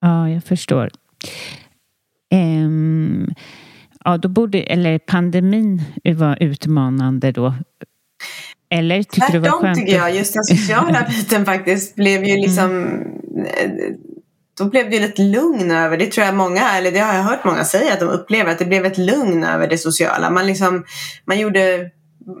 Ja, 0.00 0.28
jag 0.30 0.44
förstår. 0.44 0.90
Ehm, 2.30 3.26
ja, 4.04 4.16
då 4.16 4.28
borde, 4.28 4.58
eller 4.62 4.98
pandemin 4.98 5.82
var 6.16 6.42
utmanande 6.42 7.32
då. 7.32 7.54
Eller 8.70 9.02
tycker 9.02 9.26
du 9.26 9.32
det 9.32 9.38
var 9.38 9.44
Tvärtom 9.48 9.60
skönt? 9.60 9.78
tycker 9.78 9.96
jag. 9.96 10.14
Just 10.14 10.34
den 10.34 10.44
sociala 10.44 11.06
biten 11.10 11.44
faktiskt 11.44 11.94
blev 11.94 12.24
ju 12.24 12.36
liksom 12.36 12.86
eh, 13.46 13.70
då 14.58 14.64
blev 14.64 14.90
det 14.90 14.96
ett 14.96 15.18
lugn 15.18 15.70
över, 15.70 15.96
det 15.96 16.06
tror 16.06 16.26
jag 16.26 16.34
många, 16.34 16.70
eller 16.72 16.92
det 16.92 16.98
har 16.98 17.14
jag 17.14 17.22
hört 17.22 17.44
många 17.44 17.64
säga 17.64 17.92
att 17.92 18.00
de 18.00 18.08
upplever, 18.08 18.50
att 18.52 18.58
det 18.58 18.64
blev 18.64 18.84
ett 18.86 18.98
lugn 18.98 19.44
över 19.44 19.68
det 19.68 19.78
sociala. 19.78 20.30
Man, 20.30 20.46
liksom, 20.46 20.84
man 21.24 21.38
gjorde 21.38 21.90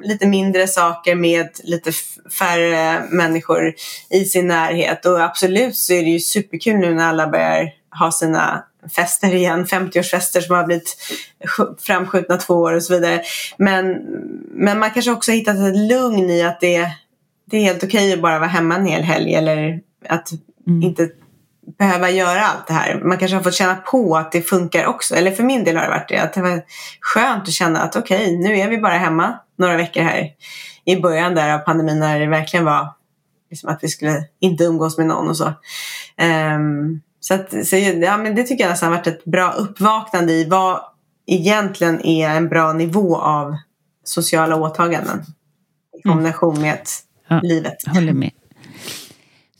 lite 0.02 0.26
mindre 0.26 0.66
saker 0.66 1.14
med 1.14 1.48
lite 1.64 1.92
färre 2.38 3.02
människor 3.10 3.74
i 4.10 4.24
sin 4.24 4.46
närhet. 4.46 5.06
Och 5.06 5.22
absolut 5.22 5.76
så 5.76 5.92
är 5.92 6.02
det 6.02 6.10
ju 6.10 6.20
superkul 6.20 6.76
nu 6.76 6.94
när 6.94 7.08
alla 7.08 7.26
börjar 7.28 7.70
ha 7.98 8.12
sina 8.12 8.64
fester 8.96 9.34
igen, 9.34 9.66
50-årsfester 9.66 10.40
som 10.40 10.56
har 10.56 10.64
blivit 10.64 10.96
sk- 11.44 11.76
framskjutna 11.80 12.36
två 12.36 12.54
år 12.54 12.72
och 12.72 12.82
så 12.82 12.94
vidare. 12.94 13.22
Men, 13.56 13.96
men 14.50 14.78
man 14.78 14.90
kanske 14.90 15.10
också 15.10 15.30
har 15.30 15.36
hittat 15.36 15.56
ett 15.56 15.76
lugn 15.76 16.30
i 16.30 16.42
att 16.42 16.60
det, 16.60 16.88
det 17.50 17.56
är 17.56 17.62
helt 17.62 17.84
okej 17.84 18.12
att 18.12 18.22
bara 18.22 18.38
vara 18.38 18.48
hemma 18.48 18.74
en 18.76 18.86
hel 18.86 19.02
helg 19.02 19.34
eller 19.34 19.80
att 20.08 20.28
inte 20.82 21.08
behöva 21.78 22.10
göra 22.10 22.40
allt 22.40 22.66
det 22.66 22.72
här. 22.72 23.00
Man 23.04 23.18
kanske 23.18 23.36
har 23.36 23.42
fått 23.42 23.54
känna 23.54 23.74
på 23.74 24.16
att 24.16 24.32
det 24.32 24.42
funkar 24.42 24.86
också. 24.86 25.14
Eller 25.14 25.30
för 25.30 25.42
min 25.42 25.64
del 25.64 25.76
har 25.76 25.82
det 25.82 25.90
varit 25.90 26.08
det. 26.08 26.18
Att 26.18 26.32
det 26.32 26.42
var 26.42 26.62
skönt 27.00 27.42
att 27.42 27.52
känna 27.52 27.80
att 27.80 27.96
okej, 27.96 28.36
nu 28.36 28.58
är 28.58 28.68
vi 28.68 28.78
bara 28.78 28.98
hemma 28.98 29.38
några 29.58 29.76
veckor 29.76 30.00
här 30.02 30.30
i 30.84 30.96
början 30.96 31.34
där 31.34 31.54
av 31.54 31.58
pandemin 31.58 31.98
när 31.98 32.20
det 32.20 32.26
verkligen 32.26 32.64
var 32.64 32.94
liksom 33.50 33.70
att 33.70 33.78
vi 33.82 33.88
skulle 33.88 34.24
inte 34.40 34.64
umgås 34.64 34.98
med 34.98 35.06
någon 35.06 35.28
och 35.28 35.36
så. 35.36 35.52
Ehm, 36.16 37.00
så 37.20 37.34
att, 37.34 37.66
så, 37.66 37.76
ja, 37.76 38.16
men 38.16 38.34
det 38.34 38.42
tycker 38.42 38.64
jag 38.64 38.70
nästan 38.70 38.88
har 38.88 38.98
varit 38.98 39.06
ett 39.06 39.24
bra 39.24 39.52
uppvaknande 39.52 40.32
i 40.32 40.44
vad 40.44 40.80
egentligen 41.26 42.06
är 42.06 42.28
en 42.28 42.48
bra 42.48 42.72
nivå 42.72 43.16
av 43.16 43.56
sociala 44.04 44.56
åtaganden 44.56 45.24
i 45.98 46.08
kombination 46.08 46.60
med 46.60 46.78
Ja, 47.28 47.40
livet. 47.42 47.76
Håller 47.86 48.12
med. 48.12 48.30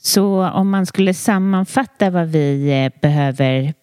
Så 0.01 0.49
om 0.49 0.69
man 0.69 0.85
skulle 0.85 1.13
sammanfatta 1.13 2.09
vad 2.09 2.27
vi 2.27 2.83
eh, 2.85 3.01
behöver 3.01 3.73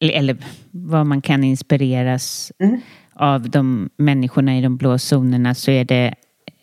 eller 0.00 0.36
vad 0.70 1.06
man 1.06 1.22
kan 1.22 1.44
inspireras 1.44 2.52
Mm. 2.58 2.80
Av 3.18 3.50
de 3.50 3.90
människorna 3.96 4.58
i 4.58 4.62
de 4.62 4.76
blå 4.76 4.98
zonerna 4.98 5.54
så 5.54 5.70
är 5.70 5.84
det 5.84 6.14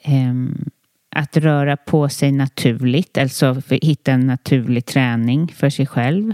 ehm, 0.03 0.70
att 1.16 1.38
röra 1.38 1.78
på 1.78 2.10
sig 2.10 2.32
naturligt, 2.32 3.18
alltså 3.18 3.62
för- 3.62 3.86
hitta 3.86 4.12
en 4.12 4.28
naturlig 4.28 4.86
träning 4.86 5.53
för 5.58 5.70
sig 5.70 5.88
själv. 5.88 6.34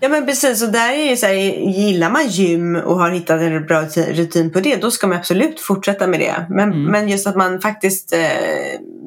Ja 0.00 0.08
men 0.08 0.26
precis 0.26 0.62
och 0.62 0.72
där 0.72 0.92
är 0.92 1.10
ju 1.10 1.16
så 1.16 1.26
här, 1.26 1.34
gillar 1.78 2.10
man 2.10 2.28
gym 2.28 2.76
och 2.76 2.98
har 2.98 3.10
hittat 3.10 3.40
en 3.40 3.66
bra 3.66 3.82
rutin- 4.12 4.50
på 4.52 4.60
det 4.60 4.76
då 4.76 4.90
ska 4.90 5.06
man 5.06 5.18
absolut 5.18 5.60
fortsätta 5.60 6.06
med 6.06 6.20
det. 6.20 6.46
Men, 6.48 6.84
men 6.84 7.08
just 7.08 7.26
att 7.26 7.36
man 7.36 7.60
faktiskt 7.60 8.12
eh, 8.12 8.18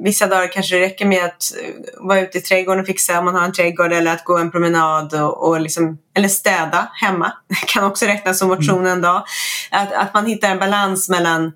vissa 0.06 0.28
dagar 0.28 0.52
kanske 0.52 0.76
det 0.76 0.82
räcker 0.82 1.06
med 1.06 1.26
att 1.26 1.54
eh, 1.64 2.06
vara 2.08 2.22
ute 2.22 2.38
i 2.38 2.42
trädgården 2.42 2.82
och 2.82 2.88
fixa 2.88 3.20
om 3.20 3.26
man 3.26 3.36
har 3.36 3.46
en 3.46 3.52
trädgård 3.52 3.94
eller 3.94 4.14
att 4.14 4.24
gå 4.24 4.38
en 4.38 4.52
promenad 4.52 5.14
och, 5.14 5.48
och 5.48 5.62
liksom, 5.62 5.98
eller 6.16 6.28
städa 6.28 6.92
hemma. 7.02 7.34
Det 7.48 7.56
kan 7.68 7.84
också 7.84 8.06
räknas 8.06 8.40
som 8.40 8.48
motion 8.48 8.86
en 8.86 9.02
dag. 9.02 9.24
Att, 9.72 9.94
att 9.94 10.14
man 10.14 10.26
hittar 10.26 10.50
en 10.50 10.60
balans 10.60 11.10
mellan 11.10 11.52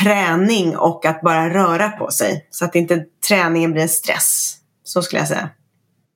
träning 0.00 0.76
och 0.76 1.06
att 1.06 1.20
bara 1.20 1.54
röra 1.54 1.88
på 1.90 2.10
sig. 2.10 2.46
Så 2.50 2.64
att 2.64 2.74
inte 2.74 3.04
träningen 3.28 3.72
blir 3.72 3.82
en 3.82 3.88
stress. 3.88 4.56
Så 4.84 5.02
skulle 5.02 5.20
jag 5.20 5.28
säga. 5.28 5.50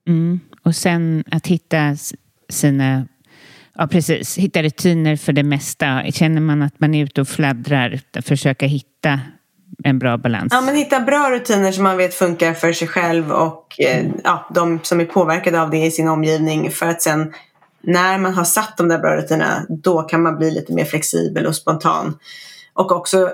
Mm. 0.08 0.40
Och 0.64 0.76
sen 0.76 1.24
att 1.30 1.46
hitta 1.46 1.96
sina, 2.48 3.06
ja 3.74 3.86
precis, 3.86 4.38
hitta 4.38 4.62
rutiner 4.62 5.16
för 5.16 5.32
det 5.32 5.42
mesta. 5.42 6.02
Känner 6.10 6.40
man 6.40 6.62
att 6.62 6.80
man 6.80 6.94
är 6.94 7.04
ute 7.04 7.20
och 7.20 7.28
fladdrar, 7.28 8.00
försöka 8.22 8.66
hitta 8.66 9.20
en 9.84 9.98
bra 9.98 10.16
balans. 10.16 10.52
Ja, 10.52 10.60
men 10.60 10.74
hitta 10.74 11.00
bra 11.00 11.30
rutiner 11.30 11.72
som 11.72 11.84
man 11.84 11.96
vet 11.96 12.14
funkar 12.14 12.54
för 12.54 12.72
sig 12.72 12.88
själv 12.88 13.32
och 13.32 13.80
eh, 13.80 14.06
ja, 14.24 14.48
de 14.54 14.80
som 14.82 15.00
är 15.00 15.04
påverkade 15.04 15.62
av 15.62 15.70
det 15.70 15.84
i 15.84 15.90
sin 15.90 16.08
omgivning. 16.08 16.70
För 16.70 16.86
att 16.86 17.02
sen 17.02 17.32
när 17.80 18.18
man 18.18 18.34
har 18.34 18.44
satt 18.44 18.76
de 18.76 18.88
där 18.88 18.98
bra 18.98 19.16
rutinerna, 19.16 19.66
då 19.68 20.02
kan 20.02 20.22
man 20.22 20.38
bli 20.38 20.50
lite 20.50 20.72
mer 20.72 20.84
flexibel 20.84 21.46
och 21.46 21.56
spontan. 21.56 22.18
Och 22.72 22.92
också 22.92 23.22
eh, 23.22 23.30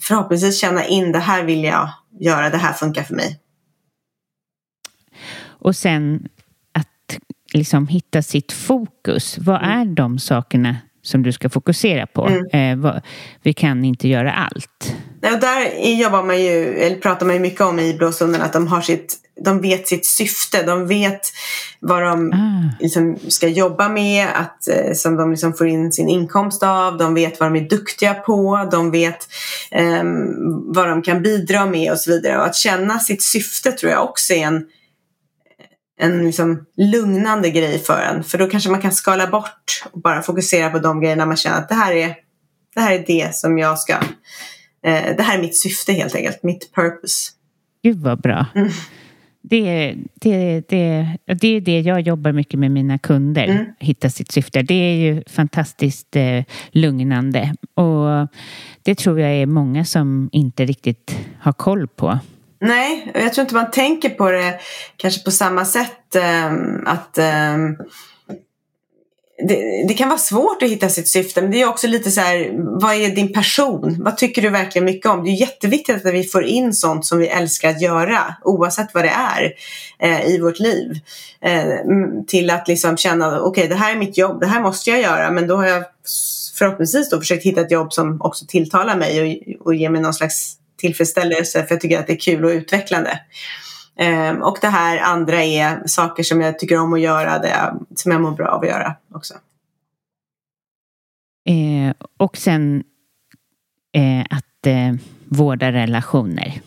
förhoppningsvis 0.00 0.60
känna 0.60 0.84
in 0.84 1.12
det 1.12 1.18
här 1.18 1.44
vill 1.44 1.64
jag 1.64 1.88
göra, 2.18 2.50
det 2.50 2.56
här 2.56 2.72
funkar 2.72 3.02
för 3.02 3.14
mig. 3.14 3.40
Och 5.44 5.76
sen 5.76 6.28
att 6.72 7.18
liksom 7.52 7.88
hitta 7.88 8.22
sitt 8.22 8.52
fokus. 8.52 9.38
Vad 9.38 9.62
är 9.62 9.84
de 9.84 10.18
sakerna 10.18 10.76
som 11.06 11.22
du 11.22 11.32
ska 11.32 11.48
fokusera 11.48 12.06
på? 12.06 12.28
Eh, 12.52 12.76
vad, 12.76 13.00
vi 13.42 13.52
kan 13.52 13.84
inte 13.84 14.08
göra 14.08 14.32
allt. 14.32 14.94
Nej, 15.22 15.32
Och 15.34 15.40
där 15.40 15.60
är- 15.60 15.94
jobbar 15.94 16.22
man 16.22 16.42
ju, 16.42 16.78
eller 16.78 16.96
pratar 16.96 17.26
man 17.26 17.34
ju 17.34 17.40
mycket 17.40 17.60
om 17.60 17.78
i 17.78 17.94
blåzonen 17.94 18.42
att 18.42 18.52
de 18.52 18.66
har 18.66 18.80
sitt, 18.80 19.14
de 19.44 19.60
vet 19.60 19.88
sitt 19.88 20.06
syfte, 20.06 20.62
de 20.62 20.86
vet 20.86 21.20
vad 21.80 22.02
de 22.02 22.32
Ah. 22.32 22.82
liksom 22.82 23.18
ska 23.28 23.48
jobba 23.48 23.88
med, 23.88 24.26
att, 24.34 24.68
eh, 24.68 24.92
som 24.94 25.16
de 25.16 25.30
liksom 25.30 25.54
får 25.54 25.66
in 25.68 25.92
sin 25.92 26.08
inkomst 26.08 26.62
av, 26.62 26.98
de 26.98 27.14
vet 27.14 27.40
vad 27.40 27.52
de 27.52 27.60
är 27.64 27.68
duktiga 27.68 28.14
på, 28.14 28.68
de 28.70 28.90
vet 28.90 29.28
ehm, 29.70 30.72
vad 30.72 30.88
de 30.88 31.02
kan 31.02 31.22
bidra 31.22 31.66
med 31.66 31.92
och 31.92 31.98
så 31.98 32.10
vidare. 32.10 32.38
Och 32.38 32.46
att 32.46 32.56
känna 32.56 32.98
sitt 32.98 33.22
syfte 33.22 33.72
tror 33.72 33.92
jag 33.92 34.04
också 34.04 34.32
är 34.32 34.46
en, 34.46 34.64
en 35.98 36.24
liksom 36.24 36.66
lugnande 36.76 37.50
grej 37.50 37.78
för 37.78 38.00
en. 38.00 38.24
För 38.24 38.38
då 38.38 38.46
kanske 38.46 38.70
man 38.70 38.80
kan 38.80 38.92
skala 38.92 39.26
bort 39.26 39.84
och 39.92 40.00
bara 40.00 40.22
fokusera 40.22 40.70
på 40.70 40.78
de 40.78 41.00
grejerna 41.00 41.26
man 41.26 41.36
känner 41.36 41.58
att 41.58 41.68
det 41.68 41.74
här 41.74 41.92
är 41.92 42.16
det, 42.74 42.80
här 42.80 42.94
är 42.94 43.04
det 43.06 43.34
som 43.34 43.58
jag 43.58 43.78
ska 43.78 43.92
eh, 44.86 45.16
det 45.16 45.22
här 45.22 45.38
är 45.38 45.42
mitt 45.42 45.56
syfte 45.56 45.92
helt 45.92 46.14
enkelt, 46.14 46.42
mitt 46.42 46.74
purpose. 46.74 47.32
Gud 47.82 48.00
vad 48.00 48.20
bra. 48.20 48.46
Mm. 48.54 48.68
det, 49.42 49.94
det, 50.14 50.68
det, 50.68 51.08
det 51.40 51.48
är 51.48 51.60
det 51.60 51.80
jag 51.80 52.00
jobbar 52.00 52.32
mycket 52.32 52.60
med 52.60 52.70
mina 52.70 52.98
kunder. 52.98 53.44
Mm. 53.44 53.66
Hitta 53.78 54.10
sitt 54.10 54.32
syfte. 54.32 54.62
Det 54.62 54.74
är 54.74 54.94
ju 54.94 55.22
fantastiskt 55.26 56.16
eh, 56.16 56.44
lugnande. 56.70 57.54
Och 57.74 58.28
det 58.82 58.94
tror 58.94 59.20
jag 59.20 59.30
är 59.30 59.46
många 59.46 59.84
som 59.84 60.28
inte 60.32 60.64
riktigt 60.64 61.18
har 61.40 61.52
koll 61.52 61.88
på. 61.88 62.18
Nej, 62.60 63.12
jag 63.14 63.34
tror 63.34 63.42
inte 63.42 63.54
man 63.54 63.70
tänker 63.70 64.10
på 64.10 64.30
det 64.30 64.60
kanske 64.96 65.24
på 65.24 65.30
samma 65.30 65.64
sätt. 65.64 66.14
Eh, 66.14 66.52
att 66.86 67.18
eh, 67.18 67.56
det, 69.48 69.86
det, 69.88 69.94
kan 69.94 70.08
vara 70.08 70.18
svårt 70.18 70.62
att 70.62 70.68
hitta 70.68 70.88
sitt 70.88 71.08
syfte 71.08 71.42
men 71.42 71.50
det 71.50 71.62
är 71.62 71.68
också 71.68 71.86
lite 71.86 72.10
så 72.10 72.20
här, 72.20 72.50
vad 72.80 72.94
är 72.94 73.08
din 73.08 73.32
person? 73.32 73.96
Vad 74.04 74.16
tycker 74.16 74.42
du 74.42 74.50
verkligen 74.50 74.84
mycket 74.84 75.10
om? 75.10 75.24
Det 75.24 75.30
är 75.30 75.40
jätteviktigt 75.40 76.06
att 76.06 76.14
vi 76.14 76.24
får 76.24 76.44
in 76.44 76.72
sånt 76.72 77.06
som 77.06 77.18
vi 77.18 77.28
älskar 77.28 77.70
att 77.70 77.82
göra 77.82 78.36
oavsett 78.44 78.94
vad 78.94 79.04
det 79.04 79.12
är 79.14 79.54
eh, 79.98 80.26
i 80.26 80.40
vårt 80.40 80.58
liv. 80.58 81.00
Eh, 81.40 81.64
till 82.26 82.50
att 82.50 82.68
liksom 82.68 82.96
känna, 82.96 83.40
okej 83.40 83.48
okay, 83.48 83.68
det 83.68 83.74
här 83.74 83.92
är 83.92 83.98
mitt 83.98 84.18
jobb, 84.18 84.40
det 84.40 84.46
här 84.46 84.60
måste 84.60 84.90
jag 84.90 85.00
göra 85.00 85.30
men 85.30 85.46
då 85.46 85.56
har 85.56 85.66
jag 85.66 85.84
förhoppningsvis 86.58 87.10
då 87.10 87.18
försökt 87.18 87.44
hitta 87.44 87.60
ett 87.60 87.70
jobb 87.70 87.92
som 87.92 88.20
också 88.20 88.44
tilltalar 88.48 88.96
mig 88.96 89.20
och, 89.20 89.66
och 89.66 89.74
ger 89.74 89.90
mig 89.90 90.00
någon 90.00 90.14
slags 90.14 90.56
tillfredsställelse 90.76 91.66
för 91.66 91.74
jag 91.74 91.80
tycker 91.80 91.98
att 91.98 92.06
det 92.06 92.12
är 92.12 92.20
kul 92.20 92.44
och 92.44 92.50
utvecklande. 92.50 93.20
Um, 94.00 94.42
och 94.42 94.58
det 94.60 94.68
här 94.68 94.98
andra 94.98 95.44
är 95.44 95.86
saker 95.86 96.22
som 96.22 96.40
jag 96.40 96.58
tycker 96.58 96.78
om 96.78 96.92
att 96.92 97.00
göra, 97.00 97.38
det 97.38 97.74
som 97.94 98.12
jag 98.12 98.20
mår 98.20 98.30
bra 98.30 98.48
av 98.48 98.60
att 98.60 98.68
göra 98.68 98.96
också. 99.14 99.34
Eh, 101.48 101.94
och 102.16 102.36
sen 102.36 102.84
eh, 103.92 104.20
att 104.30 104.66
eh, 104.66 104.94
vårda 105.28 105.72
relationer. 105.72 106.60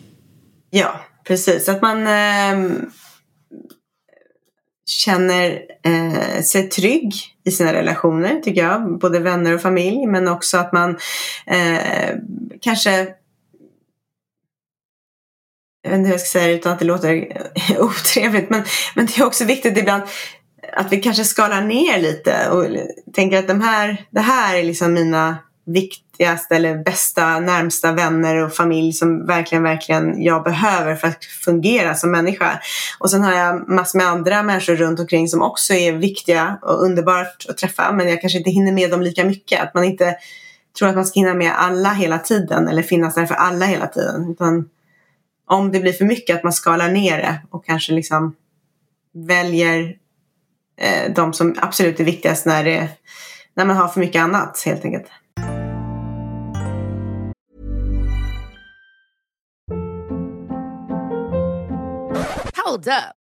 Ja, 0.70 1.00
precis. 1.24 1.68
Att 1.68 1.82
man 1.82 2.06
ehm, 2.06 2.90
känner 4.86 5.60
eh, 5.84 6.42
sig 6.42 6.68
trygg 6.68 7.12
i 7.44 7.50
sina 7.50 7.72
relationer, 7.72 8.40
tycker 8.40 8.62
jag. 8.62 8.98
Både 8.98 9.18
vänner 9.18 9.54
och 9.54 9.62
familj, 9.62 10.06
men 10.06 10.28
också 10.28 10.58
att 10.58 10.72
man 10.72 10.98
eh, 11.46 12.14
kanske 12.60 13.08
jag 15.82 15.90
vet 15.90 15.98
inte 15.98 16.08
hur 16.08 16.14
jag 16.14 16.20
ska 16.20 16.38
säga 16.38 16.46
det 16.46 16.54
utan 16.54 16.72
att 16.72 16.78
det 16.78 16.84
låter 16.84 17.42
otrevligt. 17.78 18.50
Men, 18.50 18.62
men 18.94 19.06
det 19.06 19.18
är 19.18 19.26
också 19.26 19.44
viktigt 19.44 19.78
ibland 19.78 20.02
att 20.72 20.92
vi 20.92 21.00
kanske 21.00 21.24
skalar 21.24 21.62
ner 21.62 21.98
lite 21.98 22.50
och 22.50 22.66
tänker 23.14 23.38
att 23.38 23.48
de 23.48 23.60
här, 23.60 24.06
det 24.10 24.20
här 24.20 24.56
är 24.56 24.62
liksom 24.62 24.92
mina 24.92 25.38
viktigaste 25.66 26.56
eller 26.56 26.84
bästa, 26.84 27.40
närmsta 27.40 27.92
vänner 27.92 28.36
och 28.36 28.54
familj 28.54 28.92
som 28.92 29.26
verkligen, 29.26 29.62
verkligen 29.62 30.22
jag 30.22 30.44
behöver 30.44 30.94
för 30.94 31.08
att 31.08 31.24
fungera 31.24 31.94
som 31.94 32.10
människa. 32.10 32.60
Och 32.98 33.10
sen 33.10 33.22
har 33.22 33.32
jag 33.32 33.68
massor 33.68 33.98
med 33.98 34.06
andra 34.06 34.42
människor 34.42 34.76
runt 34.76 35.00
omkring 35.00 35.28
som 35.28 35.42
också 35.42 35.74
är 35.74 35.92
viktiga 35.92 36.58
och 36.62 36.84
underbart 36.84 37.46
att 37.48 37.56
träffa 37.56 37.92
men 37.92 38.08
jag 38.08 38.20
kanske 38.20 38.38
inte 38.38 38.50
hinner 38.50 38.72
med 38.72 38.90
dem 38.90 39.02
lika 39.02 39.24
mycket. 39.24 39.60
Att 39.60 39.74
man 39.74 39.84
inte 39.84 40.16
tror 40.78 40.88
att 40.88 40.94
man 40.94 41.06
ska 41.06 41.20
hinna 41.20 41.34
med 41.34 41.52
alla 41.56 41.92
hela 41.92 42.18
tiden 42.18 42.68
eller 42.68 42.82
finnas 42.82 43.14
där 43.14 43.26
för 43.26 43.34
alla 43.34 43.66
hela 43.66 43.86
tiden. 43.86 44.30
Utan 44.30 44.68
om 45.50 45.72
det 45.72 45.80
blir 45.80 45.92
för 45.92 46.04
mycket 46.04 46.36
att 46.36 46.44
man 46.44 46.52
skalar 46.52 46.88
ner 46.88 47.18
det 47.18 47.40
och 47.50 47.64
kanske 47.64 47.92
liksom 47.92 48.36
väljer 49.12 49.96
eh, 50.76 51.12
de 51.14 51.32
som 51.32 51.56
absolut 51.60 52.00
är 52.00 52.04
viktigast 52.04 52.46
när, 52.46 52.64
det, 52.64 52.88
när 53.54 53.64
man 53.64 53.76
har 53.76 53.88
för 53.88 54.00
mycket 54.00 54.22
annat 54.22 54.62
helt 54.66 54.84
enkelt. 54.84 55.06
Hold 62.64 62.88
up. 62.88 63.19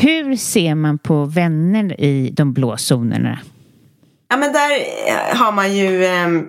Hur 0.00 0.36
ser 0.36 0.74
man 0.74 0.98
på 0.98 1.24
vänner 1.24 2.00
i 2.00 2.30
de 2.30 2.52
blå 2.52 2.76
zonerna? 2.76 3.38
Ja 4.28 4.36
men 4.36 4.52
där 4.52 4.70
eh, 5.06 5.36
har 5.36 5.52
man 5.52 5.76
ju 5.76 6.04
ehm, 6.04 6.48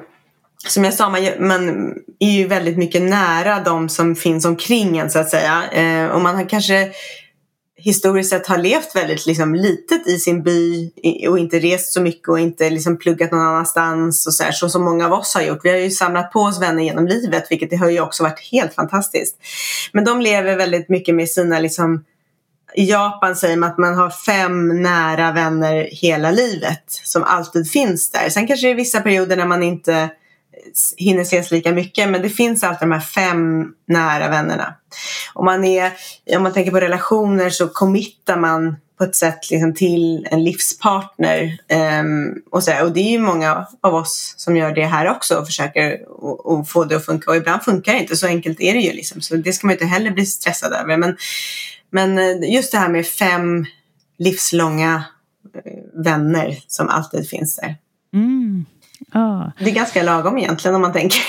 som 0.67 0.83
jag 0.83 0.93
sa, 0.93 1.09
man, 1.09 1.21
man 1.39 1.93
är 2.19 2.31
ju 2.31 2.47
väldigt 2.47 2.77
mycket 2.77 3.01
nära 3.01 3.59
de 3.63 3.89
som 3.89 4.15
finns 4.15 4.45
omkring 4.45 4.97
en 4.97 5.09
så 5.09 5.19
att 5.19 5.29
säga. 5.29 5.63
Eh, 5.71 6.11
och 6.11 6.21
man 6.21 6.35
har 6.35 6.49
kanske 6.49 6.91
historiskt 7.75 8.29
sett 8.29 8.47
har 8.47 8.57
levt 8.57 8.95
väldigt 8.95 9.25
liksom, 9.25 9.55
litet 9.55 10.07
i 10.07 10.19
sin 10.19 10.43
by 10.43 10.91
och 11.29 11.39
inte 11.39 11.59
rest 11.59 11.93
så 11.93 12.01
mycket 12.01 12.29
och 12.29 12.39
inte 12.39 12.69
liksom, 12.69 12.97
pluggat 12.97 13.31
någon 13.31 13.41
annanstans 13.41 14.27
och 14.27 14.33
så, 14.33 14.43
här, 14.43 14.51
så 14.51 14.69
som 14.69 14.83
många 14.83 15.05
av 15.05 15.13
oss 15.13 15.35
har 15.35 15.41
gjort. 15.41 15.59
Vi 15.63 15.69
har 15.69 15.77
ju 15.77 15.91
samlat 15.91 16.31
på 16.31 16.39
oss 16.39 16.61
vänner 16.61 16.83
genom 16.83 17.07
livet 17.07 17.47
vilket 17.49 17.69
det 17.69 17.75
har 17.75 17.89
ju 17.89 18.01
också 18.01 18.23
varit 18.23 18.49
helt 18.51 18.73
fantastiskt. 18.73 19.35
Men 19.91 20.05
de 20.05 20.21
lever 20.21 20.55
väldigt 20.55 20.89
mycket 20.89 21.15
med 21.15 21.29
sina 21.29 21.59
liksom, 21.59 22.03
i 22.75 22.89
Japan 22.89 23.35
säger 23.35 23.57
man 23.57 23.69
att 23.69 23.77
man 23.77 23.95
har 23.95 24.09
fem 24.09 24.81
nära 24.81 25.31
vänner 25.31 25.89
hela 25.91 26.31
livet 26.31 26.83
som 26.87 27.23
alltid 27.23 27.71
finns 27.71 28.11
där. 28.11 28.29
Sen 28.29 28.47
kanske 28.47 28.67
det 28.67 28.71
är 28.71 28.75
vissa 28.75 29.01
perioder 29.01 29.37
när 29.37 29.45
man 29.45 29.63
inte 29.63 30.09
hinner 30.97 31.21
ses 31.21 31.51
lika 31.51 31.71
mycket 31.71 32.09
men 32.09 32.21
det 32.21 32.29
finns 32.29 32.63
alltid 32.63 32.87
de 32.87 32.91
här 32.91 32.99
fem 32.99 33.67
nära 33.87 34.29
vännerna. 34.29 34.73
Om 35.33 35.45
man, 35.45 35.63
är, 35.63 35.91
om 36.35 36.43
man 36.43 36.53
tänker 36.53 36.71
på 36.71 36.79
relationer 36.79 37.49
så 37.49 37.67
committar 37.67 38.37
man 38.37 38.75
på 38.97 39.03
ett 39.03 39.15
sätt 39.15 39.51
liksom 39.51 39.73
till 39.73 40.27
en 40.31 40.43
livspartner. 40.43 41.57
Um, 42.01 42.41
och, 42.51 42.63
så, 42.63 42.83
och 42.83 42.91
det 42.91 42.99
är 42.99 43.11
ju 43.11 43.19
många 43.19 43.67
av 43.81 43.95
oss 43.95 44.33
som 44.37 44.57
gör 44.57 44.71
det 44.71 44.85
här 44.85 45.09
också 45.09 45.35
och 45.35 45.45
försöker 45.45 46.09
och, 46.09 46.45
och 46.45 46.69
få 46.69 46.83
det 46.83 46.95
att 46.95 47.05
funka. 47.05 47.31
Och 47.31 47.37
ibland 47.37 47.63
funkar 47.63 47.93
det 47.93 47.99
inte, 47.99 48.17
så 48.17 48.27
enkelt 48.27 48.61
är 48.61 48.73
det 48.73 48.79
ju. 48.79 48.93
Liksom. 48.93 49.21
Så 49.21 49.35
det 49.35 49.53
ska 49.53 49.67
man 49.67 49.73
inte 49.73 49.85
heller 49.85 50.11
bli 50.11 50.25
stressad 50.25 50.73
över. 50.73 50.97
Men, 50.97 51.17
men 51.89 52.17
eh, 52.17 52.53
just 52.53 52.71
det 52.71 52.77
här 52.77 52.89
med 52.89 53.07
fem 53.07 53.65
livslånga 54.17 55.03
eh, 55.55 56.03
vänner 56.03 56.63
som 56.67 56.89
alltid 56.89 57.29
finns 57.29 57.55
där. 57.55 57.75
Mm. 58.13 58.48
Ah. 59.11 59.51
Det 59.59 59.69
är 59.69 59.75
ganska 59.75 60.03
lagom 60.03 60.37
egentligen 60.37 60.75
om 60.75 60.81
man 60.81 60.93
tänker. 60.93 61.19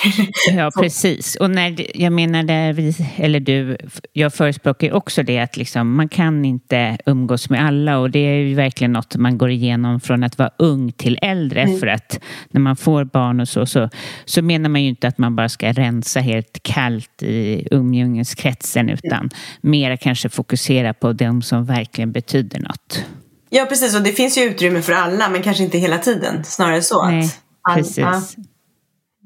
Ja, 0.57 0.71
precis. 0.81 1.37
Och 1.37 1.51
när, 1.51 1.97
jag 2.01 2.13
menar, 2.13 2.73
vi, 2.73 2.95
eller 3.17 3.41
du, 3.41 3.79
jag 4.13 4.35
förespråkar 4.35 4.93
också 4.93 5.23
det 5.23 5.39
att 5.39 5.57
liksom, 5.57 5.95
man 5.97 6.09
kan 6.09 6.45
inte 6.45 6.99
umgås 7.07 7.51
med 7.51 7.65
alla 7.65 7.99
och 7.99 8.11
det 8.11 8.19
är 8.19 8.35
ju 8.35 8.55
verkligen 8.55 8.93
något 8.93 9.17
man 9.17 9.39
går 9.39 9.51
igenom 9.51 10.01
från 10.01 10.25
att 10.25 10.39
vara 10.39 10.51
ung 10.59 10.93
till 10.93 11.19
äldre 11.23 11.63
mm. 11.63 11.79
för 11.79 11.87
att 11.87 12.21
när 12.51 12.61
man 12.61 12.77
får 12.77 13.05
barn 13.05 13.41
och 13.41 13.49
så, 13.49 13.67
så, 13.67 13.89
så 14.25 14.43
menar 14.43 14.69
man 14.69 14.83
ju 14.83 14.89
inte 14.89 15.09
att 15.09 15.19
man 15.19 15.37
bara 15.37 15.49
ska 15.49 15.73
rensa 15.73 16.21
helt 16.21 16.63
kallt 16.63 17.23
i 17.23 17.69
umgängeskretsen 17.71 18.89
utan 18.89 19.19
mm. 19.19 19.31
mer 19.61 19.97
kanske 19.97 20.29
fokusera 20.29 20.95
på 20.95 21.13
de 21.13 21.43
som 21.43 21.65
verkligen 21.65 22.13
betyder 22.13 22.59
något. 22.59 23.05
Ja, 23.51 23.67
precis. 23.69 23.97
Och 23.97 24.03
det 24.03 24.13
finns 24.13 24.39
ju 24.39 24.43
utrymme 24.43 24.83
för 24.83 24.93
alla, 24.93 25.29
men 25.29 25.43
kanske 25.43 25.65
inte 25.65 25.79
hela 25.79 25.99
tiden. 25.99 26.45
Snarare 26.45 26.83
så. 26.83 27.09
Nej. 27.09 27.21
Att 27.25 27.39
Precis. 27.75 28.37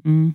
Mm. 0.04 0.34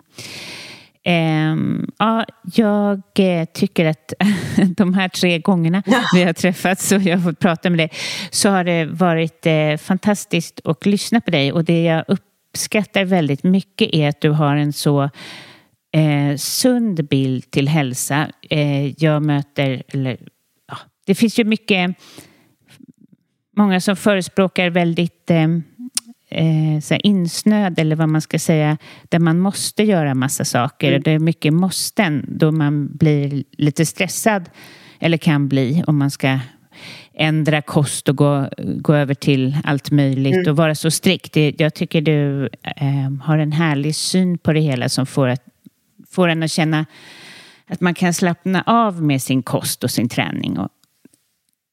Um, 1.05 1.91
ja, 1.97 2.25
jag 2.53 3.01
eh, 3.19 3.45
tycker 3.45 3.85
att 3.85 4.13
de 4.77 4.93
här 4.93 5.09
tre 5.09 5.39
gångerna 5.39 5.83
ja. 5.85 6.01
vi 6.13 6.23
har 6.23 6.33
träffats 6.33 6.91
och 6.91 7.01
jag 7.01 7.17
har 7.17 7.31
fått 7.31 7.39
prata 7.39 7.69
med 7.69 7.79
dig 7.79 7.91
så 8.31 8.49
har 8.49 8.63
det 8.63 8.85
varit 8.85 9.45
eh, 9.45 9.77
fantastiskt 9.77 10.61
att 10.63 10.85
lyssna 10.85 11.21
på 11.21 11.31
dig 11.31 11.51
och 11.51 11.63
det 11.63 11.83
jag 11.83 12.05
uppskattar 12.07 13.05
väldigt 13.05 13.43
mycket 13.43 13.89
är 13.93 14.09
att 14.09 14.21
du 14.21 14.29
har 14.29 14.55
en 14.55 14.73
så 14.73 15.03
eh, 15.93 16.35
sund 16.37 17.07
bild 17.07 17.51
till 17.51 17.67
hälsa. 17.67 18.31
Eh, 18.49 19.03
jag 19.03 19.23
möter, 19.23 19.83
eller 19.87 20.17
ja, 20.67 20.77
det 21.05 21.15
finns 21.15 21.39
ju 21.39 21.43
mycket, 21.43 21.95
många 23.57 23.81
som 23.81 23.95
förespråkar 23.95 24.69
väldigt 24.69 25.31
eh, 26.29 26.79
så 26.81 26.95
insnöad 26.95 27.79
eller 27.79 27.95
vad 27.95 28.09
man 28.09 28.21
ska 28.21 28.39
säga, 28.39 28.77
där 29.09 29.19
man 29.19 29.39
måste 29.39 29.83
göra 29.83 30.15
massa 30.15 30.45
saker. 30.45 30.91
Mm. 30.91 31.01
Det 31.03 31.11
är 31.11 31.19
mycket 31.19 31.53
måsten 31.53 32.25
då 32.27 32.51
man 32.51 32.97
blir 32.97 33.43
lite 33.51 33.85
stressad 33.85 34.49
eller 34.99 35.17
kan 35.17 35.47
bli 35.47 35.83
om 35.87 35.97
man 35.97 36.11
ska 36.11 36.39
ändra 37.13 37.61
kost 37.61 38.09
och 38.09 38.15
gå, 38.15 38.49
gå 38.57 38.93
över 38.93 39.13
till 39.13 39.57
allt 39.63 39.91
möjligt 39.91 40.35
mm. 40.35 40.49
och 40.49 40.57
vara 40.57 40.75
så 40.75 40.91
strikt. 40.91 41.35
jag 41.35 41.73
tycker 41.73 42.01
du 42.01 42.49
eh, 42.63 43.11
har 43.23 43.37
en 43.37 43.51
härlig 43.51 43.95
syn 43.95 44.37
på 44.37 44.53
det 44.53 44.59
hela 44.59 44.89
som 44.89 45.05
får, 45.05 45.27
att, 45.27 45.43
får 46.09 46.27
en 46.27 46.43
att 46.43 46.51
känna 46.51 46.85
att 47.67 47.81
man 47.81 47.93
kan 47.93 48.13
slappna 48.13 48.63
av 48.65 49.03
med 49.03 49.21
sin 49.21 49.43
kost 49.43 49.83
och 49.83 49.91
sin 49.91 50.09
träning. 50.09 50.57
Och, 50.59 50.69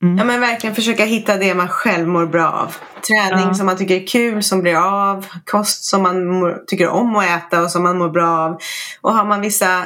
mm. 0.07 0.19
Ja 0.19 0.25
men 0.25 0.41
verkligen 0.41 0.75
försöka 0.75 1.05
hitta 1.05 1.37
det 1.37 1.55
man 1.55 1.69
själv 1.69 2.09
mår 2.09 2.27
bra 2.27 2.51
av. 2.51 2.77
Träning 3.07 3.47
ja. 3.47 3.55
som 3.55 3.67
man 3.67 3.77
tycker 3.77 3.95
är 3.95 4.07
kul, 4.07 4.43
som 4.43 4.61
blir 4.61 4.77
av. 4.77 5.27
Kost 5.45 5.85
som 5.85 6.03
man 6.03 6.27
mår, 6.27 6.65
tycker 6.67 6.89
om 6.89 7.17
att 7.17 7.25
äta 7.25 7.63
och 7.63 7.71
som 7.71 7.83
man 7.83 7.99
mår 7.99 8.09
bra 8.09 8.29
av. 8.29 8.59
Och 9.01 9.15
har 9.15 9.25
man 9.25 9.41
vissa 9.41 9.85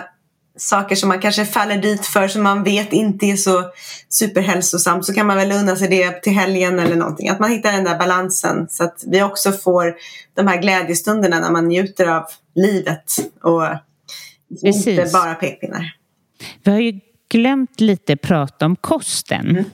saker 0.56 0.96
som 0.96 1.08
man 1.08 1.20
kanske 1.20 1.44
faller 1.44 1.76
dit 1.76 2.06
för 2.06 2.28
som 2.28 2.42
man 2.42 2.62
vet 2.62 2.92
inte 2.92 3.26
är 3.26 3.36
så 3.36 3.64
superhälsosamt 4.08 5.06
så 5.06 5.14
kan 5.14 5.26
man 5.26 5.36
väl 5.36 5.52
unna 5.52 5.76
sig 5.76 5.88
det 5.88 6.22
till 6.22 6.32
helgen 6.32 6.78
eller 6.78 6.96
någonting. 6.96 7.28
Att 7.28 7.40
man 7.40 7.50
hittar 7.50 7.72
den 7.72 7.84
där 7.84 7.98
balansen 7.98 8.66
så 8.70 8.84
att 8.84 9.04
vi 9.06 9.22
också 9.22 9.52
får 9.52 9.94
de 10.34 10.46
här 10.46 10.62
glädjestunderna 10.62 11.40
när 11.40 11.50
man 11.50 11.68
njuter 11.68 12.06
av 12.06 12.24
livet 12.54 13.16
och 13.42 13.62
Precis. 14.62 14.86
inte 14.86 15.10
bara 15.12 15.34
pekpinnar. 15.34 15.94
Vi 16.62 16.70
har 16.70 16.78
ju 16.78 17.00
glömt 17.30 17.80
lite 17.80 18.16
prata 18.16 18.66
om 18.66 18.76
kosten. 18.76 19.50
Mm. 19.50 19.64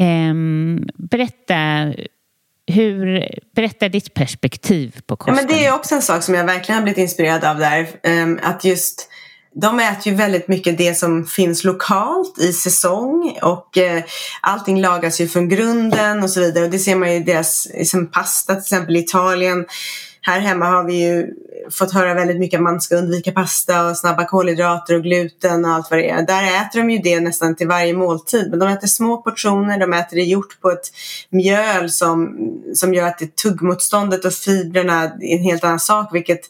Um, 0.00 0.88
berätta 0.96 1.92
hur, 2.66 3.28
berätta 3.54 3.88
ditt 3.88 4.14
perspektiv 4.14 5.00
på 5.06 5.16
kosten. 5.16 5.36
Ja, 5.36 5.42
men 5.42 5.56
det 5.56 5.66
är 5.66 5.74
också 5.74 5.94
en 5.94 6.02
sak 6.02 6.22
som 6.22 6.34
jag 6.34 6.44
verkligen 6.44 6.76
har 6.76 6.82
blivit 6.82 6.98
inspirerad 6.98 7.44
av 7.44 7.58
där. 7.58 7.88
Um, 8.22 8.40
att 8.42 8.64
just 8.64 9.08
de 9.54 9.80
äter 9.80 10.12
ju 10.12 10.14
väldigt 10.14 10.48
mycket 10.48 10.78
det 10.78 10.94
som 10.94 11.24
finns 11.24 11.64
lokalt 11.64 12.38
i 12.38 12.52
säsong 12.52 13.38
och 13.42 13.78
eh, 13.78 14.02
allting 14.40 14.80
lagas 14.80 15.20
ju 15.20 15.28
från 15.28 15.48
grunden 15.48 16.22
och 16.22 16.30
så 16.30 16.40
vidare. 16.40 16.64
Och 16.64 16.70
det 16.70 16.78
ser 16.78 16.96
man 16.96 17.10
ju 17.10 17.16
i 17.16 17.22
deras 17.22 17.68
liksom 17.74 18.10
pasta 18.10 18.54
till 18.54 18.60
exempel 18.60 18.96
i 18.96 18.98
Italien 18.98 19.66
här 20.28 20.40
hemma 20.40 20.66
har 20.66 20.84
vi 20.84 20.94
ju 20.94 21.34
fått 21.70 21.92
höra 21.92 22.14
väldigt 22.14 22.38
mycket 22.38 22.58
att 22.58 22.64
man 22.64 22.80
ska 22.80 22.96
undvika 22.96 23.32
pasta 23.32 23.86
och 23.86 23.96
snabba 23.96 24.24
kolhydrater 24.24 24.94
och 24.94 25.02
gluten 25.02 25.64
och 25.64 25.70
allt 25.70 25.90
vad 25.90 25.98
det 25.98 26.10
är. 26.10 26.26
Där 26.26 26.42
äter 26.42 26.78
de 26.78 26.90
ju 26.90 26.98
det 26.98 27.20
nästan 27.20 27.56
till 27.56 27.68
varje 27.68 27.94
måltid. 27.94 28.50
Men 28.50 28.58
de 28.58 28.68
äter 28.68 28.86
små 28.86 29.22
portioner, 29.22 29.80
de 29.80 29.92
äter 29.92 30.16
det 30.16 30.22
gjort 30.22 30.60
på 30.60 30.70
ett 30.70 30.92
mjöl 31.30 31.90
som, 31.90 32.36
som 32.74 32.94
gör 32.94 33.06
att 33.06 33.18
det 33.18 33.36
tuggmotståndet 33.36 34.24
och 34.24 34.32
fibrerna 34.32 35.02
är 35.02 35.36
en 35.36 35.42
helt 35.42 35.64
annan 35.64 35.80
sak. 35.80 36.14
Vilket 36.14 36.40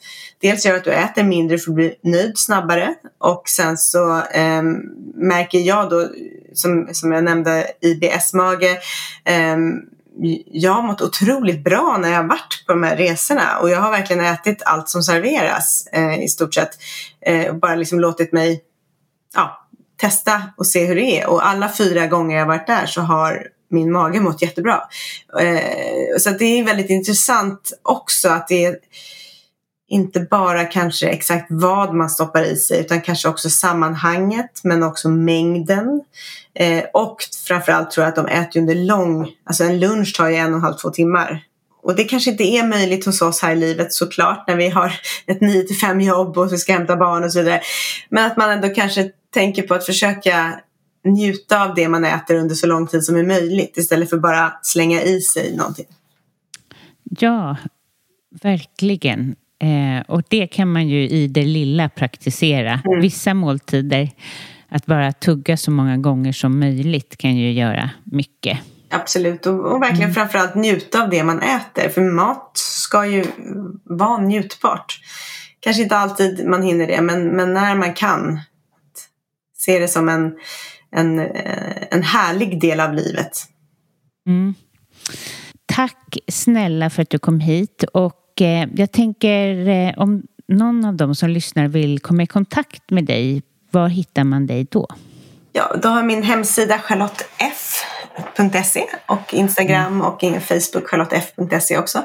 dels 0.41 0.67
gör 0.67 0.77
att 0.77 0.85
du 0.85 0.91
äter 0.91 1.23
mindre 1.23 1.59
för 1.59 1.71
att 1.71 1.75
bli 1.75 1.95
nöjd 2.03 2.39
snabbare. 2.39 2.95
Och 3.19 3.43
sen 3.49 3.77
så 3.77 4.23
eh, 4.23 4.63
märker 5.15 5.59
jag 5.59 5.91
då, 5.91 6.09
som, 6.53 6.89
som 6.93 7.13
jag 7.13 7.25
nämnde, 7.25 7.67
IBS-mage. 7.81 8.79
Eh, 9.25 9.57
jag 10.47 10.73
har 10.73 10.83
mått 10.83 11.03
otroligt 11.03 11.65
bra 11.65 11.99
när 12.01 12.09
jag 12.09 12.17
har 12.17 12.29
varit 12.29 12.65
på 12.67 12.73
de 12.73 12.83
här 12.83 12.97
resorna 12.97 13.59
och 13.59 13.71
jag 13.71 13.81
har 13.81 13.91
verkligen 13.91 14.25
ätit 14.25 14.63
allt 14.65 14.89
som 14.89 15.03
serveras 15.03 15.87
eh, 15.93 16.25
i 16.25 16.29
stort 16.29 16.55
sett. 16.55 16.71
Eh, 17.21 17.55
bara 17.55 17.75
liksom 17.75 18.01
låtit 18.01 18.33
mig 18.33 18.63
ja, 19.35 19.69
testa 20.01 20.43
och 20.57 20.67
se 20.67 20.87
hur 20.87 20.95
det 20.95 21.21
är. 21.21 21.29
Och 21.29 21.47
alla 21.47 21.73
fyra 21.73 22.07
gånger 22.07 22.37
jag 22.37 22.47
varit 22.47 22.67
där 22.67 22.87
så 22.87 23.01
har 23.01 23.49
min 23.71 23.93
mage 23.93 24.21
mått 24.21 24.43
jättebra. 24.43 24.83
Eh, 25.41 26.19
så 26.19 26.31
det 26.31 26.45
är 26.45 26.65
väldigt 26.65 26.91
intressant 26.91 27.73
också 27.83 28.29
att 28.29 28.49
det 28.49 28.65
är 28.65 28.77
inte 29.89 30.21
bara 30.21 30.65
kanske 30.65 31.09
exakt 31.09 31.47
vad 31.51 31.95
man 31.95 32.11
stoppar 32.11 32.43
i 32.43 32.57
sig 32.57 32.81
utan 32.81 33.01
kanske 33.01 33.29
också 33.29 33.51
sammanhanget 33.51 34.61
men 34.65 34.83
också 34.83 35.09
mängden. 35.09 36.03
Eh, 36.59 36.85
och 36.93 37.17
framförallt 37.47 37.91
tror 37.91 38.05
jag 38.05 38.09
att 38.09 38.17
de 38.17 38.27
äter 38.27 38.61
under 38.61 38.75
lång, 38.75 39.29
alltså 39.45 39.65
en 39.65 39.81
lunch 39.81 40.17
tar 40.17 40.29
ju 40.29 40.37
en 40.37 40.51
och 40.51 40.57
en 40.57 40.63
halv, 40.63 40.75
två 40.75 40.91
timmar. 40.91 41.45
Och 41.83 41.97
det 41.97 42.05
kanske 42.05 42.31
inte 42.31 42.45
är 42.45 42.67
möjligt 42.67 43.07
hos 43.07 43.23
oss 43.23 43.43
här 43.43 43.53
i 43.53 43.57
livet 43.57 43.93
såklart 43.93 44.45
när 44.49 44.57
vi 44.57 44.69
har 44.69 44.93
ett 45.27 45.41
9 45.41 45.63
till 45.63 45.77
5 45.77 46.01
jobb 46.01 46.39
och 46.39 46.53
vi 46.53 46.59
ska 46.59 46.73
hämta 46.73 46.97
barn 46.97 47.25
och 47.25 47.33
så 47.33 47.39
vidare. 47.39 47.61
Men 48.09 48.27
att 48.27 48.37
man 48.37 48.51
ändå 48.51 48.69
kanske 48.69 49.11
tänker 49.35 49.63
på 49.63 49.75
att 49.75 49.87
försöka 49.87 50.61
njuta 51.05 51.65
av 51.65 51.75
det 51.75 51.89
man 51.89 52.05
äter 52.05 52.37
under 52.37 52.55
så 52.55 52.67
lång 52.67 52.87
tid 52.87 53.05
som 53.05 53.17
är 53.17 53.23
möjligt 53.23 53.77
istället 53.77 54.11
för 54.11 54.19
bara 54.19 54.53
slänga 54.63 55.03
i 55.03 55.21
sig 55.21 55.57
någonting. 55.57 55.87
Ja, 57.19 57.57
verkligen. 58.43 59.37
Eh, 59.61 60.05
och 60.09 60.23
det 60.29 60.47
kan 60.47 60.73
man 60.73 60.89
ju 60.89 61.09
i 61.09 61.27
det 61.27 61.45
lilla 61.45 61.89
praktisera. 61.89 62.81
Mm. 62.85 63.01
Vissa 63.01 63.35
måltider, 63.35 64.11
att 64.69 64.87
bara 64.87 65.13
tugga 65.13 65.57
så 65.57 65.71
många 65.71 65.97
gånger 65.97 66.33
som 66.33 66.61
möjligt 66.61 67.17
kan 67.17 67.37
ju 67.37 67.53
göra 67.53 67.91
mycket. 68.05 68.59
Absolut, 68.91 69.47
och, 69.47 69.73
och 69.73 69.83
verkligen 69.83 70.03
mm. 70.03 70.15
framförallt 70.15 70.55
njuta 70.55 71.03
av 71.03 71.11
det 71.11 71.25
man 71.25 71.43
äter. 71.43 71.89
För 71.89 72.01
mat 72.01 72.53
ska 72.55 73.07
ju 73.07 73.25
vara 73.85 74.19
njutbart. 74.19 75.01
Kanske 75.61 75.83
inte 75.83 75.97
alltid 75.97 76.47
man 76.47 76.63
hinner 76.63 76.87
det, 76.87 77.01
men, 77.01 77.29
men 77.29 77.55
när 77.55 77.75
man 77.75 77.95
kan. 77.95 78.41
Se 79.57 79.79
det 79.79 79.89
som 79.89 80.09
en, 80.09 80.35
en, 80.91 81.19
eh, 81.19 81.83
en 81.91 82.03
härlig 82.03 82.61
del 82.61 82.81
av 82.81 82.95
livet. 82.95 83.33
Mm. 84.27 84.55
Tack 85.67 86.19
snälla 86.29 86.91
för 86.91 87.03
att 87.03 87.11
du 87.11 87.19
kom 87.19 87.41
hit. 87.41 87.85
Och 87.93 88.25
Eh, 88.41 88.69
jag 88.75 88.93
tänker 88.93 89.69
eh, 89.69 89.95
om 89.97 90.23
någon 90.49 90.85
av 90.85 90.97
dem 90.97 91.15
som 91.15 91.31
lyssnar 91.31 91.69
vill 91.69 91.99
komma 91.99 92.23
i 92.23 92.27
kontakt 92.27 92.91
med 92.91 93.05
dig, 93.05 93.43
var 93.79 93.89
hittar 93.89 94.25
man 94.25 94.47
dig 94.47 94.67
då? 94.71 94.87
Ja, 95.53 95.77
då 95.83 95.89
har 95.89 96.03
min 96.03 96.23
hemsida 96.23 96.79
charlotteF.se 96.79 98.85
och 99.07 99.35
Instagram 99.35 99.93
mm. 99.93 100.01
och 100.01 100.21
Facebook 100.21 100.89
charlotteF.se 100.89 101.79
också. 101.79 102.03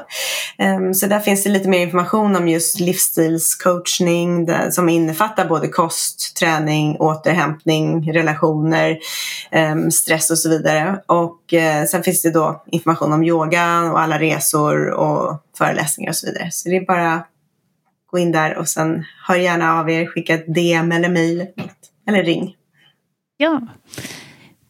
Um, 0.58 0.94
så 0.94 1.06
där 1.06 1.20
finns 1.20 1.44
det 1.44 1.50
lite 1.50 1.68
mer 1.68 1.78
information 1.78 2.36
om 2.36 2.48
just 2.48 2.80
livsstilscoachning 2.80 4.48
som 4.70 4.88
innefattar 4.88 5.48
både 5.48 5.68
kost, 5.68 6.36
träning, 6.36 6.96
återhämtning, 6.96 8.12
relationer, 8.12 8.98
um, 9.72 9.90
stress 9.90 10.30
och 10.30 10.38
så 10.38 10.48
vidare. 10.48 11.02
Och 11.06 11.38
uh, 11.52 11.84
sen 11.88 12.02
finns 12.02 12.22
det 12.22 12.30
då 12.30 12.62
information 12.66 13.12
om 13.12 13.24
yoga 13.24 13.90
och 13.92 14.00
alla 14.00 14.18
resor 14.18 14.90
och 14.90 15.42
föreläsningar 15.58 16.10
och 16.10 16.16
så 16.16 16.26
vidare. 16.26 16.48
Så 16.52 16.68
det 16.68 16.76
är 16.76 16.86
bara 16.86 17.24
gå 18.14 18.18
in 18.18 18.32
där 18.32 18.58
och 18.58 18.68
sen 18.68 19.04
hör 19.26 19.36
gärna 19.36 19.80
av 19.80 19.90
er, 19.90 20.06
skicka 20.06 20.34
ett 20.34 20.54
DM 20.54 20.92
eller 20.92 21.08
mejl 21.08 21.46
eller 22.08 22.22
ring. 22.22 22.56
Ja. 23.36 23.60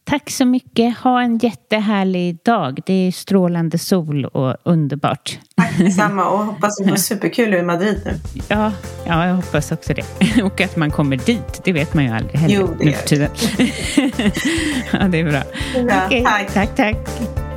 Tack 0.05 0.31
så 0.31 0.45
mycket. 0.45 0.99
Ha 0.99 1.23
en 1.23 1.39
jättehärlig 1.39 2.39
dag. 2.45 2.81
Det 2.87 2.93
är 2.93 3.13
strålande 3.13 3.79
sol 3.79 4.25
och 4.25 4.57
underbart. 4.63 5.39
Tack 5.57 5.79
detsamma 5.79 6.29
och 6.29 6.39
hoppas 6.39 6.79
det 6.79 6.91
går 6.91 6.97
superkul 6.97 7.55
i 7.55 7.63
Madrid 7.63 8.03
nu. 8.05 8.13
Ja, 8.49 8.73
ja, 9.07 9.27
jag 9.27 9.35
hoppas 9.35 9.73
också 9.73 9.95
det. 9.95 10.43
Och 10.43 10.61
att 10.61 10.77
man 10.77 10.91
kommer 10.91 11.17
dit, 11.17 11.61
det 11.65 11.73
vet 11.73 11.95
man 11.95 12.05
ju 12.05 12.11
aldrig 12.11 12.41
heller 12.41 12.55
jo, 12.55 12.75
det 12.79 12.85
nu 12.85 12.93
för 12.93 13.07
tiden. 13.07 13.31
ja, 14.93 15.09
det 15.09 15.21
är 15.21 15.31
bra. 15.31 15.43
Ja, 15.89 16.07
Okej, 16.07 16.25
tack. 16.25 16.55
tack, 16.55 16.77
tack. 16.77 17.54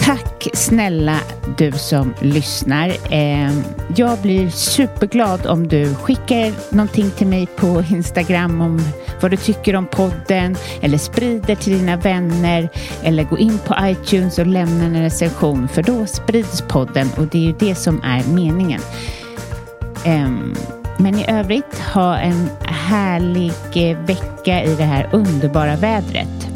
Tack 0.00 0.48
snälla 0.54 1.16
du 1.58 1.72
som 1.72 2.14
lyssnar. 2.20 2.92
Ehm, 3.10 3.64
jag 3.96 4.18
blir 4.18 4.50
superglad 4.50 5.46
om 5.46 5.68
du 5.68 5.94
skickar 5.94 6.74
någonting 6.74 7.10
till 7.10 7.26
mig 7.26 7.46
på 7.46 7.84
Instagram 7.90 8.60
om 8.60 8.80
vad 9.22 9.30
du 9.30 9.36
tycker 9.36 9.76
om 9.76 9.86
podden 9.86 10.56
eller 10.80 10.98
sprider 10.98 11.54
till 11.54 11.78
dina 11.78 11.96
vänner 11.96 12.68
eller 13.02 13.24
gå 13.24 13.38
in 13.38 13.58
på 13.58 13.76
iTunes 13.82 14.38
och 14.38 14.46
lämna 14.46 14.84
en 14.84 15.02
recension 15.02 15.68
för 15.68 15.82
då 15.82 16.06
sprids 16.06 16.62
podden 16.68 17.08
och 17.16 17.26
det 17.26 17.38
är 17.38 17.42
ju 17.42 17.54
det 17.58 17.74
som 17.74 18.02
är 18.02 18.24
meningen. 18.24 18.80
Ehm, 20.04 20.54
men 20.98 21.18
i 21.18 21.30
övrigt, 21.30 21.78
ha 21.94 22.18
en 22.18 22.48
härlig 22.62 23.52
eh, 23.74 23.98
vecka 23.98 24.62
i 24.62 24.74
det 24.74 24.84
här 24.84 25.08
underbara 25.12 25.76
vädret. 25.76 26.49